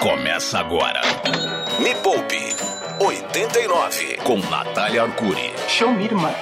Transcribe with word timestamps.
Começa 0.00 0.58
agora. 0.58 1.02
Me 1.78 1.94
Poupe 1.96 2.56
89 2.98 4.16
com 4.24 4.38
Natália 4.48 5.02
Arcuri. 5.02 5.52
Show 5.68 5.92
me, 5.92 6.06
irmã. 6.06 6.34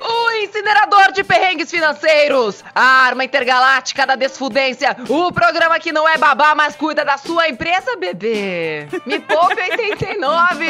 O 0.00 0.30
incinerador 0.42 1.12
de 1.12 1.22
perrengues 1.22 1.70
financeiros, 1.70 2.64
a 2.74 2.82
arma 2.82 3.24
intergaláctica 3.24 4.04
da 4.04 4.16
desfudência, 4.16 4.96
o 5.08 5.30
programa 5.30 5.78
que 5.78 5.92
não 5.92 6.08
é 6.08 6.18
babá, 6.18 6.52
mas 6.56 6.74
cuida 6.74 7.04
da 7.04 7.16
sua 7.16 7.48
empresa, 7.48 7.94
bebê. 7.96 8.88
Me 9.06 9.20
Poupe 9.20 9.62
89. 9.62 10.66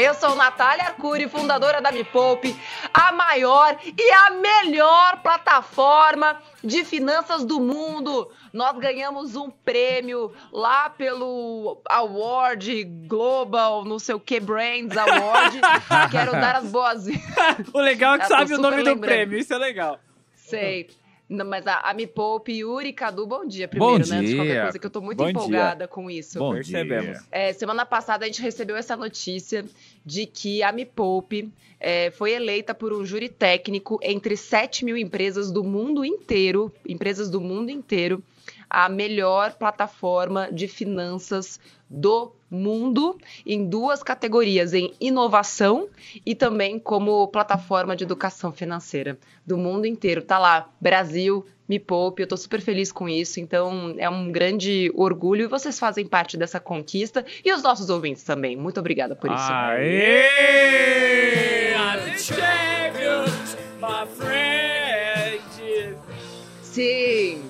Eu 0.00 0.14
sou 0.14 0.36
Natália 0.36 0.84
Arcuri, 0.84 1.28
fundadora 1.28 1.80
da 1.82 1.90
Me 1.90 2.04
Poupe, 2.04 2.56
a 2.94 3.10
maior 3.10 3.76
e 3.84 4.12
a 4.12 4.30
melhor 4.30 5.16
plataforma 5.24 6.40
de 6.62 6.84
finanças 6.84 7.44
do 7.44 7.60
mundo. 7.60 8.30
Nós 8.52 8.78
ganhamos 8.78 9.36
um 9.36 9.50
prêmio 9.50 10.32
lá 10.52 10.90
pelo 10.90 11.80
Award 11.88 12.84
Global, 13.06 13.84
não 13.84 13.98
sei 13.98 14.14
o 14.14 14.20
que, 14.20 14.38
Brands 14.40 14.96
Award. 14.96 15.60
Quero 16.10 16.32
dar 16.32 16.56
as 16.56 16.70
boas 16.70 17.06
O 17.72 17.78
legal 17.78 18.14
é 18.14 18.18
que 18.18 18.24
Eu 18.24 18.28
sabe 18.28 18.54
o 18.54 18.58
nome 18.58 18.78
do 18.78 18.84
lembrando. 18.84 19.00
prêmio, 19.00 19.38
isso 19.38 19.52
é 19.52 19.58
legal. 19.58 19.98
Sei. 20.34 20.88
Não, 21.28 21.46
mas 21.46 21.66
a, 21.66 21.78
a 21.78 21.94
Me 21.94 22.06
Poupe, 22.06 22.52
Yuri 22.52 22.92
Cadu, 22.92 23.26
bom 23.26 23.46
dia 23.46 23.66
primeiro, 23.66 24.04
Bom 24.04 24.10
né? 24.10 24.18
Antes 24.18 24.28
de 24.30 24.36
qualquer 24.36 24.52
dia. 24.52 24.62
coisa, 24.64 24.78
que 24.78 24.86
eu 24.86 24.90
tô 24.90 25.00
muito 25.00 25.16
Bom 25.16 25.30
empolgada 25.30 25.88
com 25.88 26.10
isso. 26.10 26.38
Bom 26.38 26.52
Percebemos. 26.52 27.06
dia. 27.06 27.20
É, 27.30 27.52
semana 27.54 27.86
passada 27.86 28.24
a 28.24 28.28
gente 28.28 28.42
recebeu 28.42 28.76
essa 28.76 28.94
notícia 28.98 29.64
de 30.04 30.26
que 30.26 30.62
a 30.62 30.72
Me 30.72 30.84
Poupe 30.84 31.52
é, 31.78 32.10
foi 32.10 32.32
eleita 32.32 32.74
por 32.74 32.92
um 32.92 33.04
júri 33.04 33.28
técnico 33.28 33.98
entre 34.02 34.36
7 34.36 34.84
mil 34.84 34.96
empresas 34.96 35.50
do 35.50 35.64
mundo 35.64 36.04
inteiro, 36.04 36.72
empresas 36.86 37.28
do 37.28 37.40
mundo 37.40 37.70
inteiro, 37.70 38.22
a 38.68 38.88
melhor 38.88 39.54
plataforma 39.54 40.50
de 40.50 40.66
finanças 40.68 41.60
do 41.88 42.32
mundo 42.52 43.18
em 43.46 43.66
duas 43.66 44.02
categorias, 44.02 44.74
em 44.74 44.92
inovação 45.00 45.88
e 46.24 46.34
também 46.34 46.78
como 46.78 47.26
plataforma 47.28 47.96
de 47.96 48.04
educação 48.04 48.52
financeira 48.52 49.18
do 49.46 49.56
mundo 49.56 49.86
inteiro. 49.86 50.22
Tá 50.22 50.38
lá, 50.38 50.68
Brasil, 50.80 51.46
me 51.68 51.78
poupe, 51.78 52.22
eu 52.22 52.26
tô 52.26 52.36
super 52.36 52.60
feliz 52.60 52.92
com 52.92 53.08
isso, 53.08 53.40
então 53.40 53.94
é 53.96 54.08
um 54.10 54.30
grande 54.30 54.92
orgulho 54.94 55.44
e 55.44 55.48
vocês 55.48 55.78
fazem 55.78 56.06
parte 56.06 56.36
dessa 56.36 56.60
conquista 56.60 57.24
e 57.44 57.52
os 57.52 57.62
nossos 57.62 57.88
ouvintes 57.88 58.22
também. 58.22 58.56
Muito 58.56 58.78
obrigada 58.78 59.16
por 59.16 59.30
isso. 59.30 59.50
Aê! 59.50 60.92
Friend. 64.16 65.96
Sim. 66.62 67.42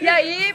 E 0.00 0.08
aí, 0.08 0.54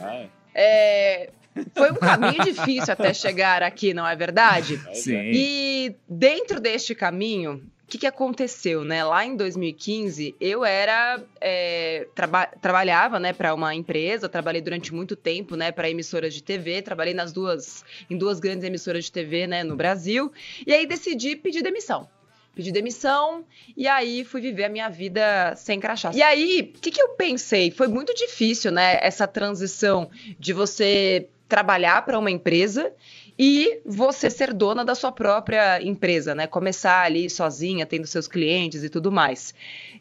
Ai, 0.00 0.30
é, 0.54 1.30
foi 1.74 1.90
um 1.90 1.96
caminho 1.96 2.44
difícil 2.44 2.92
até 2.92 3.12
chegar 3.12 3.62
aqui, 3.62 3.92
não 3.92 4.06
é 4.06 4.14
verdade? 4.16 4.80
Sim. 4.94 5.30
E 5.34 5.94
dentro 6.08 6.60
deste 6.60 6.94
caminho, 6.94 7.62
o 7.82 7.86
que, 7.90 7.98
que 7.98 8.06
aconteceu, 8.06 8.84
né? 8.84 9.02
Lá 9.02 9.24
em 9.26 9.34
2015, 9.36 10.36
eu 10.40 10.64
era 10.64 11.20
é, 11.40 12.06
traba- 12.14 12.46
trabalhava, 12.62 13.18
né, 13.18 13.32
para 13.32 13.52
uma 13.52 13.74
empresa. 13.74 14.28
Trabalhei 14.28 14.60
durante 14.60 14.94
muito 14.94 15.16
tempo, 15.16 15.56
né, 15.56 15.72
para 15.72 15.90
emissoras 15.90 16.32
de 16.32 16.40
TV. 16.42 16.82
Trabalhei 16.82 17.14
nas 17.14 17.32
duas, 17.32 17.84
em 18.08 18.16
duas 18.16 18.38
grandes 18.38 18.62
emissoras 18.64 19.06
de 19.06 19.12
TV, 19.12 19.48
né, 19.48 19.64
no 19.64 19.74
Brasil. 19.74 20.32
E 20.64 20.72
aí 20.72 20.86
decidi 20.86 21.34
pedir 21.34 21.62
demissão. 21.62 22.08
Pedi 22.54 22.70
demissão 22.72 23.44
e 23.76 23.86
aí 23.88 24.24
fui 24.24 24.40
viver 24.40 24.64
a 24.64 24.68
minha 24.68 24.88
vida 24.88 25.54
sem 25.56 25.78
crachá. 25.80 26.10
E 26.12 26.20
aí, 26.22 26.72
o 26.76 26.78
que, 26.80 26.90
que 26.90 27.00
eu 27.00 27.10
pensei? 27.10 27.70
Foi 27.70 27.86
muito 27.88 28.12
difícil, 28.14 28.70
né? 28.72 28.98
Essa 29.02 29.26
transição 29.26 30.10
de 30.38 30.52
você 30.52 31.28
trabalhar 31.50 32.04
para 32.06 32.18
uma 32.18 32.30
empresa 32.30 32.92
e 33.36 33.80
você 33.84 34.30
ser 34.30 34.54
dona 34.54 34.84
da 34.84 34.94
sua 34.94 35.10
própria 35.10 35.82
empresa, 35.82 36.34
né? 36.34 36.46
Começar 36.46 37.02
ali 37.02 37.28
sozinha, 37.28 37.84
tendo 37.84 38.06
seus 38.06 38.28
clientes 38.28 38.84
e 38.84 38.88
tudo 38.88 39.10
mais. 39.10 39.52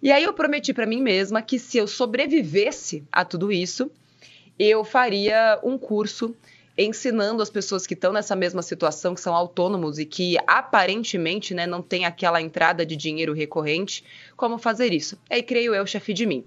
E 0.02 0.12
aí 0.12 0.24
eu 0.24 0.34
prometi 0.34 0.74
para 0.74 0.86
mim 0.86 1.02
mesma 1.02 1.42
que 1.42 1.58
se 1.58 1.78
eu 1.78 1.88
sobrevivesse 1.88 3.04
a 3.12 3.26
tudo 3.26 3.52
isso, 3.52 3.90
eu 4.60 4.84
faria 4.84 5.60
um 5.64 5.78
curso 5.78 6.36
ensinando 6.78 7.44
as 7.44 7.50
pessoas 7.50 7.86
que 7.86 7.94
estão 7.94 8.14
nessa 8.14 8.36
mesma 8.36 8.62
situação, 8.62 9.14
que 9.14 9.20
são 9.20 9.36
autônomos 9.36 10.00
e 10.00 10.06
que 10.06 10.38
aparentemente 10.48 11.54
né, 11.54 11.68
não 11.68 11.82
tem 11.82 12.06
aquela 12.06 12.42
entrada 12.42 12.86
de 12.86 12.96
dinheiro 12.96 13.34
recorrente, 13.34 14.04
como 14.38 14.58
fazer 14.58 14.94
isso. 14.94 15.18
Aí 15.30 15.44
creio 15.44 15.76
eu, 15.76 15.86
chefe 15.86 16.14
de 16.14 16.26
mim. 16.26 16.46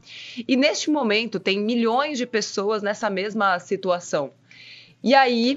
E 0.49 0.57
neste 0.57 0.89
momento 0.91 1.39
tem 1.39 1.61
milhões 1.61 2.17
de 2.17 2.27
pessoas 2.27 2.83
nessa 2.83 3.11
mesma 3.11 3.59
situação. 3.59 4.31
E 5.03 5.15
aí, 5.15 5.57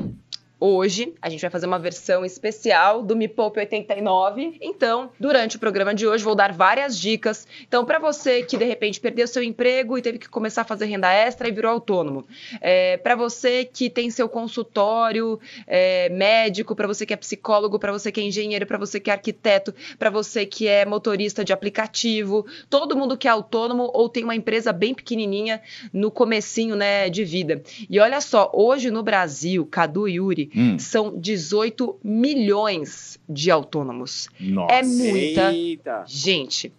hoje, 0.65 1.13
a 1.21 1.29
gente 1.29 1.41
vai 1.41 1.49
fazer 1.49 1.67
uma 1.67 1.77
versão 1.77 2.25
especial 2.25 3.03
do 3.03 3.15
Me 3.15 3.27
Poupe 3.27 3.59
89. 3.59 4.57
Então, 4.59 5.11
durante 5.19 5.57
o 5.57 5.59
programa 5.59 5.93
de 5.93 6.07
hoje, 6.07 6.23
vou 6.23 6.35
dar 6.35 6.51
várias 6.51 6.97
dicas. 6.97 7.47
Então, 7.67 7.85
para 7.85 7.99
você 7.99 8.41
que 8.41 8.57
de 8.57 8.65
repente 8.65 8.99
perdeu 8.99 9.27
seu 9.27 9.43
emprego 9.43 9.97
e 9.97 10.01
teve 10.01 10.17
que 10.17 10.27
começar 10.27 10.61
a 10.61 10.65
fazer 10.65 10.85
renda 10.85 11.11
extra 11.11 11.47
e 11.47 11.51
virou 11.51 11.71
autônomo, 11.71 12.25
é, 12.59 12.97
para 12.97 13.15
você 13.15 13.65
que 13.65 13.89
tem 13.89 14.09
seu 14.09 14.27
consultório 14.27 15.39
é, 15.67 16.09
médico, 16.09 16.75
para 16.75 16.87
você 16.87 17.05
que 17.05 17.13
é 17.13 17.17
psicólogo, 17.17 17.77
para 17.77 17.91
você 17.91 18.11
que 18.11 18.19
é 18.19 18.23
engenheiro, 18.23 18.65
para 18.65 18.77
você 18.77 18.99
que 18.99 19.09
é 19.09 19.13
arquiteto, 19.13 19.73
para 19.99 20.09
você 20.09 20.45
que 20.45 20.67
é 20.67 20.85
motorista 20.85 21.45
de 21.45 21.53
aplicativo, 21.53 22.45
todo 22.69 22.97
mundo 22.97 23.17
que 23.17 23.27
é 23.27 23.31
autônomo 23.31 23.91
ou 23.93 24.09
tem 24.09 24.23
uma 24.23 24.35
empresa 24.35 24.73
bem 24.73 24.93
pequenininha 24.93 25.61
no 25.93 26.09
comecinho, 26.09 26.75
né, 26.75 27.09
de 27.09 27.23
vida. 27.23 27.61
E 27.89 27.99
olha 27.99 28.19
só, 28.21 28.51
hoje 28.53 28.89
no 28.89 29.03
Brasil, 29.03 29.65
Cadu 29.65 30.07
e 30.07 30.15
Yuri, 30.15 30.49
Hum. 30.55 30.79
são 30.79 31.19
18 31.19 31.99
milhões 32.03 33.19
de 33.27 33.51
autônomos. 33.51 34.29
Nossa. 34.39 34.73
É 34.73 34.83
muita 34.83 35.51
Eita. 35.51 36.03
gente. 36.07 36.71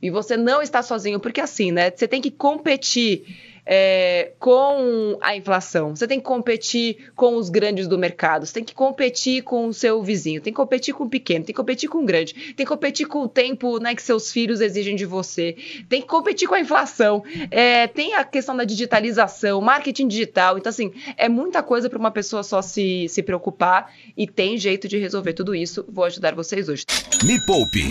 E 0.00 0.10
você 0.10 0.36
não 0.36 0.62
está 0.62 0.82
sozinho, 0.82 1.18
porque 1.18 1.40
assim, 1.40 1.72
né? 1.72 1.90
Você 1.90 2.06
tem 2.06 2.20
que 2.20 2.30
competir 2.30 3.24
é, 3.70 4.32
com 4.38 5.18
a 5.20 5.36
inflação, 5.36 5.94
você 5.94 6.08
tem 6.08 6.18
que 6.18 6.24
competir 6.24 7.10
com 7.14 7.36
os 7.36 7.50
grandes 7.50 7.86
do 7.86 7.98
mercado, 7.98 8.46
você 8.46 8.54
tem 8.54 8.64
que 8.64 8.74
competir 8.74 9.42
com 9.42 9.66
o 9.66 9.74
seu 9.74 10.02
vizinho, 10.02 10.40
tem 10.40 10.50
que 10.50 10.56
competir 10.56 10.94
com 10.94 11.04
o 11.04 11.08
pequeno, 11.08 11.44
tem 11.44 11.54
que 11.54 11.60
competir 11.60 11.86
com 11.86 11.98
o 11.98 12.06
grande, 12.06 12.32
tem 12.32 12.64
que 12.64 12.64
competir 12.64 13.06
com 13.06 13.20
o 13.20 13.28
tempo 13.28 13.78
né, 13.78 13.94
que 13.94 14.00
seus 14.00 14.32
filhos 14.32 14.62
exigem 14.62 14.96
de 14.96 15.04
você, 15.04 15.54
tem 15.86 16.00
que 16.00 16.08
competir 16.08 16.48
com 16.48 16.54
a 16.54 16.60
inflação, 16.60 17.22
é, 17.50 17.86
tem 17.86 18.14
a 18.14 18.24
questão 18.24 18.56
da 18.56 18.64
digitalização, 18.64 19.60
marketing 19.60 20.08
digital. 20.08 20.56
Então, 20.56 20.70
assim, 20.70 20.90
é 21.18 21.28
muita 21.28 21.62
coisa 21.62 21.90
para 21.90 21.98
uma 21.98 22.10
pessoa 22.10 22.42
só 22.42 22.62
se, 22.62 23.06
se 23.10 23.22
preocupar 23.22 23.92
e 24.16 24.26
tem 24.26 24.56
jeito 24.56 24.88
de 24.88 24.96
resolver 24.96 25.34
tudo 25.34 25.54
isso. 25.54 25.84
Vou 25.86 26.04
ajudar 26.04 26.34
vocês 26.34 26.70
hoje. 26.70 26.84
Me 27.22 27.38
Poupe. 27.44 27.88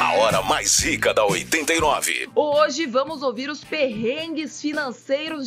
A 0.00 0.18
hora 0.18 0.42
mais 0.42 0.78
rica 0.80 1.14
da 1.14 1.24
89. 1.24 2.28
Hoje 2.34 2.86
vamos 2.86 3.22
ouvir 3.22 3.48
os 3.48 3.64
perrengues 3.64 4.60
financeiros 4.60 4.97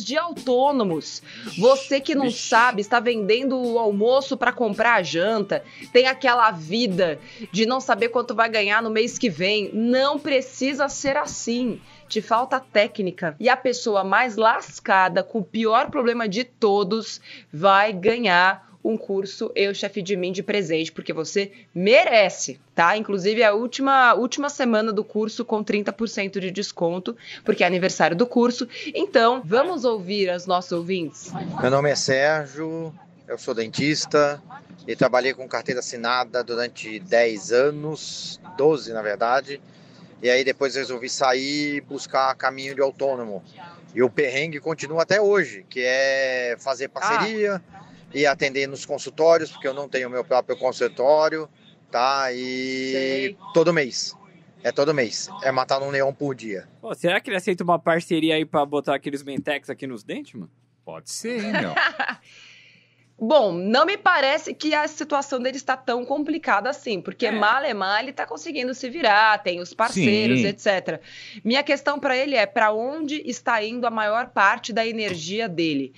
de 0.04 0.16
autônomos. 0.16 1.22
Você 1.58 2.00
que 2.00 2.14
não 2.14 2.30
sabe, 2.30 2.80
está 2.80 2.98
vendendo 2.98 3.56
o 3.56 3.78
almoço 3.78 4.36
para 4.36 4.52
comprar 4.52 4.94
a 4.94 5.02
janta, 5.02 5.64
tem 5.92 6.06
aquela 6.06 6.50
vida 6.50 7.18
de 7.50 7.66
não 7.66 7.80
saber 7.80 8.08
quanto 8.08 8.34
vai 8.34 8.48
ganhar 8.48 8.82
no 8.82 8.90
mês 8.90 9.18
que 9.18 9.30
vem. 9.30 9.70
Não 9.72 10.18
precisa 10.18 10.88
ser 10.88 11.16
assim. 11.16 11.80
Te 12.08 12.20
falta 12.20 12.60
técnica. 12.60 13.36
E 13.40 13.48
a 13.48 13.56
pessoa 13.56 14.04
mais 14.04 14.36
lascada, 14.36 15.22
com 15.22 15.38
o 15.38 15.44
pior 15.44 15.90
problema 15.90 16.28
de 16.28 16.44
todos, 16.44 17.20
vai 17.52 17.92
ganhar 17.92 18.71
um 18.84 18.96
curso 18.96 19.50
Eu 19.54 19.74
Chefe 19.74 20.02
de 20.02 20.16
Mim 20.16 20.32
de 20.32 20.42
presente, 20.42 20.90
porque 20.90 21.12
você 21.12 21.52
merece, 21.74 22.60
tá? 22.74 22.96
Inclusive 22.96 23.42
é 23.42 23.46
a 23.46 23.54
última, 23.54 24.14
última 24.14 24.48
semana 24.50 24.92
do 24.92 25.04
curso 25.04 25.44
com 25.44 25.64
30% 25.64 26.40
de 26.40 26.50
desconto, 26.50 27.16
porque 27.44 27.62
é 27.62 27.66
aniversário 27.66 28.16
do 28.16 28.26
curso. 28.26 28.68
Então, 28.94 29.42
vamos 29.44 29.84
ouvir 29.84 30.30
as 30.30 30.46
nossos 30.46 30.72
ouvintes? 30.72 31.32
Meu 31.60 31.70
nome 31.70 31.90
é 31.90 31.94
Sérgio, 31.94 32.92
eu 33.28 33.38
sou 33.38 33.54
dentista 33.54 34.42
e 34.86 34.96
trabalhei 34.96 35.32
com 35.32 35.46
carteira 35.46 35.80
assinada 35.80 36.42
durante 36.42 36.98
10 36.98 37.52
anos, 37.52 38.40
12 38.56 38.92
na 38.92 39.02
verdade. 39.02 39.60
E 40.20 40.30
aí 40.30 40.44
depois 40.44 40.74
resolvi 40.74 41.08
sair 41.08 41.76
e 41.76 41.80
buscar 41.80 42.34
caminho 42.36 42.74
de 42.74 42.80
autônomo. 42.80 43.42
E 43.94 44.02
o 44.02 44.08
perrengue 44.08 44.60
continua 44.60 45.02
até 45.02 45.20
hoje, 45.20 45.66
que 45.68 45.80
é 45.84 46.56
fazer 46.58 46.88
parceria 46.88 47.62
e 48.14 48.26
atender 48.26 48.66
nos 48.66 48.84
consultórios, 48.84 49.50
porque 49.50 49.66
eu 49.66 49.74
não 49.74 49.88
tenho 49.88 50.10
meu 50.10 50.24
próprio 50.24 50.56
consultório, 50.56 51.48
tá? 51.90 52.32
E 52.32 52.90
Sei. 52.92 53.36
todo 53.54 53.72
mês. 53.72 54.16
É 54.64 54.70
todo 54.70 54.94
mês. 54.94 55.28
É 55.42 55.50
matar 55.50 55.82
um 55.82 55.90
leão 55.90 56.14
por 56.14 56.34
dia. 56.34 56.68
Pô, 56.80 56.94
será 56.94 57.20
que 57.20 57.28
ele 57.30 57.36
aceita 57.36 57.64
uma 57.64 57.78
parceria 57.78 58.36
aí 58.36 58.44
pra 58.44 58.64
botar 58.64 58.94
aqueles 58.94 59.22
Mentex 59.22 59.68
aqui 59.68 59.86
nos 59.86 60.04
dentes, 60.04 60.34
mano? 60.34 60.50
Pode 60.84 61.10
ser, 61.10 61.42
hein, 61.44 61.52
meu? 61.52 61.74
Bom, 63.18 63.52
não 63.52 63.86
me 63.86 63.96
parece 63.96 64.52
que 64.52 64.74
a 64.74 64.88
situação 64.88 65.38
dele 65.38 65.56
está 65.56 65.76
tão 65.76 66.04
complicada 66.04 66.68
assim, 66.68 67.00
porque 67.00 67.26
É. 67.26 67.30
mal 67.30 67.62
é 67.62 67.72
mal, 67.72 68.00
ele 68.00 68.10
está 68.10 68.26
conseguindo 68.26 68.74
se 68.74 68.90
virar, 68.90 69.40
tem 69.42 69.60
os 69.60 69.72
parceiros, 69.72 70.40
Sim. 70.40 70.46
etc. 70.48 71.00
Minha 71.44 71.62
questão 71.62 72.00
para 72.00 72.16
ele 72.16 72.34
é 72.34 72.46
para 72.46 72.72
onde 72.72 73.22
está 73.24 73.62
indo 73.62 73.86
a 73.86 73.90
maior 73.90 74.30
parte 74.30 74.72
da 74.72 74.84
energia 74.84 75.48
dele? 75.48 75.92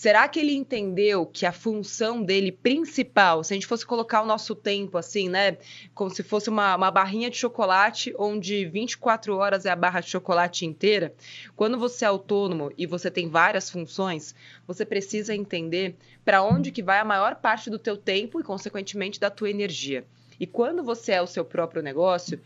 Será 0.00 0.26
que 0.28 0.40
ele 0.40 0.54
entendeu 0.54 1.26
que 1.26 1.44
a 1.44 1.52
função 1.52 2.22
dele 2.22 2.50
principal, 2.50 3.44
se 3.44 3.52
a 3.52 3.54
gente 3.54 3.66
fosse 3.66 3.84
colocar 3.84 4.22
o 4.22 4.26
nosso 4.26 4.54
tempo 4.54 4.96
assim, 4.96 5.28
né, 5.28 5.58
como 5.94 6.08
se 6.08 6.22
fosse 6.22 6.48
uma, 6.48 6.74
uma 6.74 6.90
barrinha 6.90 7.28
de 7.28 7.36
chocolate, 7.36 8.14
onde 8.18 8.64
24 8.64 9.36
horas 9.36 9.66
é 9.66 9.70
a 9.70 9.76
barra 9.76 10.00
de 10.00 10.08
chocolate 10.08 10.64
inteira, 10.64 11.12
quando 11.54 11.78
você 11.78 12.06
é 12.06 12.08
autônomo 12.08 12.72
e 12.78 12.86
você 12.86 13.10
tem 13.10 13.28
várias 13.28 13.68
funções, 13.68 14.34
você 14.66 14.86
precisa 14.86 15.34
entender 15.34 15.94
para 16.24 16.42
onde 16.42 16.72
que 16.72 16.82
vai 16.82 16.98
a 16.98 17.04
maior 17.04 17.34
parte 17.34 17.68
do 17.68 17.78
teu 17.78 17.94
tempo 17.94 18.40
e, 18.40 18.42
consequentemente, 18.42 19.20
da 19.20 19.28
tua 19.28 19.50
energia. 19.50 20.06
E 20.40 20.46
quando 20.46 20.82
você 20.82 21.12
é 21.12 21.20
o 21.20 21.26
seu 21.26 21.44
próprio 21.44 21.82
negócio, 21.82 22.40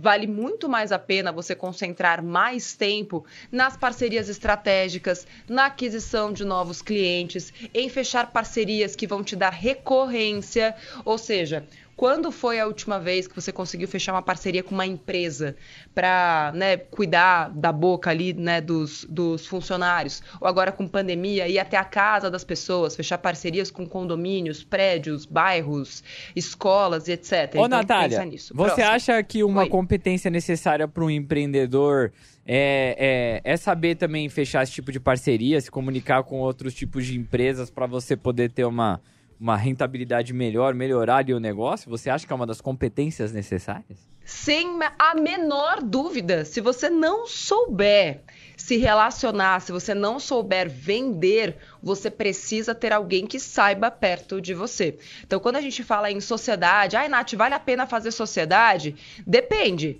vale 0.00 0.26
muito 0.26 0.68
mais 0.68 0.92
a 0.92 0.98
pena 0.98 1.32
você 1.32 1.54
concentrar 1.54 2.22
mais 2.22 2.74
tempo 2.74 3.24
nas 3.50 3.76
parcerias 3.76 4.28
estratégicas, 4.28 5.26
na 5.48 5.66
aquisição 5.66 6.32
de 6.32 6.44
novos 6.44 6.80
clientes, 6.80 7.52
em 7.74 7.88
fechar 7.88 8.30
parcerias 8.30 8.94
que 8.94 9.06
vão 9.06 9.24
te 9.24 9.34
dar 9.34 9.50
recorrência, 9.50 10.74
ou 11.04 11.18
seja, 11.18 11.66
quando 11.98 12.30
foi 12.30 12.60
a 12.60 12.66
última 12.68 13.00
vez 13.00 13.26
que 13.26 13.34
você 13.34 13.50
conseguiu 13.50 13.88
fechar 13.88 14.12
uma 14.12 14.22
parceria 14.22 14.62
com 14.62 14.72
uma 14.72 14.86
empresa 14.86 15.56
para 15.92 16.52
né, 16.54 16.76
cuidar 16.76 17.50
da 17.50 17.72
boca 17.72 18.08
ali 18.08 18.32
né, 18.32 18.60
dos, 18.60 19.04
dos 19.10 19.44
funcionários? 19.48 20.22
Ou 20.40 20.46
agora 20.46 20.70
com 20.70 20.86
pandemia, 20.86 21.48
ir 21.48 21.58
até 21.58 21.76
a 21.76 21.82
casa 21.82 22.30
das 22.30 22.44
pessoas, 22.44 22.94
fechar 22.94 23.18
parcerias 23.18 23.68
com 23.68 23.84
condomínios, 23.84 24.62
prédios, 24.62 25.26
bairros, 25.26 26.04
escolas 26.36 27.08
e 27.08 27.12
etc. 27.14 27.32
Ô, 27.32 27.66
Então, 27.66 27.68
Natália, 27.68 28.30
você 28.30 28.54
Próximo. 28.54 28.86
acha 28.86 29.20
que 29.24 29.42
uma 29.42 29.62
Oi. 29.62 29.68
competência 29.68 30.30
necessária 30.30 30.86
para 30.86 31.02
um 31.02 31.10
empreendedor 31.10 32.12
é, 32.46 33.40
é, 33.44 33.52
é 33.52 33.56
saber 33.56 33.96
também 33.96 34.28
fechar 34.28 34.62
esse 34.62 34.70
tipo 34.70 34.92
de 34.92 35.00
parceria, 35.00 35.60
se 35.60 35.68
comunicar 35.68 36.22
com 36.22 36.38
outros 36.38 36.74
tipos 36.74 37.04
de 37.04 37.18
empresas 37.18 37.70
para 37.70 37.86
você 37.86 38.16
poder 38.16 38.52
ter 38.52 38.64
uma, 38.64 39.00
uma 39.40 39.56
rentabilidade 39.56 40.32
melhor, 40.32 40.74
melhorar 40.74 41.16
ali 41.16 41.32
o 41.32 41.40
negócio? 41.40 41.90
Você 41.90 42.10
acha 42.10 42.26
que 42.26 42.32
é 42.32 42.36
uma 42.36 42.46
das 42.46 42.60
competências 42.60 43.32
necessárias? 43.32 43.98
Sem 44.24 44.78
a 44.98 45.14
menor 45.14 45.82
dúvida, 45.82 46.44
se 46.44 46.60
você 46.60 46.90
não 46.90 47.26
souber 47.26 48.20
se 48.58 48.76
relacionar, 48.76 49.60
se 49.60 49.72
você 49.72 49.94
não 49.94 50.18
souber 50.18 50.68
vender, 50.68 51.56
você 51.82 52.10
precisa 52.10 52.74
ter 52.74 52.92
alguém 52.92 53.26
que 53.26 53.38
saiba 53.38 53.90
perto 53.90 54.40
de 54.40 54.52
você. 54.52 54.98
Então, 55.24 55.40
quando 55.40 55.56
a 55.56 55.60
gente 55.60 55.82
fala 55.82 56.10
em 56.10 56.20
sociedade, 56.20 56.96
ai, 56.96 57.08
Nath, 57.08 57.32
vale 57.34 57.54
a 57.54 57.60
pena 57.60 57.86
fazer 57.86 58.10
sociedade? 58.10 58.94
Depende. 59.26 59.98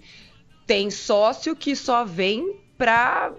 Tem 0.66 0.90
sócio 0.90 1.56
que 1.56 1.74
só 1.74 2.04
vem 2.04 2.60
pra 2.76 3.32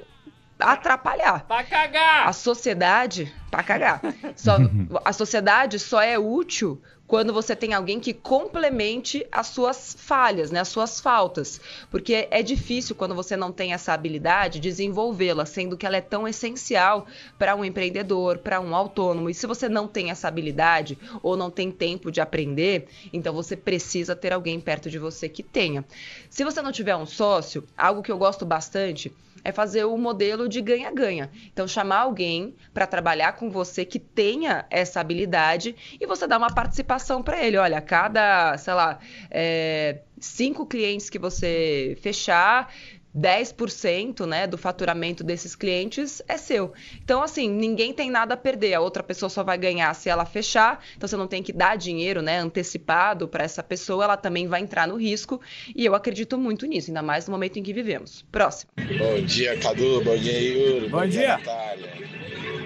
atrapalhar. 0.60 1.46
Pra 1.46 1.64
cagar! 1.64 2.28
A 2.28 2.34
sociedade, 2.34 3.32
pra 3.50 3.64
cagar. 3.64 4.02
Só, 4.36 4.58
a 5.04 5.14
sociedade 5.14 5.80
só 5.80 6.02
é 6.02 6.18
útil 6.18 6.82
quando 7.10 7.34
você 7.34 7.56
tem 7.56 7.74
alguém 7.74 8.00
que 8.00 8.14
complemente 8.14 9.26
as 9.32 9.48
suas 9.48 9.96
falhas, 9.98 10.52
né, 10.52 10.60
as 10.60 10.68
suas 10.68 11.00
faltas. 11.00 11.60
Porque 11.90 12.28
é 12.30 12.44
difícil 12.44 12.96
quando 12.96 13.16
você 13.16 13.36
não 13.36 13.52
tem 13.52 13.74
essa 13.74 13.94
habilidade 13.94 14.60
desenvolvê-la, 14.60 15.44
sendo 15.44 15.76
que 15.76 15.88
ela 15.88 15.98
é 15.98 16.02
tão 16.02 16.28
essencial 16.28 17.08
para 17.38 17.56
um 17.56 17.66
empreendedor, 17.66 18.38
para 18.38 18.62
um 18.62 18.76
autônomo. 18.76 19.28
E 19.28 19.34
se 19.34 19.48
você 19.48 19.68
não 19.68 19.88
tem 19.88 20.12
essa 20.12 20.28
habilidade 20.28 21.00
ou 21.24 21.36
não 21.36 21.50
tem 21.50 21.72
tempo 21.72 22.12
de 22.12 22.22
aprender, 22.22 22.88
então 23.12 23.34
você 23.34 23.56
precisa 23.56 24.16
ter 24.16 24.32
alguém 24.32 24.60
perto 24.60 24.88
de 24.88 25.00
você 25.00 25.28
que 25.28 25.42
tenha. 25.42 25.84
Se 26.30 26.44
você 26.44 26.62
não 26.62 26.72
tiver 26.72 26.96
um 26.96 27.08
sócio, 27.08 27.64
algo 27.76 28.04
que 28.04 28.12
eu 28.12 28.20
gosto 28.20 28.46
bastante 28.46 29.12
é 29.44 29.52
fazer 29.52 29.86
o 29.86 29.98
modelo 29.98 30.48
de 30.48 30.62
ganha-ganha. 30.62 31.30
Então, 31.52 31.68
chamar 31.68 32.00
alguém 32.00 32.54
para 32.74 32.86
trabalhar 32.86 33.34
com 33.40 33.50
você 33.50 33.86
que 33.86 33.98
tenha 33.98 34.66
essa 34.70 35.00
habilidade 35.00 35.74
e 36.00 36.06
você 36.06 36.28
dar 36.28 36.38
uma 36.38 36.54
participação 36.54 37.24
para 37.24 37.42
ele. 37.44 37.58
Olha, 37.58 37.80
cada, 37.80 38.58
sei 38.58 38.74
lá, 38.74 39.00
é, 39.32 40.02
cinco 40.20 40.66
clientes 40.66 41.10
que 41.10 41.18
você 41.18 41.98
fechar. 42.02 42.70
10% 43.18 44.26
né, 44.28 44.46
do 44.46 44.56
faturamento 44.56 45.24
desses 45.24 45.56
clientes 45.56 46.22
é 46.28 46.38
seu. 46.38 46.74
Então, 47.04 47.24
assim, 47.24 47.50
ninguém 47.50 47.92
tem 47.92 48.10
nada 48.10 48.36
a 48.36 48.38
perder. 48.38 48.76
A 48.76 48.82
outra 48.82 49.02
pessoa 49.02 49.30
só 49.30 49.44
vai 49.44 49.58
ganhar 49.58 49.92
se 49.96 50.10
ela 50.10 50.26
fechar. 50.26 50.84
Então, 50.96 51.08
você 51.08 51.18
não 51.18 51.28
tem 51.28 51.42
que 51.42 51.52
dar 51.52 51.76
dinheiro 51.76 52.22
né, 52.22 52.38
antecipado 52.38 53.28
para 53.28 53.44
essa 53.44 53.64
pessoa. 53.64 54.04
Ela 54.04 54.18
também 54.18 54.48
vai 54.48 54.62
entrar 54.62 54.88
no 54.88 54.96
risco. 54.96 55.42
E 55.76 55.86
eu 55.86 55.96
acredito 55.96 56.38
muito 56.38 56.68
nisso, 56.68 56.92
ainda 56.92 57.02
mais 57.02 57.28
no 57.28 57.32
momento 57.32 57.58
em 57.58 57.64
que 57.64 57.74
vivemos. 57.74 58.24
Próximo. 58.32 58.72
Bom 58.78 59.22
dia, 59.26 59.58
Cadu. 59.58 60.04
Bom 60.04 60.16
dia, 60.16 60.40
Yuri. 60.40 60.90
Bom 60.90 61.08
dia. 61.08 61.38
Natália. 61.38 62.19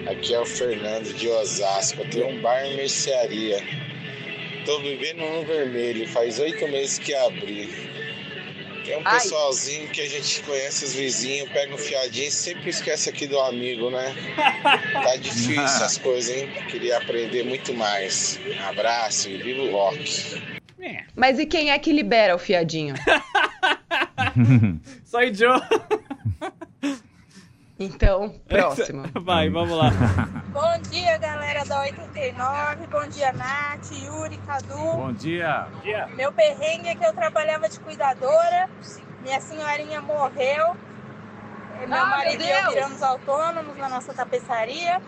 Aqui 0.06 0.34
é 0.34 0.40
o 0.40 0.44
Fernando 0.44 1.14
de 1.14 1.28
Osasco. 1.28 2.02
Eu 2.02 2.10
tenho 2.10 2.28
um 2.28 2.40
bar 2.40 2.64
e 2.66 2.76
mercearia. 2.76 3.62
Tô 4.64 4.80
vivendo 4.80 5.18
no 5.18 5.44
vermelho. 5.44 6.06
Faz 6.08 6.38
oito 6.38 6.66
meses 6.68 6.98
que 6.98 7.14
abri. 7.14 7.68
Tem 8.84 8.96
um 8.98 9.02
Ai. 9.04 9.14
pessoalzinho 9.14 9.88
que 9.88 10.02
a 10.02 10.08
gente 10.08 10.42
conhece, 10.42 10.84
os 10.84 10.94
vizinhos, 10.94 11.48
pega 11.50 11.74
um 11.74 11.78
fiadinho 11.78 12.28
e 12.28 12.30
sempre 12.30 12.68
esquece 12.68 13.08
aqui 13.08 13.26
do 13.26 13.40
amigo, 13.40 13.90
né? 13.90 14.14
Tá 14.92 15.16
difícil 15.20 15.62
as 15.84 15.96
coisas, 15.96 16.36
hein? 16.36 16.50
Queria 16.68 16.98
aprender 16.98 17.44
muito 17.44 17.72
mais. 17.72 18.38
Abraço 18.68 19.30
e 19.30 19.38
viva 19.38 19.62
o 19.62 19.70
rock. 19.70 20.42
É, 20.80 20.98
Mas 21.16 21.38
e 21.38 21.46
quem 21.46 21.70
é 21.70 21.78
que 21.78 21.92
libera 21.92 22.34
o 22.34 22.38
fiadinho? 22.38 22.94
Só 25.04 25.22
idiota. 25.22 26.03
Então, 27.78 28.28
próximo. 28.48 29.04
Vai, 29.24 29.50
vamos 29.50 29.76
lá. 29.76 29.90
Bom 30.52 30.78
dia, 30.90 31.18
galera 31.18 31.64
da 31.64 31.80
89. 31.80 32.86
Bom 32.86 33.06
dia, 33.08 33.32
Nath, 33.32 33.90
Yuri, 33.90 34.38
Cadu. 34.38 34.76
Bom 34.76 35.12
dia. 35.12 35.66
Meu 36.14 36.32
perrengue 36.32 36.88
é 36.88 36.94
que 36.94 37.04
eu 37.04 37.12
trabalhava 37.12 37.68
de 37.68 37.80
cuidadora. 37.80 38.68
Minha 39.22 39.40
senhorinha 39.40 40.00
morreu. 40.00 40.76
E 41.82 41.86
Meu 41.86 41.98
Ah, 41.98 42.06
marido 42.06 42.44
meu 42.44 42.46
e 42.46 42.60
eu 42.60 42.70
viramos 42.70 43.02
autônomos 43.02 43.76
na 43.76 43.88
nossa 43.88 44.14
tapeçaria. 44.14 45.02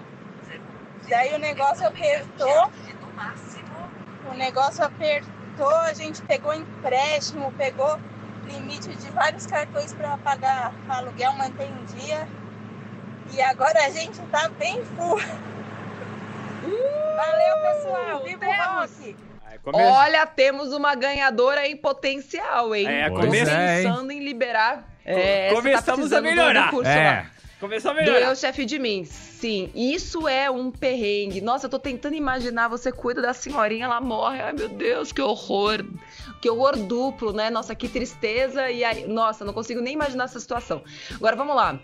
Daí 1.09 1.35
o 1.35 1.39
negócio 1.39 1.87
apertou. 1.87 2.71
O 4.29 4.35
negócio 4.35 4.85
apertou, 4.85 5.77
a 5.83 5.93
gente 5.93 6.21
pegou 6.23 6.53
empréstimo, 6.53 7.53
pegou 7.53 7.97
limite 8.49 8.89
de 8.89 9.09
vários 9.11 9.47
cartões 9.47 9.93
para 9.93 10.19
pagar 10.19 10.73
aluguel, 10.89 11.33
manter 11.35 11.69
em 11.69 11.85
dia. 11.97 12.27
E 13.33 13.41
agora 13.43 13.85
a 13.85 13.91
gente 13.91 14.19
tá 14.31 14.49
bem 14.59 14.83
full. 14.97 15.19
Valeu, 16.67 17.75
pessoal. 17.75 18.25
Viva 18.25 18.37
o 18.37 18.49
temos. 18.49 18.91
rock! 18.99 19.17
Aí, 19.47 19.59
come- 19.63 19.83
Olha, 19.83 20.27
temos 20.27 20.73
uma 20.73 20.95
ganhadora 20.95 21.67
em 21.67 21.77
potencial, 21.77 22.75
hein? 22.75 22.87
É, 22.89 23.03
é, 23.07 23.11
pensando 23.11 24.11
em 24.11 24.21
liberar. 24.25 24.89
É, 25.05 25.49
tá 25.51 25.55
Começamos 25.55 25.89
a 25.89 25.93
precisando 25.95 26.23
do- 26.25 26.29
melhorar. 26.29 26.71
Curso 26.71 26.91
É. 26.91 27.05
lá. 27.05 27.31
Começou 27.61 27.91
a 27.93 27.95
melhorar. 27.95 28.21
eu, 28.21 28.37
chefe 28.37 28.65
de 28.67 28.79
mim. 28.79 29.05
Sim, 29.05 29.71
isso 29.75 30.29
é 30.29 30.51
um 30.51 30.71
perrengue. 30.71 31.41
Nossa, 31.41 31.67
eu 31.67 31.71
tô 31.71 31.79
tentando 31.79 32.15
imaginar, 32.15 32.69
você 32.69 32.93
cuida 32.93 33.23
da 33.23 33.33
senhorinha, 33.33 33.87
ela 33.87 34.01
morre. 34.01 34.41
Ai, 34.43 34.53
meu 34.53 34.69
Deus, 34.69 35.11
que 35.13 35.23
horror. 35.23 35.85
Que 36.43 36.51
horror 36.51 36.77
duplo, 36.77 37.33
né? 37.33 37.49
Nossa, 37.49 37.75
que 37.75 37.89
tristeza. 37.89 38.71
E 38.71 38.85
aí, 38.85 39.07
nossa, 39.07 39.43
não 39.45 39.55
consigo 39.55 39.81
nem 39.81 39.95
imaginar 39.95 40.25
essa 40.25 40.39
situação. 40.41 40.83
Agora, 41.15 41.35
vamos 41.37 41.57
lá. 41.57 41.79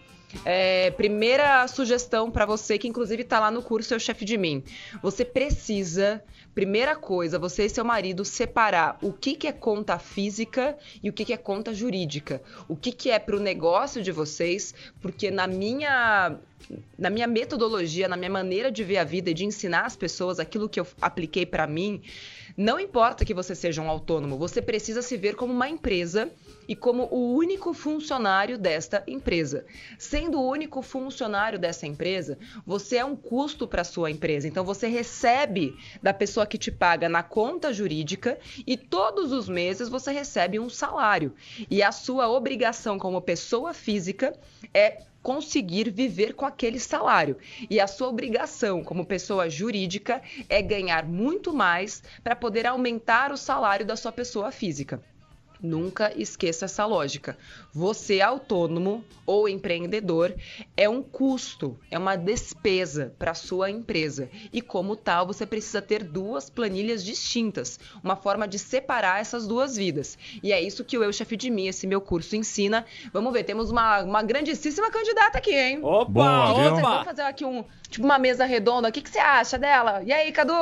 É, 0.44 0.90
primeira 0.92 1.66
sugestão 1.68 2.30
pra 2.30 2.46
você, 2.46 2.78
que 2.78 2.88
inclusive 2.88 3.24
tá 3.24 3.38
lá 3.38 3.50
no 3.50 3.62
curso 3.62 3.94
Eu 3.94 4.00
Chefe 4.00 4.24
de 4.24 4.36
Mim. 4.36 4.62
Você 5.02 5.24
precisa, 5.24 6.22
primeira 6.54 6.96
coisa, 6.96 7.38
você 7.38 7.66
e 7.66 7.68
seu 7.68 7.84
marido 7.84 8.24
separar 8.24 8.98
o 9.02 9.12
que, 9.12 9.34
que 9.34 9.46
é 9.46 9.52
conta 9.52 9.98
física 9.98 10.76
e 11.02 11.10
o 11.10 11.12
que, 11.12 11.24
que 11.24 11.32
é 11.32 11.36
conta 11.36 11.72
jurídica. 11.74 12.42
O 12.68 12.76
que, 12.76 12.92
que 12.92 13.10
é 13.10 13.18
pro 13.18 13.40
negócio 13.40 14.02
de 14.02 14.10
vocês, 14.10 14.74
porque 15.00 15.30
na 15.30 15.46
minha 15.46 16.38
na 16.96 17.10
minha 17.10 17.26
metodologia, 17.26 18.08
na 18.08 18.16
minha 18.16 18.30
maneira 18.30 18.70
de 18.70 18.84
ver 18.84 18.98
a 18.98 19.04
vida 19.04 19.30
e 19.30 19.34
de 19.34 19.44
ensinar 19.44 19.84
as 19.84 19.96
pessoas 19.96 20.38
aquilo 20.38 20.68
que 20.68 20.78
eu 20.78 20.86
apliquei 21.00 21.44
para 21.44 21.66
mim, 21.66 22.00
não 22.56 22.78
importa 22.78 23.24
que 23.24 23.34
você 23.34 23.54
seja 23.54 23.82
um 23.82 23.88
autônomo, 23.88 24.38
você 24.38 24.62
precisa 24.62 25.02
se 25.02 25.16
ver 25.16 25.34
como 25.34 25.52
uma 25.52 25.68
empresa 25.68 26.30
e 26.68 26.76
como 26.76 27.04
o 27.10 27.34
único 27.34 27.72
funcionário 27.72 28.58
desta 28.58 29.02
empresa. 29.06 29.64
Sendo 29.98 30.40
o 30.40 30.48
único 30.48 30.82
funcionário 30.82 31.58
dessa 31.58 31.86
empresa, 31.86 32.38
você 32.66 32.96
é 32.96 33.04
um 33.04 33.16
custo 33.16 33.66
para 33.66 33.84
sua 33.84 34.10
empresa. 34.10 34.48
Então 34.48 34.64
você 34.64 34.86
recebe 34.86 35.76
da 36.02 36.12
pessoa 36.12 36.46
que 36.46 36.58
te 36.58 36.70
paga 36.70 37.08
na 37.08 37.22
conta 37.22 37.72
jurídica 37.72 38.38
e 38.66 38.76
todos 38.76 39.32
os 39.32 39.48
meses 39.48 39.88
você 39.88 40.12
recebe 40.12 40.58
um 40.58 40.68
salário. 40.68 41.34
E 41.70 41.82
a 41.82 41.92
sua 41.92 42.28
obrigação 42.28 42.98
como 42.98 43.20
pessoa 43.20 43.74
física 43.74 44.34
é 44.72 45.02
conseguir 45.22 45.90
viver 45.90 46.34
com 46.34 46.44
aquele 46.44 46.80
salário. 46.80 47.36
E 47.70 47.80
a 47.80 47.86
sua 47.86 48.08
obrigação 48.08 48.82
como 48.82 49.06
pessoa 49.06 49.48
jurídica 49.48 50.20
é 50.48 50.60
ganhar 50.60 51.06
muito 51.06 51.54
mais 51.54 52.02
para 52.22 52.34
poder 52.34 52.66
aumentar 52.66 53.32
o 53.32 53.36
salário 53.36 53.86
da 53.86 53.96
sua 53.96 54.12
pessoa 54.12 54.50
física. 54.50 55.00
Nunca 55.62 56.12
esqueça 56.16 56.64
essa 56.64 56.84
lógica. 56.84 57.36
Você 57.72 58.20
autônomo 58.20 59.04
ou 59.24 59.48
empreendedor 59.48 60.34
é 60.76 60.88
um 60.88 61.02
custo, 61.02 61.78
é 61.90 61.96
uma 61.98 62.16
despesa 62.16 63.14
para 63.18 63.32
sua 63.34 63.70
empresa. 63.70 64.28
E 64.52 64.60
como 64.60 64.96
tal, 64.96 65.26
você 65.26 65.46
precisa 65.46 65.80
ter 65.80 66.02
duas 66.02 66.50
planilhas 66.50 67.04
distintas, 67.04 67.78
uma 68.02 68.16
forma 68.16 68.48
de 68.48 68.58
separar 68.58 69.20
essas 69.20 69.46
duas 69.46 69.76
vidas. 69.76 70.18
E 70.42 70.52
é 70.52 70.60
isso 70.60 70.84
que 70.84 70.98
o 70.98 71.04
Eu 71.04 71.12
Chefe 71.12 71.36
de 71.36 71.48
Mim, 71.50 71.68
esse 71.68 71.86
meu 71.86 72.00
curso 72.00 72.34
ensina. 72.34 72.84
Vamos 73.12 73.32
ver, 73.32 73.44
temos 73.44 73.70
uma, 73.70 74.02
uma 74.02 74.22
grandíssima 74.22 74.90
candidata 74.90 75.38
aqui, 75.38 75.54
hein? 75.54 75.78
Opa, 75.82 76.10
Boa, 76.10 76.46
viu? 76.54 76.70
Vamos 76.70 76.82
opa. 76.82 77.04
fazer 77.04 77.22
aqui 77.22 77.44
um, 77.44 77.64
tipo 77.88 78.04
uma 78.04 78.18
mesa 78.18 78.44
redonda. 78.44 78.88
O 78.88 78.92
que, 78.92 79.00
que 79.00 79.10
você 79.10 79.18
acha 79.20 79.58
dela? 79.58 80.02
E 80.04 80.12
aí, 80.12 80.32
Cadu? 80.32 80.52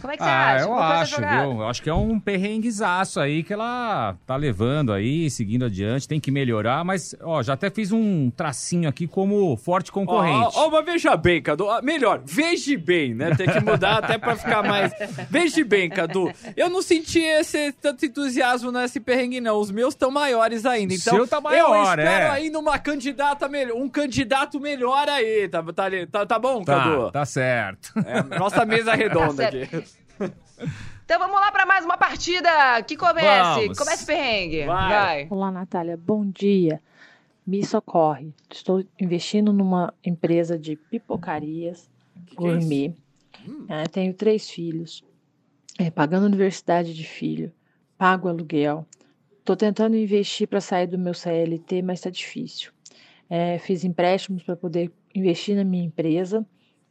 Como 0.00 0.12
é 0.12 0.16
que 0.16 0.22
você 0.22 0.28
Ah, 0.30 0.54
acha? 0.54 0.64
eu 0.64 0.74
a 0.74 1.00
acho, 1.00 1.16
viu? 1.16 1.60
Eu 1.60 1.66
acho 1.68 1.82
que 1.82 1.90
é 1.90 1.94
um 1.94 2.20
perrenguezaço 2.20 3.18
aí 3.20 3.42
que 3.42 3.52
ela 3.52 4.16
tá 4.26 4.36
levando 4.44 4.92
aí, 4.92 5.30
seguindo 5.30 5.64
adiante, 5.64 6.06
tem 6.06 6.20
que 6.20 6.30
melhorar, 6.30 6.84
mas, 6.84 7.14
ó, 7.22 7.42
já 7.42 7.54
até 7.54 7.70
fiz 7.70 7.92
um 7.92 8.30
tracinho 8.30 8.86
aqui 8.86 9.06
como 9.06 9.56
forte 9.56 9.90
concorrente. 9.90 10.54
Ó, 10.54 10.66
ó, 10.66 10.70
mas 10.70 10.84
veja 10.84 11.16
bem, 11.16 11.40
Cadu. 11.40 11.66
Melhor, 11.82 12.20
veja 12.24 12.76
bem, 12.76 13.14
né? 13.14 13.34
Tem 13.34 13.46
que 13.46 13.60
mudar 13.60 13.98
até 13.98 14.18
pra 14.18 14.36
ficar 14.36 14.62
mais. 14.62 14.92
Veja 15.30 15.64
bem, 15.64 15.88
Cadu. 15.88 16.30
Eu 16.54 16.68
não 16.68 16.82
senti 16.82 17.20
esse 17.20 17.72
tanto 17.72 18.04
entusiasmo 18.04 18.70
nesse 18.70 19.00
perrengue, 19.00 19.40
não. 19.40 19.58
Os 19.58 19.70
meus 19.70 19.94
estão 19.94 20.10
maiores 20.10 20.66
ainda. 20.66 20.92
Então, 20.92 21.14
seu 21.14 21.26
tá 21.26 21.40
maior, 21.40 21.98
eu 21.98 22.02
espero 22.02 22.26
é. 22.26 22.30
ainda 22.30 22.58
uma 22.58 22.78
candidata 22.78 23.48
melhor, 23.48 23.76
um 23.76 23.88
candidato 23.88 24.60
melhor 24.60 25.08
aí. 25.08 25.48
Tá, 25.48 25.62
tá, 25.62 25.90
tá, 26.10 26.26
tá 26.26 26.38
bom, 26.38 26.62
Cadu? 26.62 27.06
Tá, 27.06 27.20
tá 27.20 27.24
certo. 27.24 27.92
É, 28.04 28.38
nossa 28.38 28.66
mesa 28.66 28.92
redonda 28.94 29.44
Tá 29.44 29.48
aqui. 29.48 29.94
Então 31.04 31.18
vamos 31.18 31.38
lá 31.38 31.52
para 31.52 31.66
mais 31.66 31.84
uma 31.84 31.98
partida. 31.98 32.82
Que 32.82 32.96
comece. 32.96 33.60
Vamos. 33.60 33.78
Comece 33.78 34.04
o 34.04 34.06
perrengue. 34.06 34.64
Vai. 34.64 34.88
Vai. 34.88 35.26
Olá, 35.28 35.50
Natália. 35.50 35.98
Bom 35.98 36.24
dia. 36.24 36.80
Me 37.46 37.62
socorre. 37.62 38.32
Estou 38.50 38.82
investindo 38.98 39.52
numa 39.52 39.92
empresa 40.02 40.58
de 40.58 40.76
pipocarias 40.76 41.90
Que 42.14 42.22
que 42.24 42.32
é 42.32 42.36
gourmet. 42.36 42.94
É, 43.68 43.84
tenho 43.86 44.14
três 44.14 44.48
filhos. 44.48 45.04
É, 45.78 45.90
pagando 45.90 46.24
universidade 46.24 46.94
de 46.94 47.04
filho. 47.04 47.52
Pago 47.98 48.26
aluguel. 48.26 48.86
Estou 49.40 49.56
tentando 49.56 49.96
investir 49.96 50.48
para 50.48 50.62
sair 50.62 50.86
do 50.86 50.98
meu 50.98 51.12
CLT, 51.12 51.82
mas 51.82 51.98
está 51.98 52.08
difícil. 52.08 52.72
É, 53.28 53.58
fiz 53.58 53.84
empréstimos 53.84 54.42
para 54.42 54.56
poder 54.56 54.90
investir 55.14 55.54
na 55.54 55.64
minha 55.64 55.84
empresa, 55.84 56.46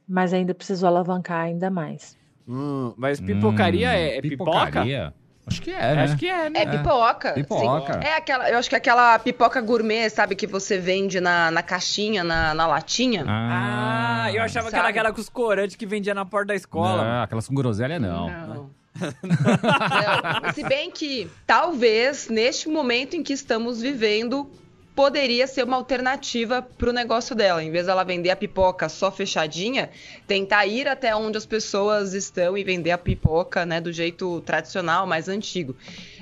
mas 0.07 0.33
ainda 0.33 0.53
preciso 0.53 0.85
alavancar 0.85 1.45
ainda 1.45 1.71
mais. 1.71 2.15
Hum, 2.47 2.93
mas 2.97 3.19
pipocaria 3.19 3.89
Hum, 3.89 3.91
é, 3.93 4.17
é 4.17 4.21
pipoca? 4.21 4.51
pipocaria? 4.65 5.13
Acho 5.45 5.61
que 5.61 5.71
é, 5.71 5.95
né? 5.95 6.03
Acho 6.03 6.15
que 6.15 6.27
é, 6.29 6.49
né? 6.49 6.61
É 6.61 6.65
pipoca. 6.65 7.33
Pipoca. 7.33 7.93
sim. 7.93 7.99
É 8.07 8.15
aquela, 8.15 8.49
eu 8.49 8.57
acho 8.57 8.69
que 8.69 8.75
é 8.75 8.77
aquela 8.77 9.19
pipoca 9.19 9.59
gourmet, 9.59 10.09
sabe, 10.09 10.35
que 10.35 10.47
você 10.47 10.77
vende 10.77 11.19
na, 11.19 11.51
na 11.51 11.61
caixinha, 11.61 12.23
na, 12.23 12.53
na 12.53 12.65
latinha. 12.65 13.25
Ah, 13.27 14.31
eu 14.33 14.41
achava 14.41 14.69
que 14.69 14.75
era 14.75 14.85
Sabe? 14.85 14.97
aquela 14.97 15.13
com 15.13 15.19
os 15.19 15.27
corantes 15.27 15.75
que 15.75 15.85
vendia 15.85 16.13
na 16.13 16.23
porta 16.23 16.47
da 16.47 16.55
escola. 16.55 17.03
Não, 17.03 17.23
aquelas 17.23 17.45
com 17.47 17.55
groselha 17.55 17.99
não. 17.99 18.29
Não. 18.29 18.69
Não, 19.01 20.53
Se 20.53 20.63
bem 20.63 20.89
que, 20.91 21.29
talvez, 21.45 22.29
neste 22.29 22.69
momento 22.69 23.15
em 23.15 23.23
que 23.23 23.33
estamos 23.33 23.81
vivendo, 23.81 24.49
poderia 24.95 25.47
ser 25.47 25.63
uma 25.63 25.77
alternativa 25.77 26.61
para 26.61 26.89
o 26.89 26.93
negócio 26.93 27.35
dela. 27.35 27.63
Em 27.63 27.71
vez 27.71 27.87
dela 27.87 28.03
vender 28.03 28.29
a 28.29 28.35
pipoca 28.35 28.87
só 28.89 29.11
fechadinha, 29.11 29.89
tentar 30.27 30.65
ir 30.65 30.87
até 30.87 31.15
onde 31.15 31.37
as 31.37 31.45
pessoas 31.45 32.13
estão 32.13 32.57
e 32.57 32.63
vender 32.63 32.91
a 32.91 32.97
pipoca 32.97 33.65
né, 33.65 33.81
do 33.81 33.91
jeito 33.91 34.41
tradicional, 34.41 35.07
mais 35.07 35.27
antigo. 35.27 35.75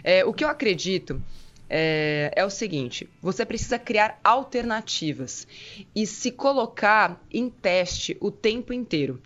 É, 0.04 0.24
o 0.26 0.34
que 0.34 0.44
eu 0.44 0.50
acredito 0.50 1.22
é, 1.70 2.32
é 2.36 2.46
o 2.46 2.50
seguinte: 2.50 3.10
você 3.22 3.46
precisa 3.46 3.80
criar 3.80 4.20
alternativas 4.24 5.48
e 5.96 6.06
se 6.06 6.32
colocar 6.32 7.22
em 7.32 7.50
teste 7.50 8.18
o 8.20 8.30
tempo 8.30 8.74
inteiro. 8.74 9.22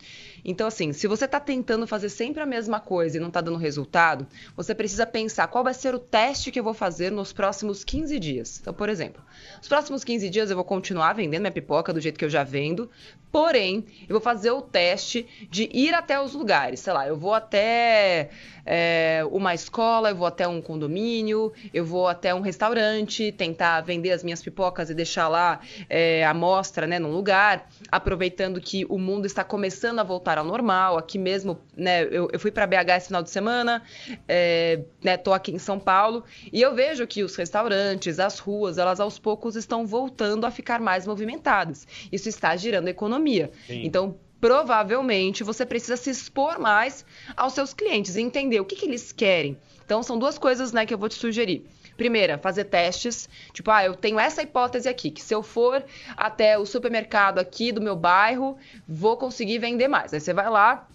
Então, 0.46 0.68
assim, 0.68 0.94
se 0.94 1.08
você 1.08 1.26
está 1.26 1.40
tentando 1.40 1.88
fazer 1.88 2.10
sempre 2.10 2.42
a 2.44 2.46
mesma 2.46 2.80
coisa 2.80 3.18
e 3.18 3.20
não 3.20 3.30
está 3.30 3.42
dando 3.42 3.58
resultado, 3.58 4.28
você 4.56 4.76
precisa 4.76 5.06
pensar 5.06 5.48
qual 5.48 5.64
vai 5.64 5.74
ser 5.74 5.96
o 5.96 6.00
teste 6.00 6.52
que 6.52 6.60
eu 6.60 6.64
vou 6.64 6.74
fazer 6.74 7.12
nos 7.12 7.34
próximos 7.34 7.84
15 7.84 8.20
dias. 8.20 8.60
Então, 8.62 8.74
por 8.74 8.88
exemplo, 8.88 9.24
nos 9.58 9.68
próximos 9.68 10.04
15 10.04 10.30
dias 10.30 10.52
eu 10.52 10.56
vou 10.56 10.64
continuar 10.64 11.14
vendendo 11.14 11.42
minha 11.42 11.52
pipoca 11.52 11.92
do 11.92 12.00
jeito 12.00 12.20
que 12.20 12.26
eu 12.26 12.30
já 12.30 12.44
vendo, 12.44 12.90
porém, 13.32 13.86
eu 14.08 14.14
vou 14.14 14.22
fazer 14.22 14.52
o 14.52 14.62
teste 14.62 15.26
de 15.50 15.68
ir 15.74 15.96
até 15.96 16.22
os 16.22 16.34
lugares. 16.34 16.80
Sei 16.80 16.94
lá, 16.94 17.08
eu 17.08 17.18
vou 17.18 17.34
até 17.34 18.30
é, 18.66 19.22
uma 19.32 19.54
escola, 19.54 20.10
eu 20.10 20.16
vou 20.16 20.26
até 20.28 20.48
um 20.48 20.62
condomínio, 20.62 21.54
eu 21.74 21.86
vou 21.86 22.08
até 22.08 22.34
um 22.34 22.42
restaurante, 22.42 23.32
tentar 23.32 23.82
vender 23.82 24.12
as 24.12 24.24
minhas 24.24 24.42
pipocas 24.42 24.90
e 24.90 24.94
deixar 24.94 25.28
lá 25.28 25.60
é, 25.90 26.26
a 26.26 26.34
mostra, 26.34 26.88
né, 26.88 26.98
num 26.98 27.12
lugar, 27.12 27.70
aproveitando 27.92 28.60
que 28.60 28.86
o 28.90 28.98
mundo 28.98 29.26
está 29.26 29.44
começando 29.44 30.00
a 30.00 30.04
voltar 30.04 30.38
ao 30.38 30.46
normal. 30.46 30.98
Aqui 30.98 31.20
mesmo, 31.20 31.60
né, 31.76 32.04
eu, 32.06 32.30
eu 32.32 32.40
fui 32.40 32.52
para 32.52 32.66
BH 32.66 32.98
esse 32.98 33.08
final 33.08 33.22
de 33.22 33.30
semana, 33.30 33.84
é, 34.28 34.82
né, 35.04 35.18
tô 35.18 35.34
aqui 35.34 35.52
em 35.52 35.60
São 35.60 35.80
Paulo 35.80 36.24
e 36.52 36.62
eu 36.62 36.74
vejo 36.74 37.06
que 37.06 37.24
os 37.24 37.36
restaurantes, 37.36 38.20
as 38.20 38.40
ruas, 38.40 38.78
elas 38.78 39.00
aos 39.00 39.20
poucos 39.20 39.56
estão 39.56 39.86
voltando 39.86 40.46
a 40.46 40.52
ficar 40.52 40.80
mais 40.80 41.06
movimentadas. 41.06 41.88
Isso 42.12 42.30
está 42.30 42.56
girando 42.56 42.88
a 42.88 42.92
economia. 42.92 43.52
Então, 43.86 44.18
provavelmente 44.46 45.44
você 45.44 45.66
precisa 45.66 45.98
se 45.98 46.12
expor 46.12 46.60
mais 46.60 47.04
aos 47.36 47.54
seus 47.54 47.74
clientes 47.74 48.16
e 48.16 48.22
entender 48.22 48.60
o 48.60 48.66
que, 48.66 48.76
que 48.76 48.86
eles 48.86 49.12
querem. 49.12 49.58
Então, 49.84 50.04
são 50.04 50.20
duas 50.20 50.38
coisas 50.38 50.72
né, 50.72 50.86
que 50.86 50.94
eu 50.94 51.00
vou 51.00 51.10
te 51.10 51.16
sugerir. 51.16 51.66
Primeira, 51.98 52.38
fazer 52.38 52.66
testes. 52.66 53.28
Tipo, 53.52 53.72
ah, 53.72 53.84
eu 53.84 53.96
tenho 53.96 54.20
essa 54.20 54.44
hipótese 54.44 54.88
aqui, 54.88 55.10
que 55.10 55.20
se 55.20 55.34
eu 55.34 55.42
for 55.42 55.84
até 56.16 56.60
o 56.60 56.66
supermercado 56.66 57.40
aqui 57.40 57.72
do 57.72 57.82
meu 57.82 57.96
bairro, 57.96 58.56
vou 58.88 59.18
conseguir 59.18 59.58
vender 59.58 59.88
mais. 59.88 60.14
Aí 60.14 60.20
você 60.20 60.32
vai 60.32 60.48
lá, 60.48 60.88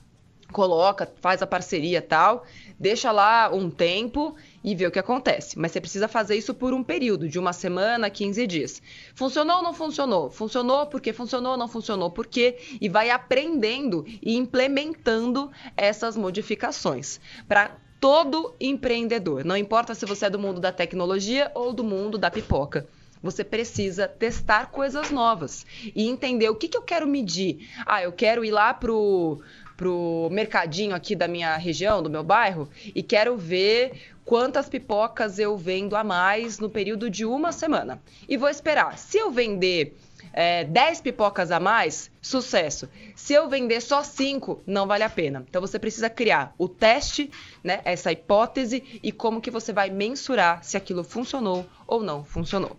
coloca, 0.53 1.13
faz 1.21 1.43
a 1.43 1.47
parceria 1.47 2.01
tal, 2.01 2.47
deixa 2.81 3.13
lá 3.13 3.51
um 3.53 3.71
tempo 3.71 4.35
e 4.65 4.75
vê 4.75 4.87
o 4.87 4.91
que 4.91 4.99
acontece. 4.99 5.59
Mas 5.59 5.73
você 5.73 5.81
precisa 5.81 6.09
fazer 6.09 6.35
isso 6.37 6.55
por 6.55 6.73
um 6.73 6.83
período, 6.83 7.29
de 7.29 7.39
uma 7.39 7.53
semana, 7.53 8.09
15 8.09 8.47
dias. 8.47 8.83
Funcionou 9.15 9.59
ou 9.59 9.63
não 9.63 9.75
funcionou? 9.75 10.31
Funcionou 10.31 10.87
porque 10.87 11.13
funcionou, 11.13 11.59
não 11.59 11.69
funcionou 11.69 12.11
porque 12.11 12.57
e 12.81 12.89
vai 12.89 13.11
aprendendo 13.11 14.07
e 14.23 14.35
implementando 14.35 15.51
essas 15.77 16.17
modificações 16.17 17.21
para 17.47 17.77
todo 18.01 18.55
empreendedor. 18.59 19.45
Não 19.45 19.57
importa 19.57 19.95
se 19.95 20.07
você 20.07 20.25
é 20.27 20.31
do 20.31 20.39
mundo 20.39 20.59
da 20.59 20.73
tecnologia 20.73 21.53
ou 21.55 21.75
do 21.75 21.85
mundo 21.85 22.17
da 22.17 22.31
pipoca. 22.31 22.89
Você 23.23 23.45
precisa 23.45 24.09
testar 24.09 24.71
coisas 24.71 25.11
novas 25.11 25.67
e 25.95 26.09
entender 26.09 26.49
o 26.49 26.55
que, 26.55 26.69
que 26.69 26.77
eu 26.79 26.83
quero 26.83 27.07
medir. 27.07 27.69
Ah, 27.85 28.03
eu 28.03 28.13
quero 28.13 28.43
ir 28.43 28.51
lá 28.51 28.73
pro 28.73 29.43
pro 29.81 30.29
mercadinho 30.31 30.95
aqui 30.95 31.17
da 31.17 31.27
minha 31.27 31.57
região, 31.57 32.03
do 32.03 32.11
meu 32.11 32.23
bairro, 32.23 32.69
e 32.95 33.03
quero 33.03 33.35
ver 33.35 33.93
quantas 34.27 34.69
pipocas 34.69 35.39
eu 35.39 35.57
vendo 35.57 35.97
a 35.97 36.05
mais 36.05 36.59
no 36.59 36.69
período 36.69 37.09
de 37.09 37.25
uma 37.25 37.51
semana. 37.51 37.99
E 38.29 38.37
vou 38.37 38.51
esperar. 38.51 38.99
Se 38.99 39.17
eu 39.17 39.31
vender 39.31 39.97
é, 40.35 40.65
10 40.65 41.01
pipocas 41.01 41.51
a 41.51 41.59
mais, 41.59 42.11
sucesso. 42.21 42.91
Se 43.17 43.33
eu 43.33 43.49
vender 43.49 43.81
só 43.81 44.03
5, 44.03 44.63
não 44.67 44.87
vale 44.87 45.03
a 45.03 45.09
pena. 45.09 45.47
Então 45.49 45.63
você 45.63 45.79
precisa 45.79 46.11
criar 46.11 46.55
o 46.59 46.69
teste, 46.69 47.31
né, 47.65 47.81
essa 47.87 48.13
hipótese 48.13 49.01
e 49.03 49.11
como 49.11 49.41
que 49.41 49.51
você 49.51 49.73
vai 49.73 49.89
mensurar 49.89 50.63
se 50.63 50.77
aquilo 50.77 51.03
funcionou 51.03 51.67
ou 51.87 52.03
não 52.03 52.23
funcionou. 52.23 52.77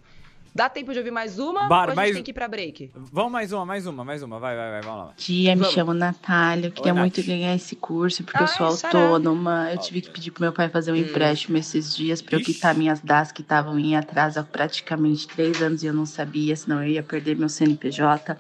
Dá 0.54 0.68
tempo 0.68 0.92
de 0.92 1.00
ouvir 1.00 1.12
mais 1.12 1.40
uma 1.40 1.70
Bora, 1.70 1.72
ou 1.72 1.76
a 1.84 1.88
gente 1.90 1.96
mais- 1.96 2.14
tem 2.16 2.24
que 2.24 2.32
ir 2.32 2.34
pra 2.34 2.46
break? 2.48 2.92
Vamos 2.94 3.32
mais 3.32 3.54
uma, 3.54 3.66
mais 3.66 3.88
uma, 3.88 4.04
mais 4.04 4.22
uma. 4.22 4.38
Vai, 4.38 4.56
vai, 4.56 4.70
vai, 4.72 4.82
vamos 4.82 5.06
lá. 5.08 5.14
dia, 5.16 5.56
me 5.56 5.62
Vamos. 5.62 5.74
chamo 5.74 5.94
Natália. 5.94 6.68
Eu 6.68 6.72
queria 6.74 6.94
Oi, 6.94 7.00
muito 7.00 7.18
Nath. 7.20 7.26
ganhar 7.28 7.56
esse 7.56 7.74
curso 7.76 8.22
porque 8.26 8.38
eu 8.44 8.48
Ai, 8.48 8.58
sou 8.58 8.76
xará. 8.78 9.00
autônoma. 9.00 9.70
Eu 9.72 9.78
tive 9.78 10.02
que 10.02 10.10
pedir 10.10 10.32
pro 10.32 10.42
meu 10.42 10.52
pai 10.52 10.68
fazer 10.68 10.92
um 10.92 10.96
empréstimo 10.98 11.58
esses 11.58 11.96
dias 11.96 12.22
para 12.22 12.36
eu 12.36 12.42
Ixi. 12.42 12.54
quitar 12.54 12.76
minhas 12.76 13.00
DAS 13.00 13.32
que 13.32 13.42
estavam 13.42 13.80
em 13.80 13.96
atraso 13.96 14.42
há 14.42 14.44
praticamente 14.44 15.26
três 15.26 15.62
anos 15.62 15.84
e 15.84 15.88
eu 15.88 15.94
não 15.94 16.06
sabia, 16.06 16.54
senão 16.56 16.84
eu 16.84 16.90
ia 16.90 17.04
perder 17.04 17.38
meu 17.38 17.48
CNPJ. 17.48 18.38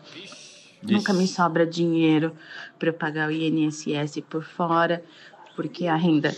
Nunca 0.83 1.13
me 1.13 1.27
sobra 1.27 1.65
dinheiro 1.65 2.35
para 2.77 2.89
eu 2.89 2.93
pagar 2.93 3.29
o 3.29 3.31
INSS 3.31 4.19
por 4.29 4.43
fora, 4.43 5.01
porque 5.55 5.87
a 5.87 5.95
renda 5.95 6.35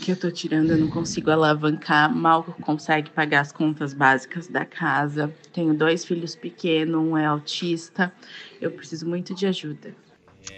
que 0.00 0.12
eu 0.12 0.16
tô 0.16 0.30
tirando, 0.30 0.70
eu 0.70 0.78
não 0.78 0.88
consigo 0.88 1.30
alavancar, 1.30 2.14
mal 2.14 2.42
consegue 2.62 3.10
pagar 3.10 3.40
as 3.40 3.52
contas 3.52 3.92
básicas 3.92 4.46
da 4.46 4.64
casa. 4.64 5.32
Tenho 5.52 5.74
dois 5.74 6.04
filhos 6.04 6.34
pequenos, 6.36 7.00
um 7.00 7.16
é 7.16 7.26
autista. 7.26 8.12
Eu 8.60 8.70
preciso 8.70 9.06
muito 9.06 9.34
de 9.34 9.46
ajuda. 9.46 9.94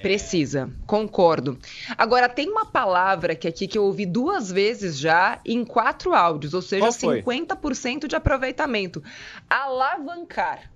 Precisa, 0.00 0.70
concordo. 0.86 1.58
Agora, 1.98 2.28
tem 2.28 2.48
uma 2.48 2.64
palavra 2.64 3.34
que 3.34 3.48
aqui 3.48 3.66
que 3.66 3.76
eu 3.76 3.84
ouvi 3.84 4.06
duas 4.06 4.50
vezes 4.50 4.96
já 4.98 5.40
em 5.44 5.64
quatro 5.64 6.14
áudios, 6.14 6.54
ou 6.54 6.62
seja, 6.62 6.86
Qual 6.86 6.92
foi? 6.92 7.22
50% 7.22 8.06
de 8.06 8.16
aproveitamento. 8.16 9.02
Alavancar. 9.50 10.70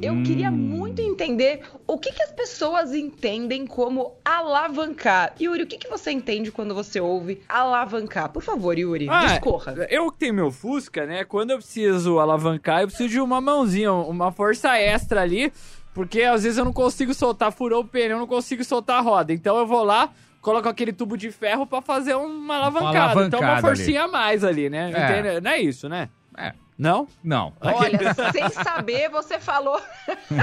Eu 0.00 0.14
Hum. 0.14 0.22
queria 0.22 0.50
muito 0.50 1.00
entender 1.00 1.62
o 1.86 1.98
que, 1.98 2.12
que 2.12 2.22
as 2.22 2.32
pessoas 2.32 2.92
entendem 2.94 3.66
como 3.66 4.14
alavancar. 4.24 5.34
Yuri, 5.40 5.62
o 5.62 5.66
que, 5.66 5.78
que 5.78 5.88
você 5.88 6.10
entende 6.10 6.50
quando 6.52 6.74
você 6.74 7.00
ouve 7.00 7.40
alavancar? 7.48 8.28
Por 8.30 8.42
favor, 8.42 8.78
Yuri, 8.78 9.08
Ah, 9.08 9.26
discorra. 9.26 9.74
Eu 9.90 10.10
que 10.10 10.18
tenho 10.18 10.34
meu 10.34 10.50
Fusca, 10.50 11.06
né? 11.06 11.24
Quando 11.24 11.50
eu 11.50 11.58
preciso 11.58 12.18
alavancar, 12.18 12.82
eu 12.82 12.88
preciso 12.88 13.08
de 13.08 13.20
uma 13.20 13.40
mãozinha, 13.40 13.92
uma 13.92 14.30
força 14.32 14.76
extra 14.78 15.20
ali. 15.22 15.52
Porque 15.94 16.22
às 16.22 16.42
vezes 16.42 16.56
eu 16.58 16.64
não 16.64 16.72
consigo 16.72 17.12
soltar, 17.12 17.52
furou 17.52 17.82
o 17.82 17.84
pneu, 17.86 18.12
eu 18.12 18.18
não 18.18 18.26
consigo 18.26 18.64
soltar 18.64 18.96
a 18.98 19.00
roda. 19.02 19.32
Então 19.32 19.58
eu 19.58 19.66
vou 19.66 19.84
lá, 19.84 20.10
coloco 20.40 20.66
aquele 20.68 20.90
tubo 20.92 21.18
de 21.18 21.30
ferro 21.30 21.66
pra 21.66 21.82
fazer 21.82 22.14
uma 22.14 22.56
alavancada. 22.56 23.26
então 23.26 23.40
uma 23.40 23.48
alavancada 23.50 23.60
forcinha 23.76 24.04
a 24.04 24.08
mais 24.08 24.42
ali, 24.42 24.70
né? 24.70 24.90
É. 24.90 25.40
Não 25.40 25.50
é 25.50 25.60
isso, 25.60 25.88
né? 25.90 26.08
É. 26.38 26.54
Não? 26.82 27.06
Não. 27.22 27.52
Olha, 27.60 28.12
sem 28.32 28.48
saber, 28.50 29.08
você 29.08 29.38
falou. 29.38 29.80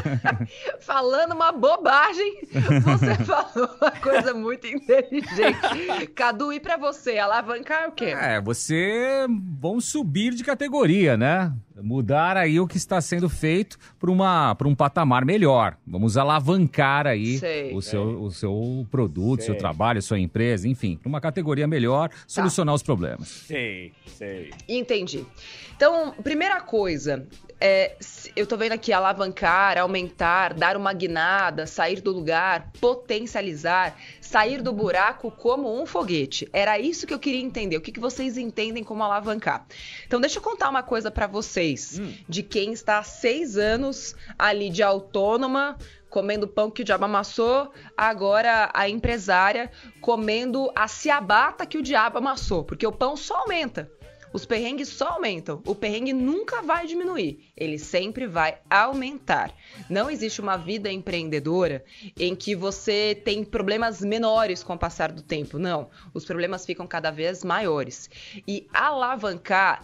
Falando 0.80 1.34
uma 1.34 1.52
bobagem, 1.52 2.40
você 2.82 3.16
falou 3.26 3.70
uma 3.82 3.92
coisa 3.92 4.34
muito 4.34 4.66
inteligente. 4.66 6.08
Cadu, 6.16 6.54
e 6.54 6.60
pra 6.62 6.78
você? 6.78 7.18
Alavancar 7.18 7.90
o 7.90 7.92
quê? 7.92 8.16
É, 8.18 8.40
você 8.40 9.28
vamos 9.60 9.84
subir 9.86 10.34
de 10.34 10.44
categoria, 10.46 11.18
né? 11.18 11.54
Mudar 11.82 12.36
aí 12.36 12.60
o 12.60 12.68
que 12.68 12.76
está 12.76 13.00
sendo 13.00 13.30
feito 13.30 13.78
para 13.98 14.12
uma 14.12 14.54
para 14.56 14.68
um 14.68 14.76
patamar 14.76 15.24
melhor. 15.24 15.78
Vamos 15.88 16.18
alavancar 16.18 17.08
aí 17.08 17.38
Sei. 17.38 17.74
o 17.74 17.82
seu 17.82 18.22
o 18.22 18.32
seu 18.32 18.86
produto, 18.92 19.44
seu 19.44 19.54
Sei. 19.54 19.60
trabalho, 19.60 20.02
sua 20.02 20.20
empresa, 20.20 20.68
enfim, 20.68 20.98
para 20.98 21.08
uma 21.08 21.22
categoria 21.22 21.68
melhor, 21.68 22.10
solucionar 22.28 22.76
os 22.76 22.84
problemas. 22.84 23.28
Sei, 23.30 23.94
sei. 24.08 24.52
Entendi. 24.68 25.26
Então, 25.74 26.14
primeira 26.30 26.62
coisa, 26.62 27.28
é, 27.60 27.98
eu 28.36 28.46
tô 28.46 28.56
vendo 28.56 28.74
aqui 28.74 28.94
alavancar, 28.94 29.80
aumentar, 29.80 30.54
dar 30.54 30.78
uma 30.78 30.94
guinada, 30.94 31.66
sair 31.66 32.02
do 32.02 32.12
lugar, 32.12 32.72
potencializar, 32.80 33.98
sair 34.22 34.62
do 34.62 34.72
buraco 34.72 35.32
como 35.32 35.82
um 35.82 35.88
foguete. 35.88 36.48
Era 36.54 36.78
isso 36.78 37.08
que 37.08 37.14
eu 37.16 37.18
queria 37.18 37.42
entender. 37.42 37.78
O 37.78 37.82
que, 37.82 37.92
que 37.92 38.00
vocês 38.00 38.38
entendem 38.38 38.84
como 38.84 39.02
alavancar? 39.02 39.66
Então, 40.06 40.22
deixa 40.22 40.38
eu 40.38 40.44
contar 40.44 40.70
uma 40.70 40.84
coisa 40.84 41.10
pra 41.10 41.26
vocês, 41.26 42.00
de 42.30 42.44
quem 42.44 42.74
está 42.74 43.00
há 43.00 43.04
seis 43.04 43.58
anos 43.58 44.16
ali 44.38 44.70
de 44.70 44.84
autônoma, 44.84 45.80
comendo 46.12 46.48
pão 46.48 46.70
que 46.70 46.84
o 46.84 46.86
diabo 46.86 47.06
amassou, 47.06 47.74
agora 47.98 48.70
a 48.72 48.88
empresária 48.88 49.72
comendo 50.00 50.72
a 50.76 50.88
ciabata 50.88 51.66
que 51.66 51.80
o 51.80 51.82
diabo 51.82 52.20
amassou, 52.20 52.64
porque 52.64 52.86
o 52.86 52.92
pão 52.92 53.18
só 53.18 53.36
aumenta. 53.40 53.92
Os 54.32 54.46
perrengues 54.46 54.90
só 54.90 55.10
aumentam. 55.10 55.62
O 55.66 55.74
perrengue 55.74 56.14
nunca 56.14 56.62
vai 56.62 56.86
diminuir. 56.86 57.52
Ele 57.56 57.80
sempre 57.80 58.28
vai 58.28 58.60
aumentar. 58.70 59.54
Não 59.90 60.10
existe 60.10 60.40
uma 60.40 60.58
vida 60.58 60.92
empreendedora 60.92 61.84
em 62.18 62.36
que 62.36 62.56
você 62.56 63.20
tem 63.24 63.44
problemas 63.44 64.02
menores 64.02 64.64
com 64.64 64.74
o 64.74 64.78
passar 64.78 65.12
do 65.12 65.22
tempo. 65.22 65.58
Não. 65.58 65.90
Os 66.14 66.26
problemas 66.26 66.66
ficam 66.66 66.86
cada 66.86 67.12
vez 67.12 67.44
maiores. 67.44 68.10
E 68.48 68.68
alavancar. 68.74 69.84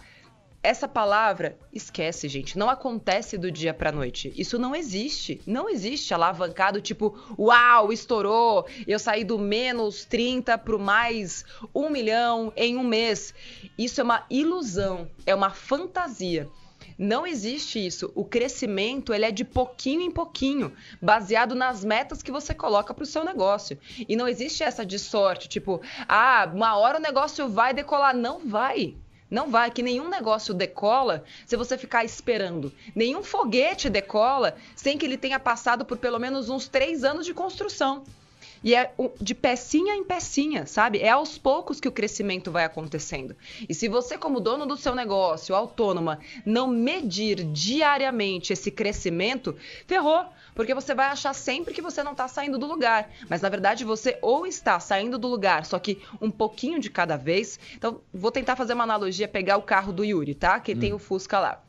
Essa 0.66 0.88
palavra, 0.88 1.56
esquece, 1.72 2.28
gente, 2.28 2.58
não 2.58 2.68
acontece 2.68 3.38
do 3.38 3.52
dia 3.52 3.72
pra 3.72 3.92
noite. 3.92 4.32
Isso 4.36 4.58
não 4.58 4.74
existe. 4.74 5.40
Não 5.46 5.68
existe 5.68 6.12
alavancado 6.12 6.80
tipo, 6.80 7.16
uau, 7.38 7.92
estourou, 7.92 8.66
eu 8.84 8.98
saí 8.98 9.22
do 9.22 9.38
menos 9.38 10.04
30 10.04 10.58
pro 10.58 10.76
mais 10.76 11.44
1 11.72 11.88
milhão 11.88 12.52
em 12.56 12.76
um 12.76 12.82
mês. 12.82 13.32
Isso 13.78 14.00
é 14.00 14.02
uma 14.02 14.26
ilusão, 14.28 15.08
é 15.24 15.32
uma 15.32 15.50
fantasia. 15.50 16.50
Não 16.98 17.24
existe 17.24 17.86
isso. 17.86 18.10
O 18.16 18.24
crescimento 18.24 19.14
ele 19.14 19.24
é 19.24 19.30
de 19.30 19.44
pouquinho 19.44 20.02
em 20.02 20.10
pouquinho, 20.10 20.72
baseado 21.00 21.54
nas 21.54 21.84
metas 21.84 22.24
que 22.24 22.32
você 22.32 22.52
coloca 22.52 22.92
para 22.92 23.04
o 23.04 23.06
seu 23.06 23.24
negócio. 23.24 23.78
E 24.08 24.16
não 24.16 24.26
existe 24.26 24.64
essa 24.64 24.84
de 24.84 24.98
sorte, 24.98 25.48
tipo, 25.48 25.80
ah, 26.08 26.50
uma 26.52 26.76
hora 26.76 26.98
o 26.98 27.02
negócio 27.02 27.48
vai 27.48 27.72
decolar. 27.72 28.16
Não 28.16 28.40
vai. 28.40 28.96
Não 29.30 29.50
vai, 29.50 29.70
que 29.70 29.82
nenhum 29.82 30.08
negócio 30.08 30.54
decola 30.54 31.24
se 31.46 31.56
você 31.56 31.76
ficar 31.76 32.04
esperando. 32.04 32.72
Nenhum 32.94 33.22
foguete 33.22 33.90
decola 33.90 34.56
sem 34.74 34.96
que 34.96 35.04
ele 35.04 35.16
tenha 35.16 35.40
passado 35.40 35.84
por 35.84 35.98
pelo 35.98 36.18
menos 36.18 36.48
uns 36.48 36.68
três 36.68 37.02
anos 37.02 37.26
de 37.26 37.34
construção. 37.34 38.04
E 38.62 38.74
é 38.74 38.92
de 39.20 39.34
pecinha 39.34 39.94
em 39.94 40.04
pecinha, 40.04 40.66
sabe? 40.66 40.98
É 40.98 41.10
aos 41.10 41.36
poucos 41.38 41.78
que 41.78 41.88
o 41.88 41.92
crescimento 41.92 42.50
vai 42.50 42.64
acontecendo. 42.64 43.36
E 43.68 43.74
se 43.74 43.88
você, 43.88 44.16
como 44.16 44.40
dono 44.40 44.66
do 44.66 44.76
seu 44.76 44.94
negócio, 44.94 45.54
autônoma, 45.54 46.18
não 46.44 46.66
medir 46.66 47.44
diariamente 47.44 48.52
esse 48.52 48.70
crescimento, 48.70 49.56
ferrou. 49.86 50.24
Porque 50.56 50.74
você 50.74 50.94
vai 50.94 51.06
achar 51.06 51.34
sempre 51.34 51.74
que 51.74 51.82
você 51.82 52.02
não 52.02 52.12
está 52.12 52.26
saindo 52.26 52.58
do 52.58 52.66
lugar. 52.66 53.10
Mas 53.28 53.42
na 53.42 53.48
verdade 53.48 53.84
você 53.84 54.18
ou 54.22 54.46
está 54.46 54.80
saindo 54.80 55.18
do 55.18 55.28
lugar, 55.28 55.66
só 55.66 55.78
que 55.78 56.02
um 56.20 56.30
pouquinho 56.30 56.80
de 56.80 56.90
cada 56.90 57.16
vez. 57.16 57.60
Então, 57.76 58.00
vou 58.12 58.32
tentar 58.32 58.56
fazer 58.56 58.72
uma 58.72 58.84
analogia, 58.84 59.28
pegar 59.28 59.58
o 59.58 59.62
carro 59.62 59.92
do 59.92 60.02
Yuri, 60.02 60.34
tá? 60.34 60.58
Que 60.58 60.74
tem 60.74 60.94
o 60.94 60.98
Fusca 60.98 61.38
lá. 61.38 61.62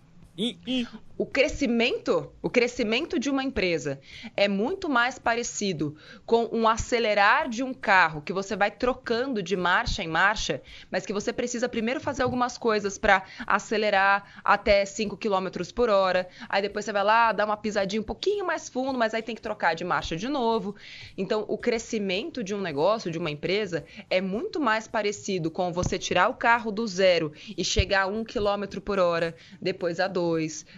O 1.18 1.26
crescimento, 1.26 2.32
o 2.44 2.50
crescimento 2.50 3.18
de 3.18 3.28
uma 3.28 3.44
empresa 3.44 4.00
é 4.36 4.48
muito 4.48 4.88
mais 4.88 5.18
parecido 5.18 5.96
com 6.28 6.48
um 6.52 6.68
acelerar 6.68 7.50
de 7.50 7.64
um 7.64 7.74
carro 7.74 8.22
que 8.22 8.32
você 8.32 8.56
vai 8.56 8.70
trocando 8.70 9.42
de 9.42 9.58
marcha 9.58 10.04
em 10.04 10.08
marcha, 10.08 10.62
mas 10.92 11.08
que 11.08 11.14
você 11.14 11.34
precisa 11.34 11.68
primeiro 11.68 12.00
fazer 12.00 12.22
algumas 12.22 12.56
coisas 12.56 13.00
para 13.00 13.24
acelerar 13.48 14.40
até 14.44 14.86
5 14.86 15.18
km 15.18 15.48
por 15.74 15.90
hora, 15.90 16.30
aí 16.48 16.62
depois 16.62 16.86
você 16.86 16.94
vai 16.94 17.04
lá, 17.04 17.32
dá 17.32 17.44
uma 17.44 17.58
pisadinha 17.58 18.00
um 18.00 18.06
pouquinho 18.06 18.46
mais 18.46 18.70
fundo, 18.70 18.96
mas 18.96 19.16
aí 19.16 19.24
tem 19.24 19.34
que 19.34 19.42
trocar 19.42 19.74
de 19.74 19.84
marcha 19.84 20.16
de 20.16 20.28
novo. 20.28 20.76
Então, 21.18 21.46
o 21.48 21.58
crescimento 21.58 22.44
de 22.44 22.54
um 22.54 22.62
negócio, 22.62 23.10
de 23.10 23.18
uma 23.18 23.32
empresa, 23.32 23.84
é 24.08 24.22
muito 24.22 24.60
mais 24.60 24.88
parecido 24.88 25.50
com 25.50 25.74
você 25.74 25.98
tirar 25.98 26.30
o 26.30 26.36
carro 26.36 26.72
do 26.72 26.86
zero 26.86 27.34
e 27.58 27.64
chegar 27.64 28.04
a 28.04 28.08
1 28.08 28.24
km 28.24 28.80
por 28.86 29.00
hora, 29.00 29.36
depois 29.60 30.00
a 30.00 30.08
2, 30.08 30.27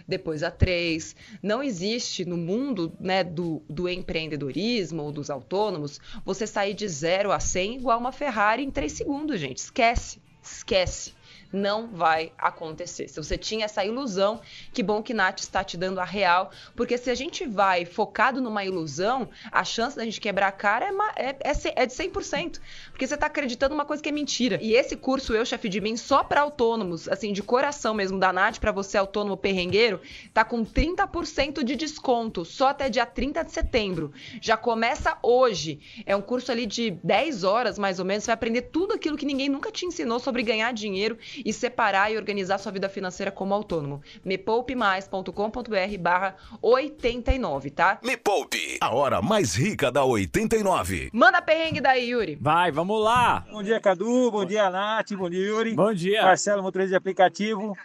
depois 0.06 0.42
a 0.42 0.50
3. 0.50 1.16
Não 1.42 1.62
existe 1.62 2.24
no 2.24 2.36
mundo 2.36 2.92
né, 3.00 3.24
do, 3.24 3.62
do 3.68 3.88
empreendedorismo 3.88 5.02
ou 5.02 5.12
dos 5.12 5.30
autônomos 5.30 6.00
você 6.24 6.46
sair 6.46 6.74
de 6.74 6.88
0 6.88 7.32
a 7.32 7.40
100 7.40 7.76
igual 7.76 7.98
uma 7.98 8.12
Ferrari 8.12 8.62
em 8.62 8.70
3 8.70 8.92
segundos, 8.92 9.40
gente. 9.40 9.58
Esquece, 9.58 10.20
esquece. 10.42 11.14
Não 11.52 11.88
vai 11.88 12.32
acontecer. 12.38 13.08
Se 13.08 13.16
você 13.16 13.36
tinha 13.36 13.64
essa 13.64 13.84
ilusão, 13.84 14.40
que 14.72 14.82
bom 14.82 15.02
que 15.02 15.12
Nath 15.12 15.40
está 15.40 15.64
te 15.64 15.76
dando 15.76 15.98
a 15.98 16.04
real, 16.04 16.50
porque 16.76 16.96
se 16.96 17.10
a 17.10 17.14
gente 17.14 17.44
vai 17.46 17.84
focado 17.84 18.40
numa 18.40 18.64
ilusão, 18.64 19.28
a 19.50 19.64
chance 19.64 19.96
da 19.96 20.04
gente 20.04 20.20
quebrar 20.20 20.48
a 20.48 20.52
cara 20.52 20.86
é, 21.16 21.28
é, 21.28 21.36
é, 21.42 21.82
é 21.82 21.86
de 21.86 21.92
100%. 21.92 22.60
Porque 22.90 23.06
você 23.06 23.14
está 23.14 23.26
acreditando 23.26 23.74
numa 23.74 23.84
coisa 23.84 24.02
que 24.02 24.08
é 24.08 24.12
mentira. 24.12 24.58
E 24.62 24.74
esse 24.74 24.96
curso 24.96 25.34
Eu, 25.34 25.44
Chefe 25.44 25.68
de 25.68 25.80
Mim, 25.80 25.96
só 25.96 26.22
para 26.22 26.40
autônomos, 26.40 27.08
assim, 27.08 27.32
de 27.32 27.42
coração 27.42 27.94
mesmo, 27.94 28.18
da 28.18 28.32
Nath, 28.32 28.58
para 28.58 28.70
você 28.70 28.96
autônomo 28.96 29.36
perrengueiro, 29.36 30.00
tá 30.32 30.44
com 30.44 30.64
30% 30.64 31.64
de 31.64 31.74
desconto, 31.74 32.44
só 32.44 32.68
até 32.68 32.88
dia 32.88 33.06
30 33.06 33.42
de 33.44 33.50
setembro. 33.50 34.12
Já 34.40 34.56
começa 34.56 35.18
hoje. 35.22 35.80
É 36.06 36.14
um 36.14 36.22
curso 36.22 36.52
ali 36.52 36.66
de 36.66 36.92
10 37.02 37.42
horas, 37.42 37.78
mais 37.78 37.98
ou 37.98 38.04
menos. 38.04 38.24
Você 38.24 38.28
vai 38.28 38.34
aprender 38.34 38.62
tudo 38.62 38.94
aquilo 38.94 39.16
que 39.16 39.26
ninguém 39.26 39.48
nunca 39.48 39.72
te 39.72 39.84
ensinou 39.84 40.20
sobre 40.20 40.42
ganhar 40.42 40.72
dinheiro 40.72 41.18
e 41.44 41.52
separar 41.52 42.10
e 42.12 42.16
organizar 42.16 42.58
sua 42.58 42.72
vida 42.72 42.88
financeira 42.88 43.30
como 43.30 43.54
autônomo. 43.54 44.02
mepoupemais.com.br 44.24 45.98
barra 45.98 46.36
89, 46.62 47.70
tá? 47.70 47.98
Me 48.02 48.16
Poupe, 48.16 48.78
a 48.80 48.94
hora 48.94 49.22
mais 49.22 49.54
rica 49.54 49.90
da 49.90 50.04
89. 50.04 51.10
Manda 51.12 51.42
perrengue 51.42 51.80
daí, 51.80 52.10
Yuri. 52.10 52.36
Vai, 52.40 52.70
vamos 52.70 53.02
lá. 53.02 53.44
Bom 53.50 53.62
dia, 53.62 53.80
Cadu. 53.80 54.30
Bom 54.30 54.44
dia, 54.44 54.70
Nath. 54.70 55.12
Bom 55.12 55.28
dia, 55.30 55.46
Yuri. 55.46 55.74
Bom 55.74 55.92
dia. 55.92 56.22
Marcelo, 56.22 56.62
motorista 56.62 56.90
de 56.90 56.96
aplicativo. 56.96 57.76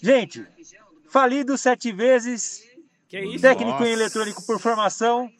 Gente, 0.00 0.46
falido 1.08 1.56
sete 1.58 1.92
vezes. 1.92 2.66
Que 3.08 3.20
isso? 3.20 3.40
Técnico 3.40 3.72
Nossa. 3.72 3.88
em 3.88 3.92
eletrônico 3.92 4.44
por 4.46 4.60
formação. 4.60 5.30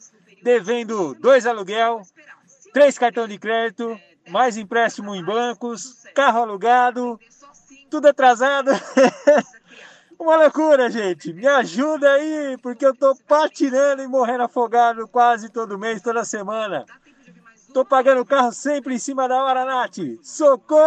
Devendo 0.43 1.15
dois 1.15 1.47
aluguel, 1.47 2.03
três 2.73 2.97
cartão 2.97 3.27
de 3.27 3.37
crédito, 3.39 3.99
mais 4.31 4.57
empréstimo 4.57 5.15
em 5.15 5.25
bancos, 5.25 6.05
carro 6.15 6.43
alugado, 6.43 7.19
tudo 7.89 8.09
atrasado. 8.09 8.71
Uma 10.19 10.37
loucura, 10.37 10.91
gente. 10.91 11.33
Me 11.33 11.47
ajuda 11.47 12.11
aí, 12.11 12.57
porque 12.61 12.85
eu 12.85 12.95
tô 12.95 13.15
patinando 13.15 14.03
e 14.03 14.09
morrendo 14.09 14.43
afogado 14.43 15.07
quase 15.07 15.49
todo 15.49 15.79
mês, 15.79 16.03
toda 16.03 16.25
semana. 16.25 16.85
Tô 17.73 17.85
pagando 17.85 18.23
o 18.23 18.27
carro 18.27 18.51
sempre 18.51 18.95
em 18.95 18.99
cima 18.99 19.29
da 19.29 19.45
hora, 19.45 19.65
Nath. 19.65 19.99
Socorro! 20.23 20.79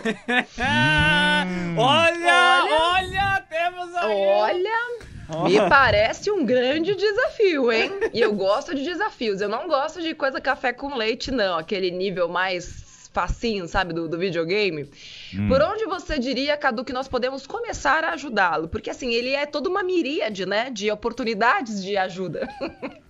olha, 1.78 2.64
olha, 2.68 3.44
temos 3.48 3.94
aí. 3.96 4.26
Olha. 4.26 5.00
Me 5.44 5.56
parece 5.68 6.30
um 6.30 6.44
grande 6.44 6.94
desafio, 6.96 7.70
hein? 7.70 7.92
E 8.12 8.20
eu 8.20 8.34
gosto 8.34 8.74
de 8.74 8.82
desafios. 8.82 9.40
Eu 9.40 9.48
não 9.48 9.68
gosto 9.68 10.02
de 10.02 10.12
coisa 10.12 10.40
café 10.40 10.72
com 10.72 10.96
leite, 10.96 11.30
não. 11.30 11.56
Aquele 11.56 11.90
nível 11.90 12.28
mais 12.28 12.89
facinho, 13.12 13.66
sabe, 13.66 13.92
do, 13.92 14.08
do 14.08 14.18
videogame. 14.18 14.88
Hum. 15.34 15.48
Por 15.48 15.60
onde 15.62 15.84
você 15.86 16.18
diria, 16.18 16.56
Cadu, 16.56 16.84
que 16.84 16.92
nós 16.92 17.08
podemos 17.08 17.46
começar 17.46 18.04
a 18.04 18.12
ajudá-lo? 18.12 18.68
Porque, 18.68 18.90
assim, 18.90 19.12
ele 19.12 19.30
é 19.30 19.46
toda 19.46 19.68
uma 19.68 19.82
miríade, 19.82 20.46
né, 20.46 20.70
de 20.70 20.90
oportunidades 20.90 21.82
de 21.82 21.96
ajuda. 21.96 22.48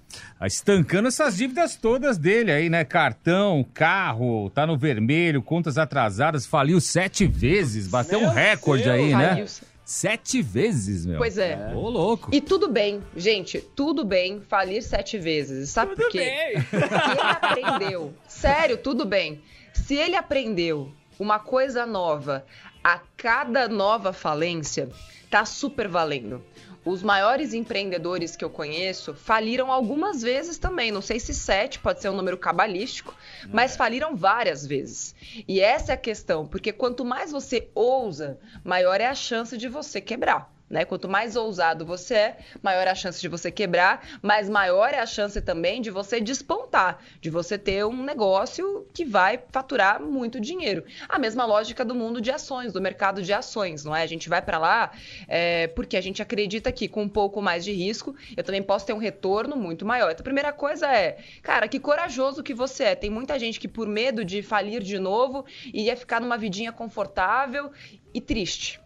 Tá 0.40 0.46
estancando 0.46 1.06
essas 1.06 1.36
dívidas 1.36 1.76
todas 1.76 2.18
dele 2.18 2.50
aí, 2.50 2.68
né? 2.68 2.82
Cartão, 2.82 3.64
carro, 3.74 4.50
tá 4.50 4.66
no 4.66 4.76
vermelho, 4.76 5.42
contas 5.42 5.78
atrasadas, 5.78 6.46
faliu 6.46 6.80
sete 6.80 7.26
vezes, 7.26 7.86
bateu 7.86 8.20
Meu 8.20 8.30
um 8.30 8.32
recorde 8.32 8.84
Deus. 8.84 8.96
aí, 8.96 9.14
né? 9.14 9.46
Sete 9.84 10.40
vezes, 10.40 11.04
meu. 11.04 11.18
Pois 11.18 11.36
é. 11.36 11.72
Ô, 11.74 11.90
louco. 11.90 12.30
E 12.32 12.40
tudo 12.40 12.68
bem, 12.68 13.02
gente, 13.16 13.60
tudo 13.60 14.04
bem 14.04 14.40
falir 14.40 14.82
sete 14.82 15.18
vezes. 15.18 15.70
Sabe 15.70 15.96
tudo 15.96 16.04
por 16.04 16.12
quê? 16.12 16.18
Bem. 16.18 16.66
Ele 16.72 17.20
aprendeu, 17.20 18.14
sério, 18.26 18.76
tudo 18.78 19.04
bem. 19.04 19.42
Se 19.84 19.94
ele 19.94 20.16
aprendeu 20.16 20.92
uma 21.18 21.38
coisa 21.38 21.84
nova 21.84 22.46
a 22.82 22.98
cada 23.16 23.68
nova 23.68 24.12
falência, 24.12 24.88
tá 25.28 25.44
super 25.44 25.88
valendo. 25.88 26.44
Os 26.84 27.02
maiores 27.02 27.52
empreendedores 27.52 28.36
que 28.36 28.44
eu 28.44 28.48
conheço 28.48 29.14
faliram 29.14 29.70
algumas 29.70 30.22
vezes 30.22 30.58
também. 30.58 30.90
Não 30.90 31.02
sei 31.02 31.20
se 31.20 31.34
sete 31.34 31.78
pode 31.78 32.00
ser 32.00 32.08
um 32.08 32.16
número 32.16 32.38
cabalístico, 32.38 33.14
mas 33.52 33.76
faliram 33.76 34.16
várias 34.16 34.66
vezes. 34.66 35.14
E 35.46 35.60
essa 35.60 35.92
é 35.92 35.94
a 35.94 35.98
questão, 35.98 36.46
porque 36.46 36.72
quanto 36.72 37.04
mais 37.04 37.30
você 37.30 37.68
ousa, 37.74 38.38
maior 38.64 39.00
é 39.00 39.06
a 39.06 39.14
chance 39.14 39.58
de 39.58 39.68
você 39.68 40.00
quebrar. 40.00 40.50
Né? 40.70 40.84
Quanto 40.84 41.08
mais 41.08 41.34
ousado 41.34 41.84
você 41.84 42.14
é, 42.14 42.38
maior 42.62 42.86
é 42.86 42.90
a 42.90 42.94
chance 42.94 43.20
de 43.20 43.26
você 43.26 43.50
quebrar, 43.50 44.06
mas 44.22 44.48
maior 44.48 44.94
é 44.94 45.00
a 45.00 45.06
chance 45.06 45.40
também 45.40 45.82
de 45.82 45.90
você 45.90 46.20
despontar, 46.20 47.02
de 47.20 47.28
você 47.28 47.58
ter 47.58 47.84
um 47.84 48.04
negócio 48.04 48.86
que 48.94 49.04
vai 49.04 49.40
faturar 49.50 50.00
muito 50.00 50.38
dinheiro. 50.38 50.84
A 51.08 51.18
mesma 51.18 51.44
lógica 51.44 51.84
do 51.84 51.92
mundo 51.92 52.20
de 52.20 52.30
ações, 52.30 52.72
do 52.72 52.80
mercado 52.80 53.20
de 53.20 53.32
ações, 53.32 53.84
não 53.84 53.96
é? 53.96 54.02
A 54.02 54.06
gente 54.06 54.28
vai 54.28 54.40
para 54.40 54.58
lá 54.58 54.92
é, 55.26 55.66
porque 55.66 55.96
a 55.96 56.00
gente 56.00 56.22
acredita 56.22 56.70
que 56.70 56.86
com 56.86 57.02
um 57.02 57.08
pouco 57.08 57.42
mais 57.42 57.64
de 57.64 57.72
risco 57.72 58.14
eu 58.36 58.44
também 58.44 58.62
posso 58.62 58.86
ter 58.86 58.92
um 58.92 58.98
retorno 58.98 59.56
muito 59.56 59.84
maior. 59.84 60.12
Então, 60.12 60.20
a 60.20 60.24
primeira 60.24 60.52
coisa 60.52 60.86
é, 60.86 61.18
cara, 61.42 61.66
que 61.66 61.80
corajoso 61.80 62.44
que 62.44 62.54
você 62.54 62.84
é. 62.84 62.94
Tem 62.94 63.10
muita 63.10 63.36
gente 63.40 63.58
que 63.58 63.66
por 63.66 63.88
medo 63.88 64.24
de 64.24 64.40
falir 64.40 64.82
de 64.84 65.00
novo 65.00 65.44
iria 65.66 65.96
ficar 65.96 66.20
numa 66.20 66.38
vidinha 66.38 66.70
confortável 66.70 67.72
e 68.14 68.20
triste. 68.20 68.80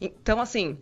Então, 0.00 0.40
assim, 0.40 0.78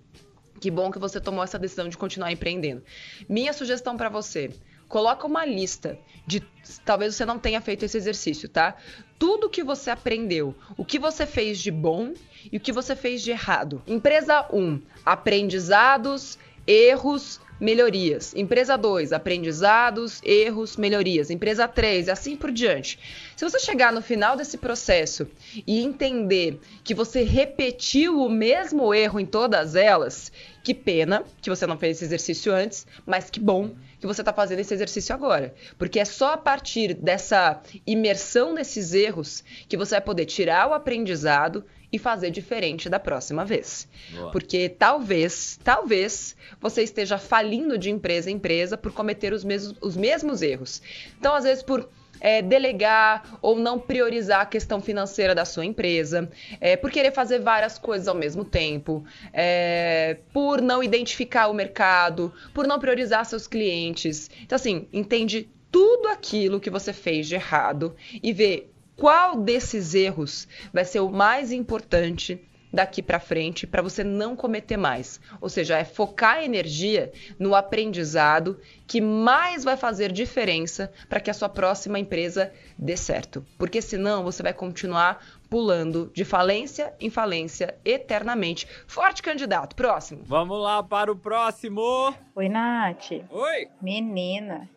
que 0.60 0.70
bom 0.70 0.90
que 0.90 0.98
você 0.98 1.20
tomou 1.20 1.42
essa 1.42 1.58
decisão 1.58 1.88
de 1.88 1.96
continuar 1.96 2.32
empreendendo. 2.32 2.82
Minha 3.28 3.52
sugestão 3.52 3.96
para 3.96 4.08
você: 4.08 4.50
coloca 4.88 5.26
uma 5.26 5.44
lista 5.44 5.98
de 6.26 6.40
talvez 6.84 7.14
você 7.14 7.24
não 7.24 7.38
tenha 7.38 7.60
feito 7.60 7.84
esse 7.84 7.96
exercício, 7.96 8.48
tá? 8.48 8.76
Tudo 9.18 9.50
que 9.50 9.62
você 9.62 9.90
aprendeu, 9.90 10.54
o 10.76 10.84
que 10.84 10.98
você 10.98 11.26
fez 11.26 11.58
de 11.58 11.70
bom 11.70 12.12
e 12.50 12.56
o 12.56 12.60
que 12.60 12.72
você 12.72 12.94
fez 12.94 13.22
de 13.22 13.30
errado. 13.30 13.82
Empresa 13.86 14.46
1, 14.52 14.80
aprendizados, 15.04 16.38
erros, 16.66 17.40
melhorias. 17.60 18.34
Empresa 18.34 18.76
2, 18.76 19.12
aprendizados, 19.12 20.20
erros, 20.24 20.76
melhorias. 20.76 21.30
Empresa 21.30 21.66
3, 21.66 22.08
assim 22.08 22.36
por 22.36 22.50
diante. 22.50 22.98
Se 23.34 23.44
você 23.44 23.58
chegar 23.58 23.92
no 23.92 24.02
final 24.02 24.36
desse 24.36 24.58
processo 24.58 25.26
e 25.66 25.80
entender 25.80 26.60
que 26.84 26.94
você 26.94 27.22
repetiu 27.22 28.20
o 28.20 28.28
mesmo 28.28 28.92
erro 28.92 29.20
em 29.20 29.26
todas 29.26 29.74
elas, 29.74 30.30
que 30.62 30.74
pena 30.74 31.24
que 31.40 31.50
você 31.50 31.66
não 31.66 31.78
fez 31.78 31.96
esse 31.96 32.04
exercício 32.04 32.52
antes, 32.52 32.86
mas 33.06 33.30
que 33.30 33.40
bom 33.40 33.70
que 34.00 34.06
você 34.06 34.20
está 34.22 34.32
fazendo 34.32 34.58
esse 34.58 34.74
exercício 34.74 35.14
agora. 35.14 35.54
Porque 35.78 36.00
é 36.00 36.04
só 36.04 36.34
a 36.34 36.36
partir 36.36 36.94
dessa 36.94 37.60
imersão 37.86 38.52
nesses 38.52 38.92
erros 38.92 39.42
que 39.68 39.76
você 39.76 39.94
vai 39.94 40.00
poder 40.00 40.26
tirar 40.26 40.68
o 40.68 40.74
aprendizado 40.74 41.64
e 41.92 41.98
fazer 41.98 42.30
diferente 42.30 42.88
da 42.88 42.98
próxima 42.98 43.44
vez. 43.44 43.88
Boa. 44.12 44.30
Porque 44.30 44.68
talvez, 44.68 45.58
talvez 45.62 46.36
você 46.60 46.82
esteja 46.82 47.18
falindo 47.18 47.78
de 47.78 47.90
empresa 47.90 48.30
em 48.30 48.34
empresa 48.34 48.76
por 48.76 48.92
cometer 48.92 49.32
os 49.32 49.44
mesmos, 49.44 49.76
os 49.80 49.96
mesmos 49.96 50.42
erros. 50.42 50.82
Então, 51.18 51.34
às 51.34 51.44
vezes, 51.44 51.62
por 51.62 51.88
é, 52.20 52.42
delegar 52.42 53.38
ou 53.42 53.56
não 53.56 53.78
priorizar 53.78 54.40
a 54.40 54.46
questão 54.46 54.80
financeira 54.80 55.34
da 55.34 55.44
sua 55.44 55.64
empresa, 55.64 56.30
é, 56.60 56.76
por 56.76 56.90
querer 56.90 57.12
fazer 57.12 57.40
várias 57.40 57.78
coisas 57.78 58.08
ao 58.08 58.14
mesmo 58.14 58.44
tempo, 58.44 59.04
é, 59.32 60.18
por 60.32 60.60
não 60.60 60.82
identificar 60.82 61.48
o 61.48 61.54
mercado, 61.54 62.32
por 62.54 62.66
não 62.66 62.78
priorizar 62.78 63.24
seus 63.24 63.46
clientes. 63.46 64.30
Então, 64.42 64.56
assim, 64.56 64.88
entende 64.92 65.48
tudo 65.70 66.08
aquilo 66.08 66.60
que 66.60 66.70
você 66.70 66.92
fez 66.92 67.26
de 67.28 67.34
errado 67.34 67.94
e 68.22 68.32
vê 68.32 68.68
qual 68.96 69.36
desses 69.36 69.94
erros 69.94 70.48
vai 70.72 70.84
ser 70.84 71.00
o 71.00 71.10
mais 71.10 71.52
importante 71.52 72.40
daqui 72.72 73.02
para 73.02 73.18
frente 73.18 73.66
para 73.66 73.82
você 73.82 74.04
não 74.04 74.36
cometer 74.36 74.76
mais. 74.76 75.20
Ou 75.40 75.48
seja, 75.48 75.78
é 75.78 75.84
focar 75.84 76.36
a 76.36 76.44
energia 76.44 77.10
no 77.38 77.54
aprendizado 77.54 78.60
que 78.86 79.00
mais 79.00 79.64
vai 79.64 79.76
fazer 79.76 80.12
diferença 80.12 80.92
para 81.08 81.20
que 81.20 81.30
a 81.30 81.34
sua 81.34 81.48
próxima 81.48 81.98
empresa 81.98 82.52
dê 82.78 82.96
certo. 82.96 83.44
Porque 83.58 83.80
senão 83.80 84.22
você 84.22 84.42
vai 84.42 84.52
continuar 84.52 85.24
pulando 85.48 86.10
de 86.14 86.24
falência 86.24 86.92
em 87.00 87.08
falência 87.08 87.76
eternamente. 87.84 88.68
Forte 88.86 89.22
candidato, 89.22 89.74
próximo. 89.74 90.22
Vamos 90.26 90.60
lá 90.60 90.82
para 90.82 91.10
o 91.10 91.16
próximo. 91.16 92.14
Oi, 92.34 92.48
Nath. 92.48 93.12
Oi. 93.30 93.68
Menina, 93.80 94.68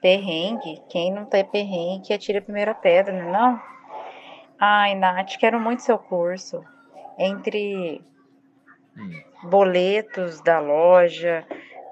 Perrengue? 0.00 0.82
Quem 0.88 1.12
não 1.12 1.24
tem 1.24 1.44
perrengue 1.44 2.06
que 2.06 2.12
atira 2.12 2.38
a 2.38 2.42
primeira 2.42 2.74
pedra, 2.74 3.12
não 3.12 3.28
é 3.28 3.32
não? 3.32 3.62
Ai, 4.58 4.94
Nath, 4.94 5.36
quero 5.38 5.60
muito 5.60 5.82
seu 5.82 5.98
curso. 5.98 6.64
Entre 7.18 8.02
hum. 8.96 9.22
boletos 9.44 10.40
da 10.42 10.58
loja, 10.58 11.44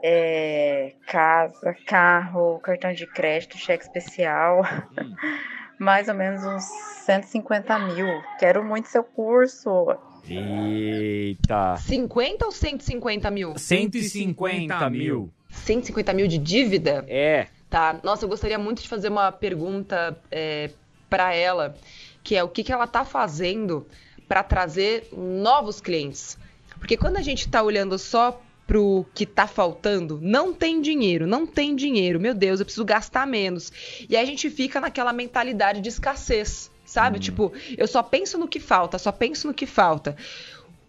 é, 0.03 0.95
casa, 1.07 1.75
carro, 1.87 2.59
cartão 2.61 2.93
de 2.93 3.07
crédito, 3.07 3.57
cheque 3.57 3.85
especial, 3.85 4.63
hum. 4.63 5.15
mais 5.79 6.09
ou 6.09 6.15
menos 6.15 6.45
uns 6.45 6.65
150 7.05 7.79
mil. 7.81 8.07
Quero 8.39 8.65
muito 8.65 8.89
seu 8.89 9.05
curso. 9.05 9.97
Eita! 10.29 11.77
50 11.77 12.47
ou 12.47 12.53
150 12.53 13.31
mil? 13.31 13.59
150 13.59 14.91
mil. 14.91 15.31
150 15.51 16.13
mil 16.15 16.27
de 16.27 16.39
dívida? 16.39 17.05
É. 17.09 17.49
Tá. 17.75 17.99
Nossa, 18.05 18.25
eu 18.25 18.29
gostaria 18.29 18.57
muito 18.57 18.83
de 18.83 18.89
fazer 18.89 19.09
uma 19.09 19.33
pergunta 19.33 20.17
é, 20.31 20.71
para 21.11 21.35
ela, 21.35 21.77
que 22.23 22.37
é 22.37 22.45
o 22.45 22.49
que, 22.49 22.63
que 22.63 22.73
ela 22.73 22.87
tá 22.87 23.05
fazendo 23.05 23.85
para 24.29 24.45
trazer 24.45 25.09
novos 25.13 25.81
clientes. 25.81 26.39
Porque 26.79 26.97
quando 26.97 27.17
a 27.17 27.21
gente 27.21 27.41
está 27.47 27.65
olhando 27.65 27.99
só 27.99 28.41
pro 28.65 29.05
que 29.13 29.27
tá 29.27 29.49
faltando, 29.49 30.21
não 30.23 30.55
tem 30.55 30.81
dinheiro, 30.81 31.27
não 31.27 31.49
tem 31.49 31.75
dinheiro, 31.75 32.21
meu 32.21 32.33
Deus, 32.33 32.61
eu 32.61 32.65
preciso 32.65 32.85
gastar 32.85 33.27
menos. 33.27 33.73
E 34.09 34.17
aí 34.17 34.23
a 34.23 34.27
gente 34.27 34.49
fica 34.51 34.81
naquela 34.81 35.13
mentalidade 35.13 35.81
de 35.81 35.89
escassez, 35.89 36.71
sabe? 36.85 37.17
Hum. 37.17 37.23
Tipo, 37.23 37.53
eu 37.77 37.89
só 37.89 38.05
penso 38.05 38.39
no 38.39 38.47
que 38.47 38.61
falta, 38.61 39.01
só 39.01 39.11
penso 39.11 39.49
no 39.49 39.53
que 39.53 39.67
falta. 39.67 40.17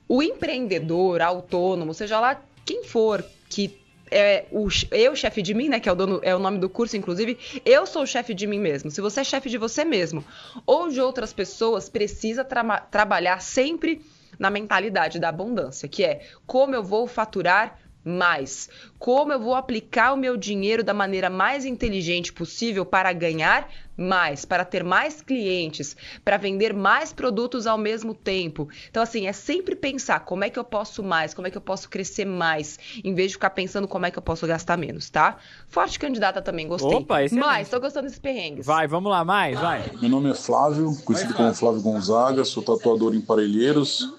O 0.07 0.21
empreendedor, 0.21 1.19
autônomo, 1.23 1.95
seja 1.95 2.19
lá 2.19 2.39
quem 2.63 2.83
for 2.83 3.25
que 3.49 3.84
é, 4.11 4.45
o, 4.51 4.67
eu, 4.91 5.15
chefe 5.15 5.41
de 5.41 5.53
mim, 5.53 5.69
né? 5.69 5.79
Que 5.79 5.89
é 5.89 5.91
o, 5.91 5.95
dono, 5.95 6.19
é 6.23 6.35
o 6.35 6.39
nome 6.39 6.59
do 6.59 6.69
curso, 6.69 6.95
inclusive, 6.95 7.37
eu 7.65 7.85
sou 7.85 8.03
o 8.03 8.07
chefe 8.07 8.33
de 8.33 8.45
mim 8.47 8.59
mesmo. 8.59 8.91
Se 8.91 9.01
você 9.01 9.21
é 9.21 9.23
chefe 9.23 9.49
de 9.49 9.57
você 9.57 9.83
mesmo 9.83 10.23
ou 10.65 10.89
de 10.89 11.01
outras 11.01 11.33
pessoas, 11.33 11.89
precisa 11.89 12.43
tra 12.43 12.79
trabalhar 12.79 13.41
sempre 13.41 14.01
na 14.37 14.49
mentalidade 14.49 15.19
da 15.19 15.29
abundância, 15.29 15.87
que 15.87 16.03
é 16.03 16.21
como 16.45 16.75
eu 16.75 16.83
vou 16.83 17.07
faturar 17.07 17.79
mais? 18.05 18.69
Como 18.99 19.33
eu 19.33 19.39
vou 19.39 19.55
aplicar 19.55 20.13
o 20.13 20.17
meu 20.17 20.37
dinheiro 20.37 20.83
da 20.83 20.93
maneira 20.93 21.29
mais 21.29 21.65
inteligente 21.65 22.31
possível 22.31 22.85
para 22.85 23.11
ganhar 23.11 23.67
mais, 23.97 24.43
para 24.45 24.65
ter 24.65 24.83
mais 24.83 25.21
clientes, 25.21 25.95
para 26.23 26.37
vender 26.37 26.73
mais 26.73 27.11
produtos 27.11 27.65
ao 27.65 27.77
mesmo 27.77 28.13
tempo? 28.13 28.69
Então, 28.89 29.01
assim, 29.01 29.25
é 29.25 29.33
sempre 29.33 29.75
pensar 29.75 30.19
como 30.19 30.43
é 30.43 30.49
que 30.49 30.59
eu 30.59 30.63
posso 30.63 31.01
mais, 31.01 31.33
como 31.33 31.47
é 31.47 31.51
que 31.51 31.57
eu 31.57 31.61
posso 31.61 31.89
crescer 31.89 32.25
mais, 32.25 32.77
em 33.03 33.13
vez 33.15 33.29
de 33.29 33.35
ficar 33.35 33.49
pensando 33.49 33.87
como 33.87 34.05
é 34.05 34.11
que 34.11 34.19
eu 34.19 34.23
posso 34.23 34.45
gastar 34.45 34.77
menos, 34.77 35.09
tá? 35.09 35.37
Forte 35.67 35.97
candidata 35.97 36.41
também, 36.41 36.67
gostei. 36.67 36.97
Opa, 36.97 37.23
esse 37.23 37.35
Mais, 37.35 37.69
tô 37.69 37.79
gostando 37.79 38.03
desses 38.03 38.19
perrengues. 38.19 38.65
Vai, 38.65 38.87
vamos 38.87 39.11
lá, 39.11 39.25
mais, 39.25 39.59
vai. 39.59 39.83
Meu 39.99 40.09
nome 40.09 40.29
é 40.29 40.33
Flávio, 40.35 40.95
conhecido 41.03 41.33
como 41.33 41.53
Flávio 41.53 41.81
Gonzaga, 41.81 42.45
sou 42.45 42.61
tatuador 42.61 43.15
em 43.15 43.21
Parelheiros. 43.21 44.13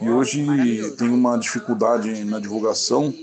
E 0.00 0.08
hoje 0.08 0.44
tenho 0.96 1.14
uma 1.14 1.38
dificuldade 1.38 2.24
na 2.24 2.40
divulgação 2.40 3.14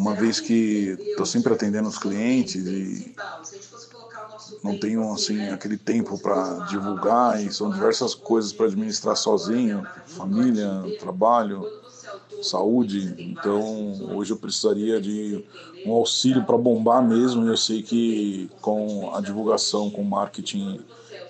uma 0.00 0.14
vez 0.14 0.40
que 0.40 0.96
estou 1.10 1.26
sempre 1.26 1.52
atendendo 1.52 1.86
os 1.86 1.98
clientes 1.98 2.66
e 2.66 3.14
não 4.64 4.74
tenho 4.74 5.12
assim 5.12 5.46
aquele 5.50 5.76
tempo 5.76 6.18
para 6.18 6.60
divulgar 6.60 7.42
e 7.44 7.52
são 7.52 7.70
diversas 7.70 8.14
coisas 8.14 8.50
para 8.50 8.64
administrar 8.64 9.14
sozinho, 9.14 9.86
família, 10.06 10.90
trabalho, 10.98 11.70
saúde. 12.40 13.14
Então 13.20 13.98
hoje 14.16 14.32
eu 14.32 14.38
precisaria 14.38 14.98
de 14.98 15.44
um 15.84 15.92
auxílio 15.92 16.42
para 16.44 16.56
bombar 16.56 17.06
mesmo. 17.06 17.44
E 17.44 17.48
eu 17.48 17.56
sei 17.56 17.82
que 17.82 18.48
com 18.62 19.14
a 19.14 19.20
divulgação, 19.20 19.90
com 19.90 20.00
o 20.00 20.04
marketing, 20.04 20.80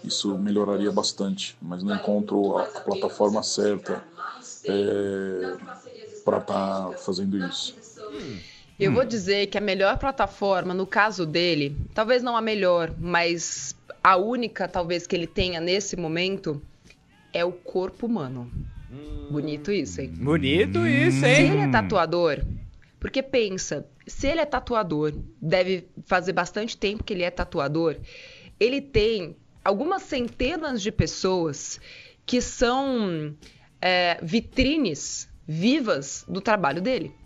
isso 0.05 0.39
melhoraria 0.39 0.93
bastante. 0.93 1.57
Mas 1.61 1.83
não 1.83 1.93
encontro 1.93 2.57
a, 2.57 2.67
plataforma 2.67 3.43
certa 3.43 4.01
é, 4.69 5.57
para 6.25 6.39
estar 6.39 6.87
tá 6.87 6.95
fazendo 6.99 7.37
isso. 7.37 7.81
Eu 8.81 8.93
vou 8.93 9.05
dizer 9.05 9.49
que 9.49 9.59
a 9.59 9.61
melhor 9.61 9.99
plataforma, 9.99 10.73
no 10.73 10.87
caso 10.87 11.27
dele, 11.27 11.77
talvez 11.93 12.23
não 12.23 12.35
a 12.35 12.41
melhor, 12.41 12.95
mas 12.99 13.77
a 14.03 14.17
única, 14.17 14.67
talvez, 14.67 15.07
que 15.07 15.15
ele 15.15 15.27
tenha 15.27 15.61
nesse 15.61 15.97
momento, 15.97 16.63
é 17.31 17.45
o 17.45 17.53
corpo 17.53 18.07
humano. 18.07 18.51
Bonito 19.31 19.71
isso, 19.71 20.01
hein? 20.01 20.09
Bonito 20.17 20.87
isso, 20.87 21.25
hein? 21.27 21.37
Se 21.37 21.43
ele 21.43 21.59
é 21.59 21.69
tatuador, 21.69 22.43
porque 22.99 23.23
pensa, 23.23 23.87
se 24.07 24.27
ele 24.27 24.41
é 24.41 24.47
tatuador, 24.47 25.13
deve 25.41 25.87
fazer 26.07 26.33
bastante 26.33 26.77
tempo 26.77 27.05
que 27.05 27.13
ele 27.13 27.23
é 27.23 27.31
tatuador, 27.31 27.97
ele 28.59 28.81
tem 28.81 29.37
algumas 29.63 30.03
centenas 30.05 30.81
de 30.81 30.91
pessoas 30.91 31.79
que 32.25 32.41
são 32.41 33.35
é, 33.81 34.19
vitrines 34.23 35.29
vivas 35.47 36.25
do 36.27 36.41
trabalho 36.41 36.81
dele. 36.81 37.20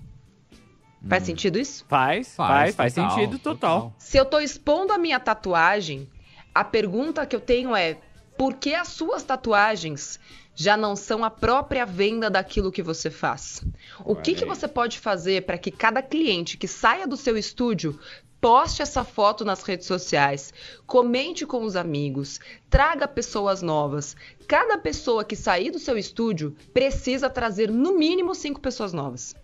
Faz 1.08 1.22
hum. 1.22 1.26
sentido 1.26 1.58
isso? 1.58 1.84
Faz, 1.88 2.34
faz, 2.34 2.74
faz, 2.74 2.74
faz 2.74 2.92
sentido 2.92 3.38
total. 3.38 3.82
total. 3.82 3.94
Se 3.98 4.16
eu 4.16 4.24
tô 4.24 4.38
expondo 4.40 4.92
a 4.92 4.98
minha 4.98 5.20
tatuagem, 5.20 6.08
a 6.54 6.64
pergunta 6.64 7.26
que 7.26 7.36
eu 7.36 7.40
tenho 7.40 7.74
é: 7.74 7.98
por 8.36 8.54
que 8.54 8.74
as 8.74 8.88
suas 8.88 9.22
tatuagens 9.22 10.18
já 10.54 10.76
não 10.76 10.94
são 10.94 11.24
a 11.24 11.30
própria 11.30 11.84
venda 11.84 12.30
daquilo 12.30 12.70
que 12.70 12.82
você 12.82 13.10
faz? 13.10 13.62
O 14.04 14.14
que, 14.14 14.34
que 14.34 14.44
você 14.44 14.68
pode 14.68 14.98
fazer 15.00 15.44
para 15.44 15.58
que 15.58 15.70
cada 15.70 16.00
cliente 16.00 16.56
que 16.56 16.68
saia 16.68 17.06
do 17.06 17.16
seu 17.16 17.36
estúdio 17.36 17.98
poste 18.40 18.82
essa 18.82 19.02
foto 19.02 19.42
nas 19.42 19.62
redes 19.62 19.86
sociais, 19.86 20.52
comente 20.86 21.46
com 21.46 21.64
os 21.64 21.76
amigos, 21.76 22.38
traga 22.68 23.08
pessoas 23.08 23.62
novas. 23.62 24.14
Cada 24.46 24.76
pessoa 24.76 25.24
que 25.24 25.34
sair 25.34 25.70
do 25.70 25.78
seu 25.78 25.96
estúdio 25.96 26.54
precisa 26.74 27.30
trazer 27.30 27.70
no 27.70 27.96
mínimo 27.96 28.34
cinco 28.34 28.60
pessoas 28.60 28.92
novas. 28.92 29.34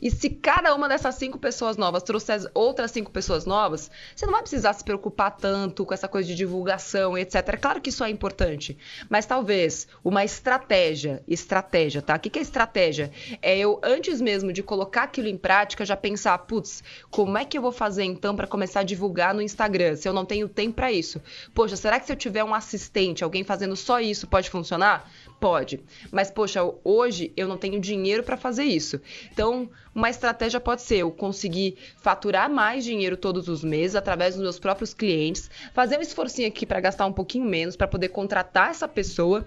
E 0.00 0.10
se 0.10 0.30
cada 0.30 0.74
uma 0.74 0.88
dessas 0.88 1.14
cinco 1.14 1.38
pessoas 1.38 1.76
novas 1.76 2.02
trouxer 2.02 2.50
outras 2.54 2.90
cinco 2.90 3.10
pessoas 3.10 3.44
novas, 3.44 3.90
você 4.14 4.26
não 4.26 4.32
vai 4.32 4.42
precisar 4.42 4.72
se 4.72 4.84
preocupar 4.84 5.36
tanto 5.36 5.84
com 5.84 5.94
essa 5.94 6.08
coisa 6.08 6.28
de 6.28 6.34
divulgação, 6.34 7.16
etc. 7.16 7.36
É 7.36 7.56
claro 7.56 7.80
que 7.80 7.90
isso 7.90 8.04
é 8.04 8.10
importante, 8.10 8.76
mas 9.08 9.26
talvez 9.26 9.86
uma 10.04 10.24
estratégia, 10.24 11.22
estratégia, 11.26 12.02
tá? 12.02 12.16
O 12.16 12.20
que 12.20 12.38
é 12.38 12.42
estratégia? 12.42 13.10
É 13.40 13.56
eu, 13.56 13.80
antes 13.82 14.20
mesmo 14.20 14.52
de 14.52 14.62
colocar 14.62 15.04
aquilo 15.04 15.28
em 15.28 15.36
prática, 15.36 15.84
já 15.84 15.96
pensar, 15.96 16.36
putz, 16.38 16.82
como 17.10 17.38
é 17.38 17.44
que 17.44 17.56
eu 17.56 17.62
vou 17.62 17.72
fazer 17.72 18.04
então 18.04 18.34
para 18.34 18.46
começar 18.46 18.80
a 18.80 18.84
divulgar 18.84 19.34
no 19.34 19.42
Instagram, 19.42 19.96
se 19.96 20.08
eu 20.08 20.12
não 20.12 20.24
tenho 20.24 20.48
tempo 20.48 20.74
para 20.74 20.92
isso? 20.92 21.20
Poxa, 21.54 21.76
será 21.76 21.98
que 21.98 22.06
se 22.06 22.12
eu 22.12 22.16
tiver 22.16 22.44
um 22.44 22.54
assistente, 22.54 23.24
alguém 23.24 23.44
fazendo 23.44 23.76
só 23.76 24.00
isso, 24.00 24.26
pode 24.26 24.50
funcionar? 24.50 25.10
Pode. 25.38 25.80
Mas, 26.10 26.30
poxa, 26.30 26.60
hoje 26.82 27.32
eu 27.36 27.46
não 27.46 27.58
tenho 27.58 27.78
dinheiro 27.78 28.22
para 28.22 28.36
fazer 28.36 28.64
isso. 28.64 29.00
Então, 29.30 29.68
uma 29.94 30.08
estratégia 30.08 30.58
pode 30.58 30.80
ser 30.82 30.98
eu 30.98 31.10
conseguir 31.10 31.76
faturar 31.98 32.48
mais 32.48 32.84
dinheiro 32.84 33.16
todos 33.16 33.46
os 33.48 33.62
meses 33.62 33.96
através 33.96 34.34
dos 34.34 34.42
meus 34.42 34.58
próprios 34.58 34.94
clientes, 34.94 35.50
fazer 35.74 35.98
um 35.98 36.02
esforcinho 36.02 36.48
aqui 36.48 36.64
para 36.64 36.80
gastar 36.80 37.06
um 37.06 37.12
pouquinho 37.12 37.44
menos, 37.44 37.76
para 37.76 37.86
poder 37.86 38.08
contratar 38.08 38.70
essa 38.70 38.88
pessoa 38.88 39.46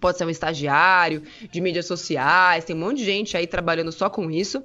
pode 0.00 0.18
ser 0.18 0.24
um 0.24 0.30
estagiário 0.30 1.22
de 1.50 1.60
mídias 1.60 1.86
sociais, 1.86 2.64
tem 2.64 2.74
um 2.74 2.78
monte 2.78 2.98
de 2.98 3.04
gente 3.04 3.36
aí 3.36 3.46
trabalhando 3.46 3.92
só 3.92 4.10
com 4.10 4.30
isso. 4.30 4.64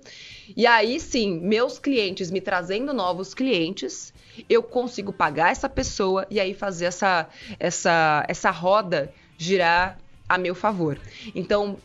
E 0.55 0.65
aí 0.65 0.99
sim, 0.99 1.39
meus 1.41 1.77
clientes 1.77 2.31
me 2.31 2.41
trazendo 2.41 2.93
novos 2.93 3.33
clientes, 3.33 4.13
eu 4.49 4.63
consigo 4.63 5.13
pagar 5.13 5.51
essa 5.51 5.69
pessoa 5.69 6.25
e 6.31 6.39
aí 6.39 6.53
fazer 6.53 6.85
essa 6.85 7.27
essa 7.59 8.25
essa 8.27 8.49
roda 8.49 9.13
girar 9.37 9.99
a 10.27 10.37
meu 10.37 10.55
favor. 10.55 10.99
Então, 11.33 11.77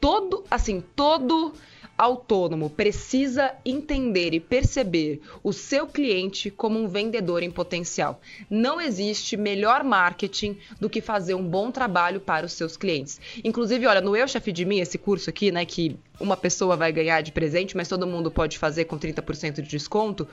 todo, 0.00 0.44
assim, 0.50 0.82
todo 0.94 1.54
autônomo 1.96 2.68
precisa 2.68 3.54
entender 3.64 4.34
e 4.34 4.40
perceber 4.40 5.20
o 5.42 5.52
seu 5.52 5.86
cliente 5.86 6.50
como 6.50 6.78
um 6.78 6.86
vendedor 6.86 7.42
em 7.42 7.50
potencial. 7.50 8.20
Não 8.50 8.80
existe 8.80 9.36
melhor 9.36 9.82
marketing 9.82 10.58
do 10.78 10.90
que 10.90 11.00
fazer 11.00 11.34
um 11.34 11.46
bom 11.46 11.70
trabalho 11.70 12.20
para 12.20 12.44
os 12.44 12.52
seus 12.52 12.76
clientes. 12.76 13.20
Inclusive, 13.42 13.86
olha, 13.86 14.00
no 14.00 14.16
Eu 14.16 14.28
Chefe 14.28 14.52
de 14.52 14.64
Mim, 14.64 14.80
esse 14.80 14.98
curso 14.98 15.30
aqui, 15.30 15.50
né, 15.50 15.64
que 15.64 15.96
uma 16.18 16.36
pessoa 16.36 16.76
vai 16.76 16.92
ganhar 16.92 17.20
de 17.20 17.32
presente, 17.32 17.76
mas 17.76 17.88
todo 17.88 18.06
mundo 18.06 18.30
pode 18.30 18.58
fazer 18.58 18.86
com 18.86 18.98
30% 18.98 19.54
de 19.54 19.68
desconto. 19.68 20.26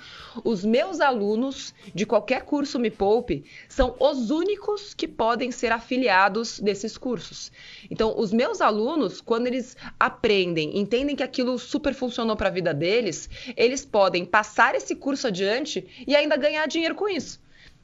Os 0.43 0.63
meus 0.63 1.00
alunos 1.00 1.74
de 1.93 2.06
qualquer 2.06 2.43
curso 2.43 2.80
Me 2.80 2.89
Poupe 2.89 3.43
são 3.67 3.96
os 4.00 4.30
únicos 4.30 4.93
que 4.93 5.08
podem 5.08 5.52
ser 5.52 5.72
afiliados 5.72 6.60
desses 6.60 6.98
cursos. 6.98 7.52
Então, 7.89 8.13
os 8.17 8.32
meus 8.32 8.62
alunos, 8.62 9.22
quando 9.22 9.48
eles 9.48 9.76
aprendem, 10.00 10.78
entendem 10.78 11.15
que 11.15 11.24
aquilo 11.24 11.58
super 11.60 11.93
funcionou 11.93 12.36
para 12.36 12.50
a 12.50 12.52
vida 12.52 12.74
deles, 12.74 13.30
eles 13.56 13.86
podem 13.86 14.26
passar 14.26 14.76
esse 14.76 14.96
curso 14.96 15.28
adiante 15.28 15.86
e 16.08 16.15
ainda 16.15 16.38
ganhar 16.38 16.67
dinheiro 16.67 16.96
com 16.96 17.08
isso. 17.10 17.41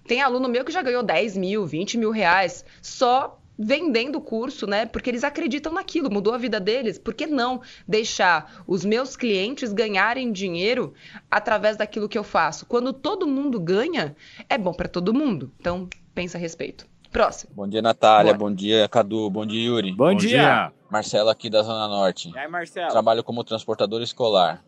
Tem 0.08 0.22
aluno 0.22 0.50
meu 0.50 0.66
que 0.66 0.72
já 0.72 0.82
ganhou 0.82 1.04
10 1.04 1.38
mil, 1.38 1.68
20 1.68 1.98
mil 1.98 2.10
reais 2.10 2.66
só 2.82 3.38
vendendo 3.62 4.15
o 4.15 4.22
curso, 4.22 4.65
né? 4.65 4.86
Porque 4.86 5.10
eles 5.10 5.26
acreditam 5.26 5.74
naquilo, 5.74 6.10
mudou 6.10 6.34
a 6.34 6.38
vida 6.38 6.62
deles. 6.62 6.98
Por 6.98 7.13
que 7.13 7.28
não 7.28 7.62
deixar 7.86 8.63
os 8.65 8.86
meus 8.86 9.17
clientes 9.17 9.74
ganharem 9.74 10.32
dinheiro 10.32 10.93
através 11.30 11.76
daquilo 11.76 12.08
que 12.08 12.17
eu 12.17 12.24
faço? 12.24 12.65
Quando 12.65 12.93
todo 12.93 13.28
mundo 13.28 13.60
ganha, 13.60 14.15
é 14.48 14.58
bom 14.58 14.74
para 14.74 14.88
todo 14.88 15.13
mundo. 15.13 15.52
Então, 15.60 15.89
pensa 16.15 16.38
a 16.38 16.41
respeito. 16.41 16.88
Próximo. 17.12 17.52
Bom 17.54 17.67
dia, 17.67 17.82
Natália. 17.82 18.34
Bora. 18.34 18.38
Bom 18.50 18.56
dia, 18.56 18.88
Cadu. 18.88 19.30
Bom 19.30 19.45
dia, 19.45 19.65
Yuri. 19.65 19.91
Bom, 19.91 20.12
Bom 20.12 20.15
dia. 20.15 20.30
dia. 20.30 20.74
Marcelo 20.89 21.30
aqui 21.30 21.50
da 21.50 21.62
Zona 21.62 21.88
Norte. 21.88 22.30
E 22.30 22.38
aí, 22.38 22.48
Marcelo? 22.48 22.89
Trabalho 22.89 23.24
como 23.24 23.43
transportador 23.43 24.02
escolar. 24.02 24.63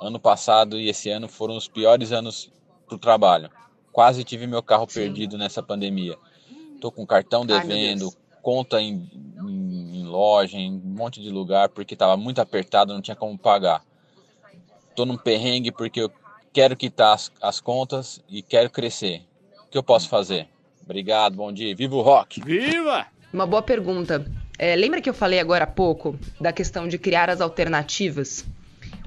Ano 0.00 0.20
passado 0.20 0.78
e 0.78 0.88
esse 0.90 1.08
ano 1.08 1.28
foram 1.28 1.56
os 1.56 1.66
piores 1.66 2.12
anos 2.12 2.52
pro 2.86 2.98
trabalho. 2.98 3.48
Quase 3.90 4.22
tive 4.22 4.46
meu 4.46 4.62
carro 4.62 4.86
Sim. 4.88 5.00
perdido 5.00 5.38
nessa 5.38 5.62
pandemia. 5.62 6.16
Tô 6.80 6.92
com 6.92 7.06
cartão 7.06 7.44
devendo, 7.44 8.06
Ai, 8.06 8.40
conta 8.42 8.80
em, 8.80 9.10
em, 9.42 10.00
em, 10.00 10.04
loja, 10.06 10.56
em 10.56 10.72
um 10.72 10.94
monte 10.94 11.20
de 11.20 11.28
lugar, 11.30 11.68
porque 11.68 11.96
tava 11.96 12.16
muito 12.16 12.40
apertado, 12.40 12.94
não 12.94 13.02
tinha 13.02 13.16
como 13.16 13.36
pagar. 13.36 13.82
Tô 14.94 15.04
num 15.04 15.16
perrengue 15.16 15.72
porque 15.72 16.00
eu 16.00 16.10
quero 16.52 16.76
quitar 16.76 17.14
as, 17.14 17.32
as 17.42 17.60
contas 17.60 18.22
e 18.28 18.42
quero 18.42 18.70
crescer. 18.70 19.22
O 19.66 19.70
que 19.70 19.78
eu 19.78 19.82
posso 19.82 20.08
fazer? 20.08 20.48
Obrigado, 20.84 21.36
bom 21.36 21.52
dia. 21.52 21.74
Viva 21.74 21.96
o 21.96 22.00
rock! 22.00 22.40
Viva! 22.42 23.06
Uma 23.32 23.46
boa 23.46 23.60
pergunta. 23.60 24.24
É, 24.58 24.74
lembra 24.74 25.00
que 25.00 25.10
eu 25.10 25.14
falei 25.14 25.38
agora 25.38 25.64
há 25.64 25.68
pouco 25.68 26.18
da 26.40 26.52
questão 26.52 26.88
de 26.88 26.96
criar 26.96 27.28
as 27.28 27.40
alternativas? 27.40 28.44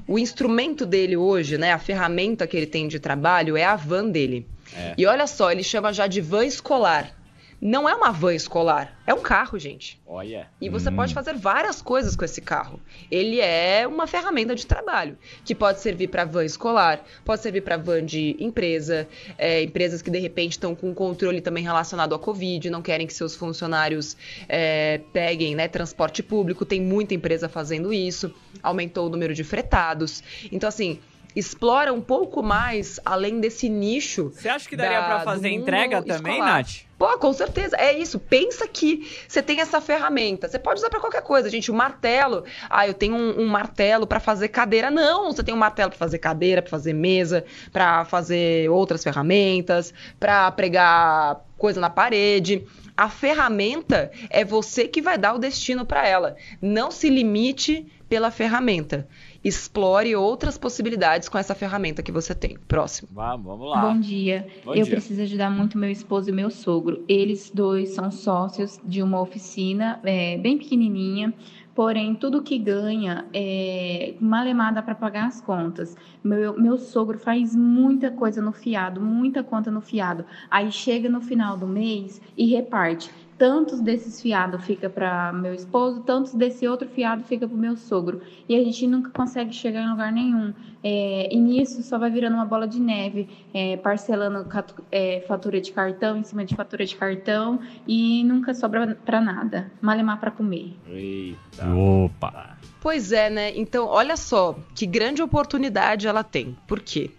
O 0.07 0.19
instrumento 0.19 0.85
dele 0.85 1.17
hoje, 1.17 1.57
né, 1.57 1.71
a 1.71 1.79
ferramenta 1.79 2.45
que 2.45 2.55
ele 2.55 2.67
tem 2.67 2.87
de 2.87 2.99
trabalho 2.99 3.57
é 3.57 3.63
a 3.63 3.75
van 3.75 4.09
dele. 4.09 4.47
É. 4.75 4.93
E 4.97 5.05
olha 5.05 5.25
só, 5.25 5.51
ele 5.51 5.63
chama 5.63 5.91
já 5.91 6.05
de 6.05 6.21
van 6.21 6.45
escolar 6.45 7.20
não 7.61 7.87
é 7.87 7.93
uma 7.93 8.11
van 8.11 8.33
escolar, 8.33 8.99
é 9.05 9.13
um 9.13 9.21
carro, 9.21 9.59
gente. 9.59 10.01
Olha. 10.07 10.47
E 10.59 10.67
você 10.67 10.89
hum. 10.89 10.95
pode 10.95 11.13
fazer 11.13 11.35
várias 11.35 11.79
coisas 11.79 12.15
com 12.15 12.25
esse 12.25 12.41
carro. 12.41 12.79
Ele 13.09 13.39
é 13.39 13.87
uma 13.87 14.07
ferramenta 14.07 14.55
de 14.55 14.65
trabalho 14.65 15.15
que 15.45 15.53
pode 15.53 15.79
servir 15.79 16.07
para 16.07 16.25
van 16.25 16.43
escolar, 16.43 17.03
pode 17.23 17.41
servir 17.43 17.61
para 17.61 17.77
van 17.77 18.03
de 18.03 18.35
empresa, 18.39 19.07
é, 19.37 19.61
empresas 19.61 20.01
que 20.01 20.09
de 20.09 20.17
repente 20.17 20.53
estão 20.53 20.73
com 20.73 20.91
controle 20.93 21.39
também 21.39 21.63
relacionado 21.63 22.15
à 22.15 22.19
Covid, 22.19 22.67
não 22.71 22.81
querem 22.81 23.05
que 23.05 23.13
seus 23.13 23.35
funcionários 23.35 24.17
é, 24.49 24.99
peguem 25.13 25.53
né, 25.53 25.67
transporte 25.67 26.23
público. 26.23 26.65
Tem 26.65 26.81
muita 26.81 27.13
empresa 27.13 27.47
fazendo 27.47 27.93
isso, 27.93 28.33
aumentou 28.63 29.05
o 29.05 29.09
número 29.09 29.35
de 29.35 29.43
fretados. 29.43 30.23
Então, 30.51 30.67
assim, 30.67 30.99
explora 31.35 31.93
um 31.93 32.01
pouco 32.01 32.41
mais 32.41 32.99
além 33.05 33.39
desse 33.39 33.69
nicho. 33.69 34.31
Você 34.33 34.49
acha 34.49 34.67
que 34.67 34.75
daria 34.75 35.01
para 35.01 35.19
fazer 35.21 35.49
entrega 35.49 36.01
também, 36.01 36.33
escolar. 36.33 36.57
Nath? 36.57 36.90
Pô, 37.01 37.17
com 37.17 37.33
certeza. 37.33 37.75
É 37.77 37.97
isso. 37.97 38.19
Pensa 38.19 38.67
que 38.67 39.09
você 39.27 39.41
tem 39.41 39.59
essa 39.59 39.81
ferramenta. 39.81 40.47
Você 40.47 40.59
pode 40.59 40.81
usar 40.81 40.89
para 40.91 40.99
qualquer 40.99 41.23
coisa, 41.23 41.49
gente. 41.49 41.71
O 41.71 41.73
martelo. 41.73 42.43
Ah, 42.69 42.85
eu 42.87 42.93
tenho 42.93 43.15
um, 43.15 43.41
um 43.41 43.47
martelo 43.47 44.05
para 44.05 44.19
fazer 44.19 44.49
cadeira. 44.49 44.91
Não, 44.91 45.31
você 45.31 45.41
tem 45.41 45.51
um 45.51 45.57
martelo 45.57 45.89
para 45.89 45.97
fazer 45.97 46.19
cadeira, 46.19 46.61
para 46.61 46.69
fazer 46.69 46.93
mesa, 46.93 47.43
para 47.73 48.05
fazer 48.05 48.69
outras 48.69 49.03
ferramentas, 49.03 49.91
para 50.19 50.51
pregar 50.51 51.43
coisa 51.57 51.81
na 51.81 51.89
parede. 51.89 52.67
A 52.95 53.09
ferramenta 53.09 54.11
é 54.29 54.45
você 54.45 54.87
que 54.87 55.01
vai 55.01 55.17
dar 55.17 55.33
o 55.33 55.39
destino 55.39 55.83
para 55.83 56.07
ela. 56.07 56.35
Não 56.61 56.91
se 56.91 57.09
limite 57.09 57.83
pela 58.07 58.29
ferramenta. 58.29 59.07
Explore 59.43 60.15
outras 60.15 60.57
possibilidades 60.57 61.27
com 61.27 61.37
essa 61.37 61.55
ferramenta 61.55 62.03
que 62.03 62.11
você 62.11 62.35
tem. 62.35 62.57
Próximo. 62.67 63.09
Vamos, 63.11 63.45
vamos 63.45 63.69
lá. 63.69 63.81
Bom 63.81 63.99
dia. 63.99 64.47
Bom 64.63 64.73
eu 64.73 64.83
dia. 64.83 64.91
preciso 64.91 65.21
ajudar 65.21 65.49
muito 65.49 65.77
meu 65.77 65.89
esposo 65.89 66.29
e 66.29 66.31
meu 66.31 66.49
sogro. 66.49 67.03
Eles 67.07 67.51
dois 67.53 67.89
são 67.89 68.11
sócios 68.11 68.79
de 68.83 69.01
uma 69.01 69.19
oficina 69.19 69.99
é, 70.03 70.37
bem 70.37 70.57
pequenininha. 70.57 71.33
Porém, 71.73 72.13
tudo 72.13 72.43
que 72.43 72.57
ganha 72.59 73.25
é 73.33 74.13
malemada 74.19 74.83
para 74.83 74.93
pagar 74.93 75.27
as 75.27 75.39
contas. 75.39 75.95
Meu, 76.21 76.59
meu 76.59 76.77
sogro 76.77 77.17
faz 77.17 77.55
muita 77.55 78.11
coisa 78.11 78.41
no 78.41 78.51
fiado, 78.51 78.99
muita 78.99 79.41
conta 79.41 79.71
no 79.71 79.79
fiado. 79.79 80.25
Aí 80.49 80.69
chega 80.69 81.09
no 81.09 81.21
final 81.21 81.57
do 81.57 81.65
mês 81.65 82.21
e 82.37 82.45
reparte. 82.45 83.09
Tantos 83.41 83.81
desses 83.81 84.21
fiados 84.21 84.63
fica 84.65 84.87
para 84.87 85.33
meu 85.33 85.51
esposo, 85.51 86.01
tantos 86.01 86.35
desse 86.35 86.67
outro 86.67 86.87
fiado 86.87 87.23
fica 87.23 87.47
para 87.47 87.57
o 87.57 87.59
meu 87.59 87.75
sogro. 87.75 88.21
E 88.47 88.55
a 88.55 88.63
gente 88.63 88.85
nunca 88.85 89.09
consegue 89.09 89.51
chegar 89.51 89.81
em 89.81 89.89
lugar 89.89 90.11
nenhum. 90.11 90.53
É, 90.83 91.27
e 91.33 91.39
nisso 91.39 91.81
só 91.81 91.97
vai 91.97 92.11
virando 92.11 92.35
uma 92.35 92.45
bola 92.45 92.67
de 92.67 92.79
neve, 92.79 93.27
é, 93.51 93.77
parcelando 93.77 94.47
é, 94.91 95.25
fatura 95.27 95.59
de 95.59 95.71
cartão 95.71 96.17
em 96.17 96.23
cima 96.23 96.45
de 96.45 96.55
fatura 96.55 96.85
de 96.85 96.95
cartão 96.95 97.59
e 97.87 98.23
nunca 98.25 98.53
sobra 98.53 98.95
para 99.03 99.19
nada. 99.19 99.71
Malemar 99.81 100.19
para 100.19 100.29
comer. 100.29 100.75
Eita. 100.87 101.67
Opa! 101.73 102.59
Pois 102.79 103.11
é, 103.11 103.31
né? 103.31 103.57
Então, 103.57 103.87
olha 103.87 104.17
só 104.17 104.55
que 104.75 104.85
grande 104.85 105.23
oportunidade 105.23 106.07
ela 106.07 106.23
tem. 106.23 106.55
Por 106.67 106.79
quê? 106.79 107.09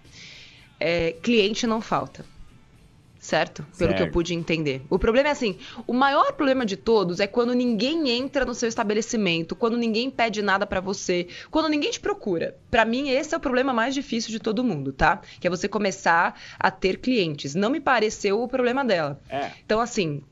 É, 0.79 1.17
cliente 1.21 1.67
não 1.67 1.81
falta. 1.81 2.25
Certo? 3.23 3.65
Pelo 3.79 3.95
que 3.95 4.03
eu 4.03 4.07
Certo. 4.07 4.13
pude 4.13 4.35
entender. 4.35 4.83
O 4.91 4.99
problema 4.99 5.29
é 5.29 5.31
assim: 5.31 5.57
o 5.87 5.93
maior 5.93 6.33
problema 6.33 6.67
de 6.67 6.77
todos 6.77 7.21
é 7.21 7.27
quando 7.29 7.55
ninguém 7.55 8.11
entra 8.11 8.45
no 8.45 8.53
seu 8.53 8.69
estabelecimento, 8.69 9.55
quando 9.55 9.77
ninguém 9.77 10.11
pede 10.11 10.43
nada 10.43 10.67
pra 10.67 10.81
você, 10.81 11.29
quando 11.49 11.69
ninguém 11.69 11.93
te 11.93 12.01
procura. 12.01 12.57
Pra 12.69 12.85
mim, 12.85 13.11
esse 13.11 13.33
é 13.33 13.37
o 13.37 13.41
problema 13.41 13.73
mais 13.73 13.95
difícil 13.95 14.33
de 14.33 14.41
todo 14.41 14.65
mundo, 14.65 14.93
tá? 14.93 15.23
Que 15.39 15.47
é 15.47 15.51
você 15.51 15.69
começar 15.69 16.37
a 16.59 16.69
ter 16.69 16.99
clientes. 16.99 17.55
Não 17.55 17.71
me 17.71 17.79
pareceu 17.79 18.43
o 18.43 18.49
problema 18.49 18.85
dela. 18.85 19.21
É. 19.31 19.53
Então, 19.65 19.79
assim, 19.79 20.25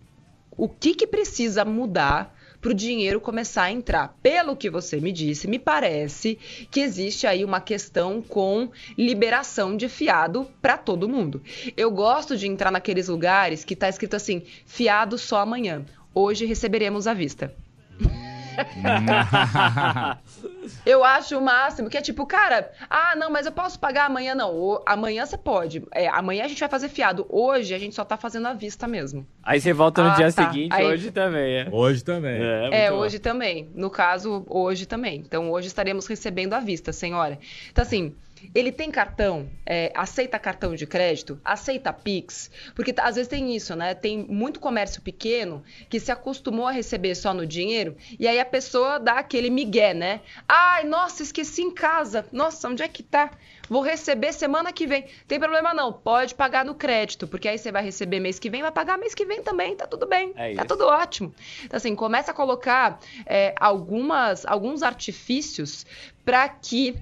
o 0.51 0.69
que, 0.69 0.93
que 0.93 1.07
precisa 1.07 1.65
mudar 1.65 2.35
para 2.61 2.71
o 2.71 2.75
dinheiro 2.75 3.21
começar 3.21 3.65
a 3.65 3.73
entrar? 3.73 4.17
Pelo 4.23 4.57
que 4.57 4.69
você 4.69 5.01
me 5.01 5.13
disse, 5.13 5.49
me 5.49 5.59
parece 5.59 6.39
que 6.71 6.81
existe 6.81 7.27
aí 7.27 7.45
uma 7.45 7.61
questão 7.61 8.21
com 8.21 8.71
liberação 8.97 9.77
de 9.77 9.89
fiado 9.89 10.47
para 10.61 10.77
todo 10.77 11.09
mundo. 11.09 11.43
Eu 11.77 11.91
gosto 11.91 12.37
de 12.37 12.47
entrar 12.47 12.71
naqueles 12.71 13.09
lugares 13.09 13.65
que 13.65 13.77
tá 13.77 13.89
escrito 13.89 14.17
assim: 14.17 14.43
fiado 14.67 15.17
só 15.17 15.41
amanhã. 15.41 15.85
Hoje 16.15 16.45
receberemos 16.45 17.07
à 17.07 17.15
vista. 17.15 17.55
Eu 20.85 21.05
acho 21.05 21.39
o 21.39 21.41
máximo, 21.43 21.89
que 21.89 21.97
é 21.97 22.01
tipo, 22.03 22.27
cara, 22.27 22.71
ah, 22.89 23.15
não, 23.17 23.31
mas 23.31 23.47
eu 23.47 23.53
posso 23.53 23.79
pagar 23.79 24.07
amanhã, 24.07 24.35
não. 24.35 24.55
O- 24.55 24.83
amanhã 24.87 25.25
você 25.27 25.39
pode. 25.39 25.83
É, 25.93 26.09
amanhã 26.09 26.45
a 26.45 26.49
gente 26.49 26.61
vai 26.61 26.69
fazer 26.69 26.89
fiado. 26.89 27.27
Hoje 27.29 27.75
a 27.75 27.79
gente 27.79 27.95
só 27.95 28.05
tá 28.05 28.17
fazendo 28.17 28.47
à 28.49 28.53
vista 28.53 28.87
mesmo. 28.87 29.27
Aí 29.43 29.61
você 29.61 29.73
volta 29.73 30.03
no 30.03 30.11
Ah, 30.11 30.15
dia 30.15 30.33
tá. 30.33 30.47
seguinte, 30.51 30.73
Aí- 30.73 30.87
hoje 30.87 31.11
também, 31.11 31.55
é. 31.61 31.69
Hoje 31.71 32.05
também. 32.05 32.41
É, 32.43 32.67
É, 32.67 32.81
muito 32.91 32.91
bom. 32.99 33.05
hoje 33.07 33.19
também. 33.19 33.71
No 33.75 33.91
caso, 33.91 34.45
hoje 34.49 34.87
também. 34.87 35.17
Então, 35.27 35.51
hoje 35.51 35.69
estaremos 35.69 36.07
recebendo 36.07 36.53
à 36.55 36.61
vista, 36.61 36.93
senhora. 36.93 37.39
Então, 37.71 37.83
assim, 37.83 38.15
ele 38.55 38.73
tem 38.73 38.91
cartão, 38.91 39.49
é, 39.67 39.93
aceita 39.95 40.39
cartão 40.39 40.75
de 40.75 40.87
crédito, 40.87 41.41
aceita 41.45 41.93
Pix, 41.93 42.51
porque 42.75 42.93
tá- 42.93 43.05
às 43.05 43.17
vezes 43.17 43.29
tem 43.29 43.55
isso, 43.55 43.75
né? 43.77 43.95
Tem 43.95 44.19
muito 44.19 44.61
comércio 44.61 45.03
pequeno 45.03 45.63
que 45.89 46.01
se 46.01 46.11
acostumou 46.11 46.67
a 46.67 46.71
receber 46.71 47.15
só 47.15 47.33
no 47.35 47.47
dinheiro 47.47 47.97
e 48.19 48.27
aí 48.27 48.39
a 48.39 48.45
pessoa 48.45 48.99
dá 48.99 49.15
aquele 49.15 49.51
migué, 49.51 49.95
né? 49.95 50.21
Ai, 50.49 50.85
nossa, 50.85 51.23
esqueci 51.23 51.63
em 51.63 51.71
casa. 51.71 52.27
Nossa, 52.33 52.69
onde 52.69 52.83
é 52.83 52.89
que 52.89 53.03
tá? 53.03 53.31
Vou 53.69 53.83
receber 53.83 54.33
semana 54.33 54.73
que 54.73 54.87
vem. 54.87 55.05
Tem 55.29 55.39
problema 55.39 55.73
não, 55.73 55.93
pode 55.93 56.35
pagar 56.35 56.65
no 56.65 56.75
crédito, 56.75 57.29
porque 57.29 57.47
aí 57.49 57.57
você 57.57 57.71
vai 57.71 57.85
receber 57.85 58.19
mês 58.19 58.39
que 58.39 58.51
vem, 58.51 58.63
vai 58.63 58.73
pagar 58.73 58.99
mês 58.99 59.15
que 59.15 59.25
vem 59.25 59.43
também, 59.43 59.77
tá 59.77 59.87
tudo 59.87 60.07
bem. 60.07 60.33
É 60.37 60.55
tá 60.55 60.65
tudo 60.65 60.87
ótimo. 60.87 61.33
Então, 61.65 61.77
assim, 61.77 61.95
começa 61.95 62.33
a 62.33 62.35
colocar 62.35 62.99
é, 63.25 63.55
algumas, 63.61 64.45
alguns 64.45 64.83
artifícios 64.83 65.87
para 66.25 66.49
que 66.49 66.97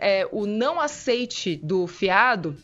é, 0.00 0.26
o 0.30 0.46
não 0.46 0.80
aceite 0.80 1.56
do 1.56 1.86
fiado 1.86 2.56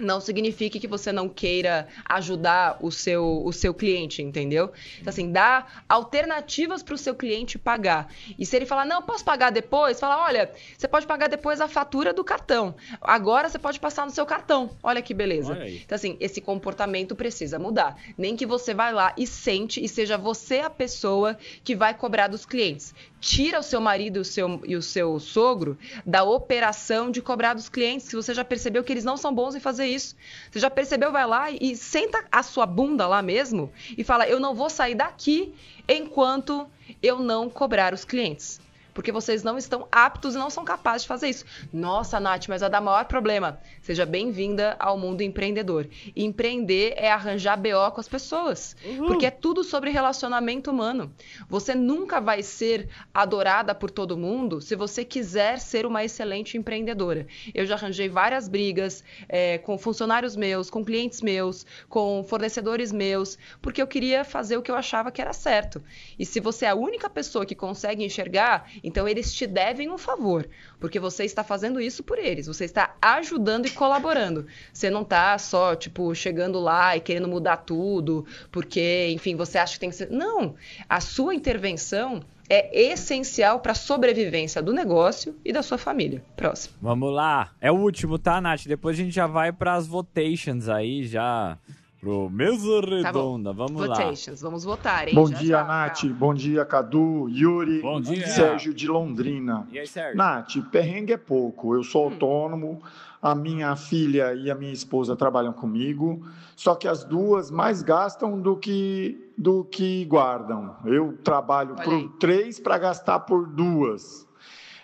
não 0.00 0.20
signifique 0.20 0.80
que 0.80 0.88
você 0.88 1.12
não 1.12 1.28
queira 1.28 1.86
ajudar 2.04 2.78
o 2.80 2.90
seu, 2.90 3.42
o 3.44 3.52
seu 3.52 3.72
cliente, 3.72 4.22
entendeu? 4.22 4.72
Então, 5.00 5.10
assim, 5.10 5.30
dá 5.30 5.66
alternativas 5.88 6.82
para 6.82 6.94
o 6.94 6.98
seu 6.98 7.14
cliente 7.14 7.58
pagar. 7.58 8.12
E 8.38 8.44
se 8.44 8.56
ele 8.56 8.66
falar, 8.66 8.84
não, 8.84 9.02
posso 9.02 9.24
pagar 9.24 9.50
depois? 9.50 10.00
Fala, 10.00 10.24
olha, 10.24 10.50
você 10.76 10.88
pode 10.88 11.06
pagar 11.06 11.28
depois 11.28 11.60
a 11.60 11.68
fatura 11.68 12.12
do 12.12 12.24
cartão. 12.24 12.74
Agora 13.00 13.48
você 13.48 13.58
pode 13.58 13.78
passar 13.78 14.04
no 14.04 14.10
seu 14.10 14.26
cartão. 14.26 14.70
Olha 14.82 15.00
que 15.00 15.14
beleza. 15.14 15.52
Olha. 15.52 15.70
Então, 15.70 15.94
assim, 15.94 16.16
esse 16.20 16.40
comportamento 16.40 17.14
precisa 17.14 17.58
mudar. 17.58 17.96
Nem 18.18 18.36
que 18.36 18.46
você 18.46 18.74
vai 18.74 18.92
lá 18.92 19.14
e 19.16 19.26
sente 19.26 19.82
e 19.82 19.88
seja 19.88 20.18
você 20.18 20.60
a 20.60 20.70
pessoa 20.70 21.38
que 21.62 21.76
vai 21.76 21.94
cobrar 21.94 22.28
dos 22.28 22.44
clientes. 22.44 22.94
Tira 23.20 23.60
o 23.60 23.62
seu 23.62 23.80
marido 23.80 24.18
e 24.18 24.20
o 24.20 24.24
seu, 24.24 24.60
e 24.66 24.76
o 24.76 24.82
seu 24.82 25.18
sogro 25.18 25.78
da 26.04 26.24
operação 26.24 27.10
de 27.10 27.22
cobrar 27.22 27.54
dos 27.54 27.68
clientes, 27.68 28.08
que 28.08 28.16
você 28.16 28.34
já 28.34 28.44
percebeu 28.44 28.84
que 28.84 28.92
eles 28.92 29.04
não 29.04 29.16
são 29.16 29.34
bons 29.34 29.54
em 29.54 29.60
fazer 29.60 29.83
isso. 29.86 30.16
Você 30.50 30.58
já 30.58 30.70
percebeu, 30.70 31.12
vai 31.12 31.26
lá 31.26 31.50
e 31.50 31.76
senta 31.76 32.24
a 32.30 32.42
sua 32.42 32.66
bunda 32.66 33.06
lá 33.06 33.22
mesmo 33.22 33.72
e 33.96 34.04
fala: 34.04 34.26
Eu 34.26 34.40
não 34.40 34.54
vou 34.54 34.70
sair 34.70 34.94
daqui 34.94 35.54
enquanto 35.88 36.66
eu 37.02 37.18
não 37.18 37.48
cobrar 37.48 37.92
os 37.92 38.04
clientes. 38.04 38.60
Porque 38.94 39.12
vocês 39.12 39.42
não 39.42 39.58
estão 39.58 39.88
aptos 39.90 40.34
e 40.34 40.38
não 40.38 40.48
são 40.48 40.64
capazes 40.64 41.02
de 41.02 41.08
fazer 41.08 41.28
isso. 41.28 41.44
Nossa, 41.72 42.20
Nath, 42.20 42.46
mas 42.48 42.60
vai 42.60 42.70
dar 42.70 42.80
maior 42.80 43.04
problema. 43.06 43.60
Seja 43.82 44.06
bem-vinda 44.06 44.76
ao 44.78 44.96
mundo 44.96 45.20
empreendedor. 45.20 45.88
Empreender 46.14 46.94
é 46.96 47.10
arranjar 47.10 47.56
BO 47.56 47.90
com 47.92 48.00
as 48.00 48.08
pessoas. 48.08 48.76
Porque 49.06 49.26
é 49.26 49.30
tudo 49.30 49.64
sobre 49.64 49.90
relacionamento 49.90 50.70
humano. 50.70 51.12
Você 51.48 51.74
nunca 51.74 52.20
vai 52.20 52.42
ser 52.42 52.88
adorada 53.12 53.74
por 53.74 53.90
todo 53.90 54.16
mundo 54.16 54.60
se 54.60 54.76
você 54.76 55.04
quiser 55.04 55.58
ser 55.58 55.84
uma 55.84 56.04
excelente 56.04 56.56
empreendedora. 56.56 57.26
Eu 57.52 57.66
já 57.66 57.74
arranjei 57.74 58.08
várias 58.08 58.48
brigas 58.48 59.02
é, 59.28 59.58
com 59.58 59.76
funcionários 59.76 60.36
meus, 60.36 60.70
com 60.70 60.84
clientes 60.84 61.20
meus, 61.20 61.66
com 61.88 62.24
fornecedores 62.24 62.92
meus, 62.92 63.36
porque 63.60 63.82
eu 63.82 63.86
queria 63.86 64.24
fazer 64.24 64.56
o 64.56 64.62
que 64.62 64.70
eu 64.70 64.76
achava 64.76 65.10
que 65.10 65.20
era 65.20 65.32
certo. 65.32 65.82
E 66.18 66.24
se 66.24 66.40
você 66.40 66.66
é 66.66 66.68
a 66.68 66.74
única 66.74 67.10
pessoa 67.10 67.44
que 67.44 67.54
consegue 67.54 68.04
enxergar, 68.04 68.70
então 68.84 69.08
eles 69.08 69.34
te 69.34 69.46
devem 69.46 69.90
um 69.90 69.96
favor, 69.96 70.46
porque 70.78 71.00
você 71.00 71.24
está 71.24 71.42
fazendo 71.42 71.80
isso 71.80 72.02
por 72.02 72.18
eles, 72.18 72.46
você 72.46 72.66
está 72.66 72.94
ajudando 73.00 73.66
e 73.66 73.70
colaborando. 73.70 74.46
Você 74.72 74.90
não 74.90 75.02
está 75.02 75.36
só, 75.38 75.74
tipo, 75.74 76.14
chegando 76.14 76.60
lá 76.60 76.94
e 76.96 77.00
querendo 77.00 77.26
mudar 77.26 77.56
tudo, 77.56 78.26
porque, 78.52 79.08
enfim, 79.10 79.34
você 79.34 79.56
acha 79.56 79.74
que 79.74 79.80
tem 79.80 79.90
que 79.90 79.96
ser. 79.96 80.10
Não! 80.10 80.54
A 80.86 81.00
sua 81.00 81.34
intervenção 81.34 82.22
é 82.48 82.90
essencial 82.90 83.60
para 83.60 83.72
a 83.72 83.74
sobrevivência 83.74 84.60
do 84.60 84.72
negócio 84.72 85.34
e 85.42 85.52
da 85.52 85.62
sua 85.62 85.78
família. 85.78 86.22
Próximo. 86.36 86.74
Vamos 86.80 87.12
lá. 87.12 87.52
É 87.60 87.72
o 87.72 87.76
último, 87.76 88.18
tá, 88.18 88.40
Nath? 88.40 88.66
Depois 88.66 88.98
a 88.98 89.02
gente 89.02 89.14
já 89.14 89.26
vai 89.26 89.50
pras 89.50 89.86
votations 89.86 90.68
aí, 90.68 91.06
já 91.06 91.58
pro 92.04 92.28
mesa 92.28 92.82
Tá 92.82 92.86
redonda. 93.08 93.52
Vamos 93.52 93.80
lá. 93.80 93.96
Votations, 93.96 94.40
vamos 94.42 94.62
votar, 94.62 95.08
hein? 95.08 95.14
Bom 95.14 95.26
Já, 95.28 95.38
dia, 95.38 95.48
já. 95.58 95.64
Nath. 95.64 96.04
Bom 96.04 96.34
dia, 96.34 96.64
Cadu, 96.66 97.28
Yuri. 97.30 97.80
Bom 97.80 97.98
dia. 98.00 98.26
Sérgio 98.28 98.74
de 98.74 98.86
Londrina. 98.86 99.66
E 99.72 99.78
aí, 99.78 99.86
Sérgio? 99.86 100.16
Nath, 100.18 100.56
perrengue 100.70 101.14
é 101.14 101.16
pouco. 101.16 101.74
Eu 101.74 101.80
Hum. 101.80 101.84
sou 101.84 102.04
autônomo, 102.04 102.82
a 103.22 103.34
minha 103.34 103.74
filha 103.74 104.34
e 104.34 104.50
a 104.50 104.54
minha 104.54 104.72
esposa 104.72 105.16
trabalham 105.16 105.52
comigo, 105.54 106.22
só 106.54 106.74
que 106.74 106.86
as 106.86 107.04
duas 107.04 107.50
mais 107.50 107.80
gastam 107.82 108.38
do 108.38 108.54
que, 108.54 109.32
do 109.36 109.64
que 109.64 110.04
guardam. 110.04 110.76
Eu 110.84 111.16
trabalho 111.24 111.74
Olha 111.74 111.84
por 111.84 111.94
aí. 111.94 112.08
três 112.20 112.60
para 112.60 112.76
gastar 112.76 113.20
por 113.20 113.46
duas. 113.46 114.28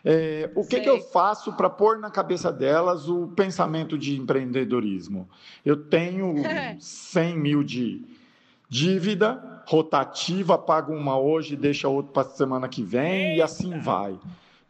É, 0.04 0.50
o 0.54 0.62
que, 0.62 0.76
Sei. 0.76 0.80
que 0.80 0.88
eu 0.88 1.00
faço 1.00 1.52
para 1.52 1.68
pôr 1.68 1.98
na 1.98 2.10
cabeça 2.10 2.50
delas 2.50 3.08
o 3.08 3.28
pensamento 3.28 3.98
de 3.98 4.18
empreendedorismo? 4.18 5.28
Eu 5.64 5.76
tenho 5.76 6.34
100 6.80 7.38
mil 7.38 7.62
de 7.62 8.02
dívida 8.68 9.62
rotativa, 9.66 10.56
pago 10.56 10.92
uma 10.92 11.18
hoje, 11.18 11.56
deixa 11.56 11.88
outra 11.88 12.12
para 12.12 12.30
semana 12.30 12.68
que 12.68 12.82
vem 12.82 13.36
e 13.36 13.42
assim 13.42 13.78
vai. 13.78 14.18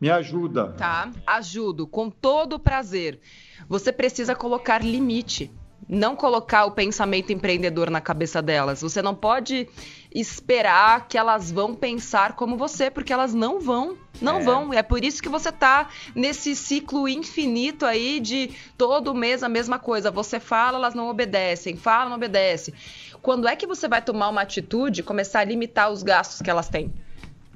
Me 0.01 0.11
ajuda. 0.11 0.69
Tá, 0.73 1.11
ajudo 1.27 1.87
com 1.87 2.09
todo 2.09 2.59
prazer. 2.59 3.21
Você 3.69 3.93
precisa 3.93 4.35
colocar 4.35 4.83
limite. 4.83 5.53
Não 5.93 6.15
colocar 6.15 6.67
o 6.67 6.71
pensamento 6.71 7.33
empreendedor 7.33 7.91
na 7.91 8.01
cabeça 8.01 8.41
delas. 8.41 8.81
Você 8.81 9.03
não 9.03 9.13
pode 9.13 9.69
esperar 10.15 11.09
que 11.09 11.19
elas 11.19 11.51
vão 11.51 11.75
pensar 11.75 12.35
como 12.35 12.57
você, 12.57 12.91
porque 12.91 13.13
elas 13.13 13.35
não 13.35 13.59
vão. 13.61 13.97
Não 14.21 14.39
É. 14.39 14.43
vão. 14.43 14.73
É 14.73 14.83
por 14.85 15.03
isso 15.03 15.21
que 15.21 15.29
você 15.29 15.51
tá 15.51 15.89
nesse 16.15 16.55
ciclo 16.55 17.09
infinito 17.09 17.85
aí 17.85 18.21
de 18.21 18.51
todo 18.79 19.15
mês 19.15 19.43
a 19.43 19.49
mesma 19.49 19.79
coisa. 19.81 20.11
Você 20.13 20.39
fala, 20.39 20.79
elas 20.79 20.95
não 20.95 21.09
obedecem. 21.09 21.75
Fala, 21.77 22.09
não 22.09 22.17
obedece. 22.17 22.73
Quando 23.21 23.49
é 23.49 23.57
que 23.57 23.67
você 23.67 23.89
vai 23.89 24.01
tomar 24.01 24.29
uma 24.29 24.43
atitude 24.43 25.01
e 25.01 25.05
começar 25.05 25.41
a 25.41 25.45
limitar 25.45 25.91
os 25.91 26.03
gastos 26.03 26.41
que 26.41 26.49
elas 26.51 26.69
têm? 26.69 26.93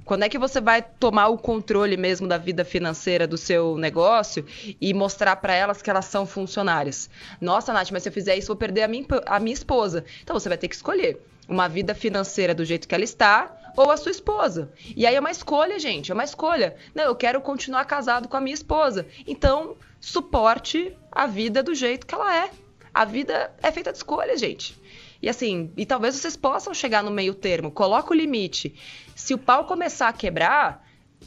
Quando 0.05 0.25
é 0.25 0.29
que 0.29 0.39
você 0.39 0.61
vai 0.61 0.83
tomar 0.83 1.29
o 1.29 1.39
controle 1.39 1.97
mesmo 1.97 2.29
da 2.29 2.37
vida 2.37 2.65
financeira 2.65 3.27
do 3.27 3.39
seu 3.39 3.79
negócio 3.79 4.45
e 4.81 4.93
mostrar 4.93 5.37
para 5.37 5.55
elas 5.55 5.81
que 5.81 5.89
elas 5.89 6.05
são 6.05 6.27
funcionárias? 6.27 7.09
Nossa, 7.41 7.73
Nath, 7.73 7.91
mas 7.91 8.03
se 8.03 8.09
eu 8.09 8.13
fizer 8.13 8.37
isso, 8.37 8.49
vou 8.49 8.57
perder 8.57 8.83
a 8.83 8.89
minha, 8.89 9.07
a 9.27 9.41
minha 9.41 9.55
esposa. 9.55 10.05
Então 10.23 10.39
você 10.39 10.49
vai 10.49 10.59
ter 10.59 10.69
que 10.69 10.75
escolher 10.75 11.21
uma 11.49 11.69
vida 11.69 11.95
financeira 11.95 12.55
do 12.55 12.65
jeito 12.65 12.87
que 12.87 12.95
ela 12.95 13.05
está 13.05 13.57
ou 13.77 13.91
a 13.91 13.97
sua 13.97 14.11
esposa. 14.11 14.71
E 14.95 15.07
aí 15.07 15.15
é 15.15 15.21
uma 15.21 15.31
escolha, 15.31 15.79
gente, 15.79 16.11
é 16.11 16.15
uma 16.15 16.25
escolha. 16.25 16.77
Não, 16.95 17.05
eu 17.05 17.17
quero 17.17 17.41
continuar 17.41 17.85
casado 17.87 18.29
com 18.29 18.37
a 18.37 18.41
minha 18.41 18.55
esposa. 18.55 19.07
Então, 19.27 19.77
suporte 20.01 20.97
a 21.11 21.27
vida 21.27 21.63
do 21.63 21.75
jeito 21.75 22.07
que 22.07 22.15
ela 22.15 22.45
é. 22.45 22.51
A 22.93 23.05
vida 23.05 23.53
é 23.63 23.73
feita 23.73 23.91
de 23.91 23.99
escolha, 23.99 24.37
gente. 24.37 24.79
E 25.21 25.29
assim, 25.29 25.73
e 25.77 25.87
talvez 25.87 26.15
vocês 26.15 26.37
possam 26.37 26.75
chegar 26.75 27.03
no 27.03 27.11
meio 27.11 27.35
termo. 27.35 27.71
Coloca 27.71 28.13
o 28.13 28.17
limite. 28.17 28.75
Se 29.15 29.33
o 29.33 29.39
pau 29.39 29.65
começar 29.65 30.09
a 30.09 30.13
quebrar, 30.13 30.85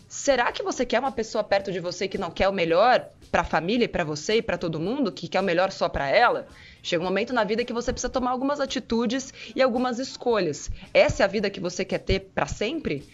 será 0.09 0.51
que 0.51 0.61
você 0.61 0.85
quer 0.85 0.99
uma 0.99 1.11
pessoa 1.11 1.43
perto 1.43 1.71
de 1.71 1.79
você 1.79 2.07
que 2.07 2.17
não 2.17 2.29
quer 2.29 2.49
o 2.49 2.53
melhor 2.53 3.09
para 3.31 3.41
a 3.41 3.45
família 3.45 3.85
e 3.85 3.87
para 3.87 4.03
você 4.03 4.35
e 4.35 4.41
para 4.41 4.57
todo 4.57 4.79
mundo, 4.79 5.11
que 5.11 5.27
quer 5.27 5.39
o 5.39 5.43
melhor 5.43 5.71
só 5.71 5.87
para 5.87 6.09
ela? 6.09 6.47
Chega 6.83 7.01
um 7.01 7.07
momento 7.07 7.33
na 7.33 7.45
vida 7.45 7.63
que 7.63 7.73
você 7.73 7.93
precisa 7.93 8.11
tomar 8.11 8.31
algumas 8.31 8.59
atitudes 8.59 9.33
e 9.55 9.61
algumas 9.61 9.99
escolhas. 9.99 10.69
Essa 10.93 11.23
é 11.23 11.25
a 11.25 11.27
vida 11.27 11.49
que 11.49 11.61
você 11.61 11.85
quer 11.85 11.99
ter 11.99 12.31
para 12.35 12.45
sempre? 12.45 13.07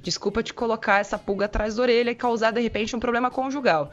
Desculpa 0.00 0.42
te 0.42 0.54
colocar 0.54 1.00
essa 1.00 1.18
pulga 1.18 1.46
atrás 1.46 1.74
da 1.74 1.82
orelha 1.82 2.10
e 2.10 2.14
causar 2.14 2.52
de 2.52 2.60
repente 2.60 2.94
um 2.94 3.00
problema 3.00 3.30
conjugal. 3.30 3.90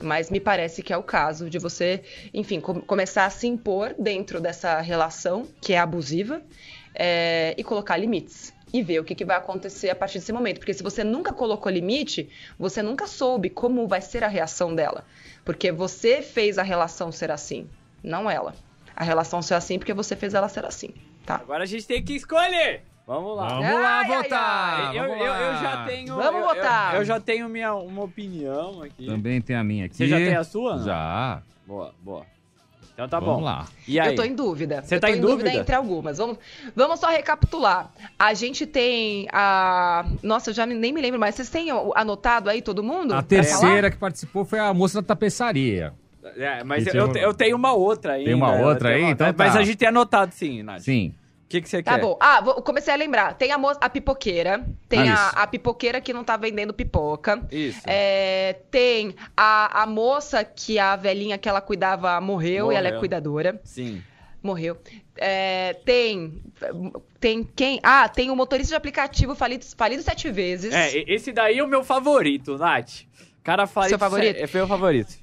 Mas 0.00 0.30
me 0.30 0.40
parece 0.40 0.82
que 0.82 0.92
é 0.92 0.96
o 0.96 1.02
caso 1.02 1.50
de 1.50 1.58
você, 1.58 2.02
enfim, 2.32 2.60
com 2.60 2.80
começar 2.80 3.26
a 3.26 3.30
se 3.30 3.46
impor 3.46 3.94
dentro 3.98 4.40
dessa 4.40 4.80
relação 4.80 5.46
que 5.60 5.72
é 5.72 5.78
abusiva 5.78 6.42
é, 6.94 7.54
e 7.56 7.62
colocar 7.62 7.96
limites 7.96 8.52
e 8.72 8.82
ver 8.82 9.00
o 9.00 9.04
que, 9.04 9.14
que, 9.14 9.24
vai 9.24 9.36
acontecer 9.36 9.90
a 9.90 9.94
partir 9.94 10.18
desse 10.18 10.32
momento. 10.32 10.58
Porque 10.58 10.72
se 10.72 10.82
você 10.82 11.04
nunca 11.04 11.32
colocou 11.32 11.70
limite, 11.70 12.28
você 12.58 12.82
nunca 12.82 13.06
soube 13.06 13.50
como 13.50 13.86
vai 13.86 14.00
ser 14.00 14.24
a 14.24 14.28
reação 14.28 14.74
dela. 14.74 15.04
Porque 15.44 15.70
você 15.70 16.22
fez 16.22 16.58
a 16.58 16.62
relação 16.62 17.12
ser 17.12 17.30
assim, 17.30 17.68
não 18.02 18.30
ela. 18.30 18.54
A 18.96 19.04
relação 19.04 19.42
ser 19.42 19.54
assim 19.54 19.78
porque 19.78 19.92
você 19.92 20.16
fez 20.16 20.34
ela 20.34 20.48
ser 20.48 20.64
assim, 20.64 20.90
tá? 21.26 21.36
Agora 21.36 21.64
a 21.64 21.66
gente 21.66 21.86
tem 21.86 22.02
que 22.02 22.14
escolher. 22.14 22.82
Vamos 23.06 23.36
lá. 23.36 23.48
Vamos 23.48 23.72
lá 23.72 23.98
ai, 23.98 24.06
votar. 24.06 24.88
Ai, 24.88 24.98
eu, 24.98 25.04
eu, 25.04 25.34
eu, 25.34 25.54
já 25.60 25.84
tenho. 25.86 26.14
Vamos 26.14 26.40
eu, 26.40 26.48
votar. 26.48 26.94
Eu, 26.94 27.00
eu, 27.00 27.04
já 27.04 27.20
tenho 27.20 27.48
minha, 27.48 27.74
uma 27.74 28.04
opinião 28.04 28.82
aqui. 28.82 29.06
Também 29.06 29.40
tem 29.40 29.56
a 29.56 29.64
minha 29.64 29.86
aqui. 29.86 29.96
Você 29.96 30.06
já 30.06 30.16
tem 30.16 30.36
a 30.36 30.44
sua? 30.44 30.78
Já. 30.78 31.42
Boa, 31.66 31.92
boa. 32.00 32.31
Então 32.94 33.08
tá 33.08 33.18
Vamos 33.18 33.36
bom. 33.36 33.44
lá. 33.44 33.66
E 33.88 33.98
aí? 33.98 34.08
Eu 34.08 34.14
tô 34.14 34.22
em 34.22 34.34
dúvida. 34.34 34.82
Você 34.82 35.00
tá 35.00 35.08
tô 35.08 35.14
em, 35.14 35.20
dúvida? 35.20 35.44
dúvida 35.44 35.54
entre 35.54 35.74
algumas. 35.74 36.18
Vamos, 36.18 36.38
vamos 36.76 37.00
só 37.00 37.08
recapitular. 37.08 37.90
A 38.18 38.34
gente 38.34 38.66
tem 38.66 39.26
a. 39.32 40.04
Nossa, 40.22 40.50
eu 40.50 40.54
já 40.54 40.66
nem 40.66 40.92
me 40.92 41.00
lembro 41.00 41.18
mais. 41.18 41.34
Vocês 41.34 41.48
têm 41.48 41.68
anotado 41.94 42.50
aí 42.50 42.60
todo 42.60 42.82
mundo? 42.82 43.14
A 43.14 43.22
terceira 43.22 43.90
que 43.90 43.96
participou 43.96 44.44
foi 44.44 44.58
a 44.58 44.72
moça 44.74 45.00
da 45.00 45.06
tapeçaria. 45.06 45.94
É, 46.36 46.62
mas 46.62 46.86
eu, 46.86 47.12
eu, 47.16 47.34
tenho 47.34 47.56
uma 47.56 47.72
outra 47.72 48.14
aí. 48.14 48.24
Tem 48.24 48.34
uma 48.34 48.52
outra 48.52 48.90
aí? 48.90 49.02
Uma... 49.02 49.10
Então 49.10 49.34
Mas 49.36 49.54
tá. 49.54 49.58
a 49.58 49.64
gente 49.64 49.76
tem 49.76 49.88
anotado 49.88 50.32
sim, 50.32 50.62
Nath. 50.62 50.82
Sim. 50.82 51.14
O 51.52 51.54
que, 51.54 51.60
que 51.60 51.68
você 51.68 51.82
tá 51.82 51.92
quer? 51.92 52.00
Tá 52.00 52.06
bom. 52.06 52.16
Ah, 52.18 52.40
vou, 52.40 52.54
comecei 52.62 52.94
a 52.94 52.96
lembrar. 52.96 53.34
Tem 53.34 53.52
a, 53.52 53.58
mo- 53.58 53.76
a 53.78 53.90
pipoqueira. 53.90 54.64
Tem 54.88 55.10
Ah, 55.10 55.32
a, 55.34 55.42
a 55.42 55.46
pipoqueira 55.46 56.00
que 56.00 56.10
não 56.12 56.24
tá 56.24 56.34
vendendo 56.36 56.72
pipoca. 56.72 57.46
Isso. 57.52 57.82
É, 57.86 58.56
tem 58.70 59.14
a, 59.36 59.82
a 59.82 59.86
moça 59.86 60.42
que 60.44 60.78
a 60.78 60.96
velhinha 60.96 61.36
que 61.36 61.46
ela 61.48 61.60
cuidava 61.60 62.18
morreu, 62.22 62.72
e 62.72 62.74
ela 62.74 62.86
é 62.88 62.90
Morreu. 62.92 63.00
cuidadora. 63.00 63.60
Sim. 63.64 64.02
Morreu. 64.42 64.78
É, 65.18 65.74
tem. 65.84 66.40
Tem 67.20 67.44
quem? 67.44 67.78
Ah, 67.82 68.08
tem 68.08 68.30
o 68.30 68.34
motorista 68.36 68.70
de 68.70 68.76
aplicativo 68.76 69.34
falido, 69.34 69.64
falido 69.76 70.02
sete 70.02 70.30
vezes. 70.30 70.72
É, 70.74 71.04
esse 71.06 71.32
daí 71.32 71.58
é 71.58 71.62
o 71.62 71.68
meu 71.68 71.84
favorito, 71.84 72.56
Nath. 72.56 73.02
O 73.40 73.42
cara 73.44 73.66
fala. 73.66 73.88
Seu 73.90 73.98
favorito? 73.98 74.36
É 74.38 74.48
meu 74.52 74.66
favorito. 74.66 75.21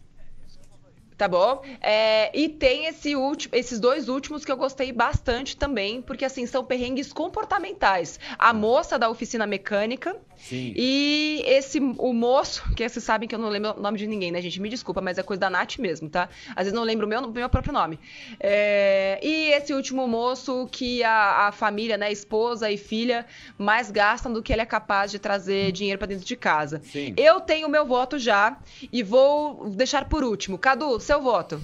Tá 1.20 1.28
bom? 1.28 1.62
É, 1.82 2.32
e 2.34 2.48
tem 2.48 2.86
esse 2.86 3.14
último, 3.14 3.54
esses 3.54 3.78
dois 3.78 4.08
últimos 4.08 4.46
que 4.46 4.52
eu 4.54 4.56
gostei 4.56 4.94
bastante 4.94 5.58
também, 5.58 6.02
porque 6.02 6.24
assim, 6.24 6.46
são 6.46 6.64
perrengues 6.64 7.12
comportamentais. 7.12 8.18
A 8.38 8.54
moça 8.54 8.98
da 8.98 9.10
oficina 9.10 9.46
mecânica 9.46 10.16
Sim. 10.38 10.74
e 10.78 11.44
esse 11.46 11.78
o 11.80 12.14
moço, 12.14 12.64
que 12.74 12.88
vocês 12.88 13.04
sabem 13.04 13.28
que 13.28 13.36
eu 13.36 13.40
não 13.40 13.50
lembro 13.50 13.74
o 13.78 13.82
nome 13.82 13.98
de 13.98 14.08
ninguém, 14.08 14.32
né, 14.32 14.42
gente? 14.42 14.62
Me 14.62 14.70
desculpa, 14.70 15.02
mas 15.02 15.18
é 15.18 15.24
coisa 15.24 15.42
da 15.42 15.50
Nath 15.50 15.78
mesmo, 15.78 16.10
tá? 16.10 16.30
Às 16.52 16.64
vezes 16.64 16.72
não 16.72 16.84
lembro 16.84 17.06
o 17.06 17.10
meu, 17.10 17.28
meu 17.28 17.50
próprio 17.50 17.74
nome. 17.74 18.00
É, 18.40 19.20
e 19.22 19.52
esse 19.52 19.74
último 19.74 20.08
moço 20.08 20.70
que 20.72 21.04
a, 21.04 21.48
a 21.48 21.52
família, 21.52 21.98
né, 21.98 22.10
esposa 22.14 22.72
e 22.72 22.78
filha, 22.78 23.26
mais 23.58 23.92
gastam 23.92 24.32
do 24.32 24.42
que 24.42 24.54
ele 24.54 24.62
é 24.62 24.66
capaz 24.66 25.12
de 25.12 25.20
trazer 25.20 25.74
dinheiro 25.74 25.98
pra 25.98 26.08
dentro 26.08 26.24
de 26.24 26.38
casa. 26.38 26.82
Sim. 26.82 27.14
Eu 27.18 27.42
tenho 27.42 27.68
o 27.68 27.70
meu 27.70 27.86
voto 27.86 28.18
já 28.18 28.58
e 28.90 29.04
vou 29.04 29.70
deixar 29.72 30.08
por 30.08 30.24
último. 30.24 30.58
Cadu, 30.58 30.98
seu 31.10 31.22
voto. 31.22 31.60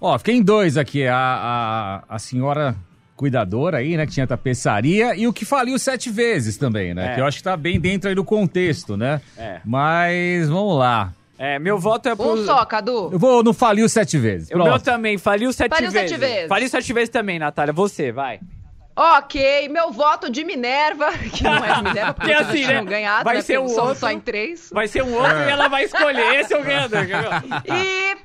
Ó, 0.00 0.16
fiquei 0.18 0.36
em 0.36 0.42
dois 0.42 0.76
aqui. 0.76 1.06
A, 1.06 1.16
a, 2.08 2.14
a 2.14 2.18
senhora 2.18 2.76
cuidadora 3.16 3.78
aí, 3.78 3.96
né? 3.96 4.06
Que 4.06 4.12
tinha 4.12 4.26
tapeçaria. 4.26 5.16
E 5.16 5.26
o 5.26 5.32
que 5.32 5.44
faliu 5.44 5.76
sete 5.78 6.10
vezes 6.10 6.56
também, 6.56 6.94
né? 6.94 7.10
É. 7.10 7.14
Que 7.14 7.20
eu 7.20 7.26
acho 7.26 7.38
que 7.38 7.42
tá 7.42 7.56
bem 7.56 7.80
dentro 7.80 8.08
aí 8.08 8.14
do 8.14 8.24
contexto, 8.24 8.96
né? 8.96 9.20
É. 9.36 9.60
Mas 9.64 10.48
vamos 10.48 10.78
lá. 10.78 11.12
É, 11.36 11.58
meu 11.58 11.76
voto 11.76 12.08
é 12.08 12.14
pro. 12.14 12.34
Um 12.34 12.44
só, 12.44 12.64
Cadu. 12.64 13.10
Eu 13.12 13.18
vou 13.18 13.42
no 13.42 13.52
faliu 13.52 13.88
sete 13.88 14.16
vezes. 14.16 14.50
O 14.50 14.58
meu 14.62 14.78
também, 14.78 15.18
faliu 15.18 15.52
sete 15.52 15.70
Faliu 15.70 15.90
vezes. 15.90 16.10
sete 16.10 16.20
vezes. 16.20 16.48
Faliu 16.48 16.68
sete 16.68 16.92
vezes 16.92 17.08
também, 17.08 17.40
Natália. 17.40 17.72
Você, 17.72 18.12
vai. 18.12 18.38
Ok, 18.96 19.68
meu 19.70 19.90
voto 19.90 20.30
de 20.30 20.44
Minerva, 20.44 21.10
que 21.34 21.42
não 21.42 21.64
é 21.64 21.74
de 21.74 21.82
Minerva, 21.82 22.14
porque 22.14 22.30
Que 22.32 22.44
vocês 22.44 22.64
assim, 22.68 22.74
né? 22.74 22.84
ganhado, 22.84 23.24
Vai 23.24 23.36
né? 23.36 23.42
ser 23.42 23.58
um 23.58 23.64
outro. 23.64 23.96
só 23.96 24.10
em 24.10 24.20
três. 24.20 24.70
Vai 24.72 24.86
ser 24.86 25.02
um 25.02 25.12
outro 25.14 25.36
e 25.40 25.50
ela 25.50 25.66
vai 25.66 25.84
escolher. 25.84 26.36
Esse 26.36 26.54
é 26.54 26.58
o 26.60 26.62
ganhador. 26.62 27.00
entendeu? 27.02 27.30
E 27.74 28.16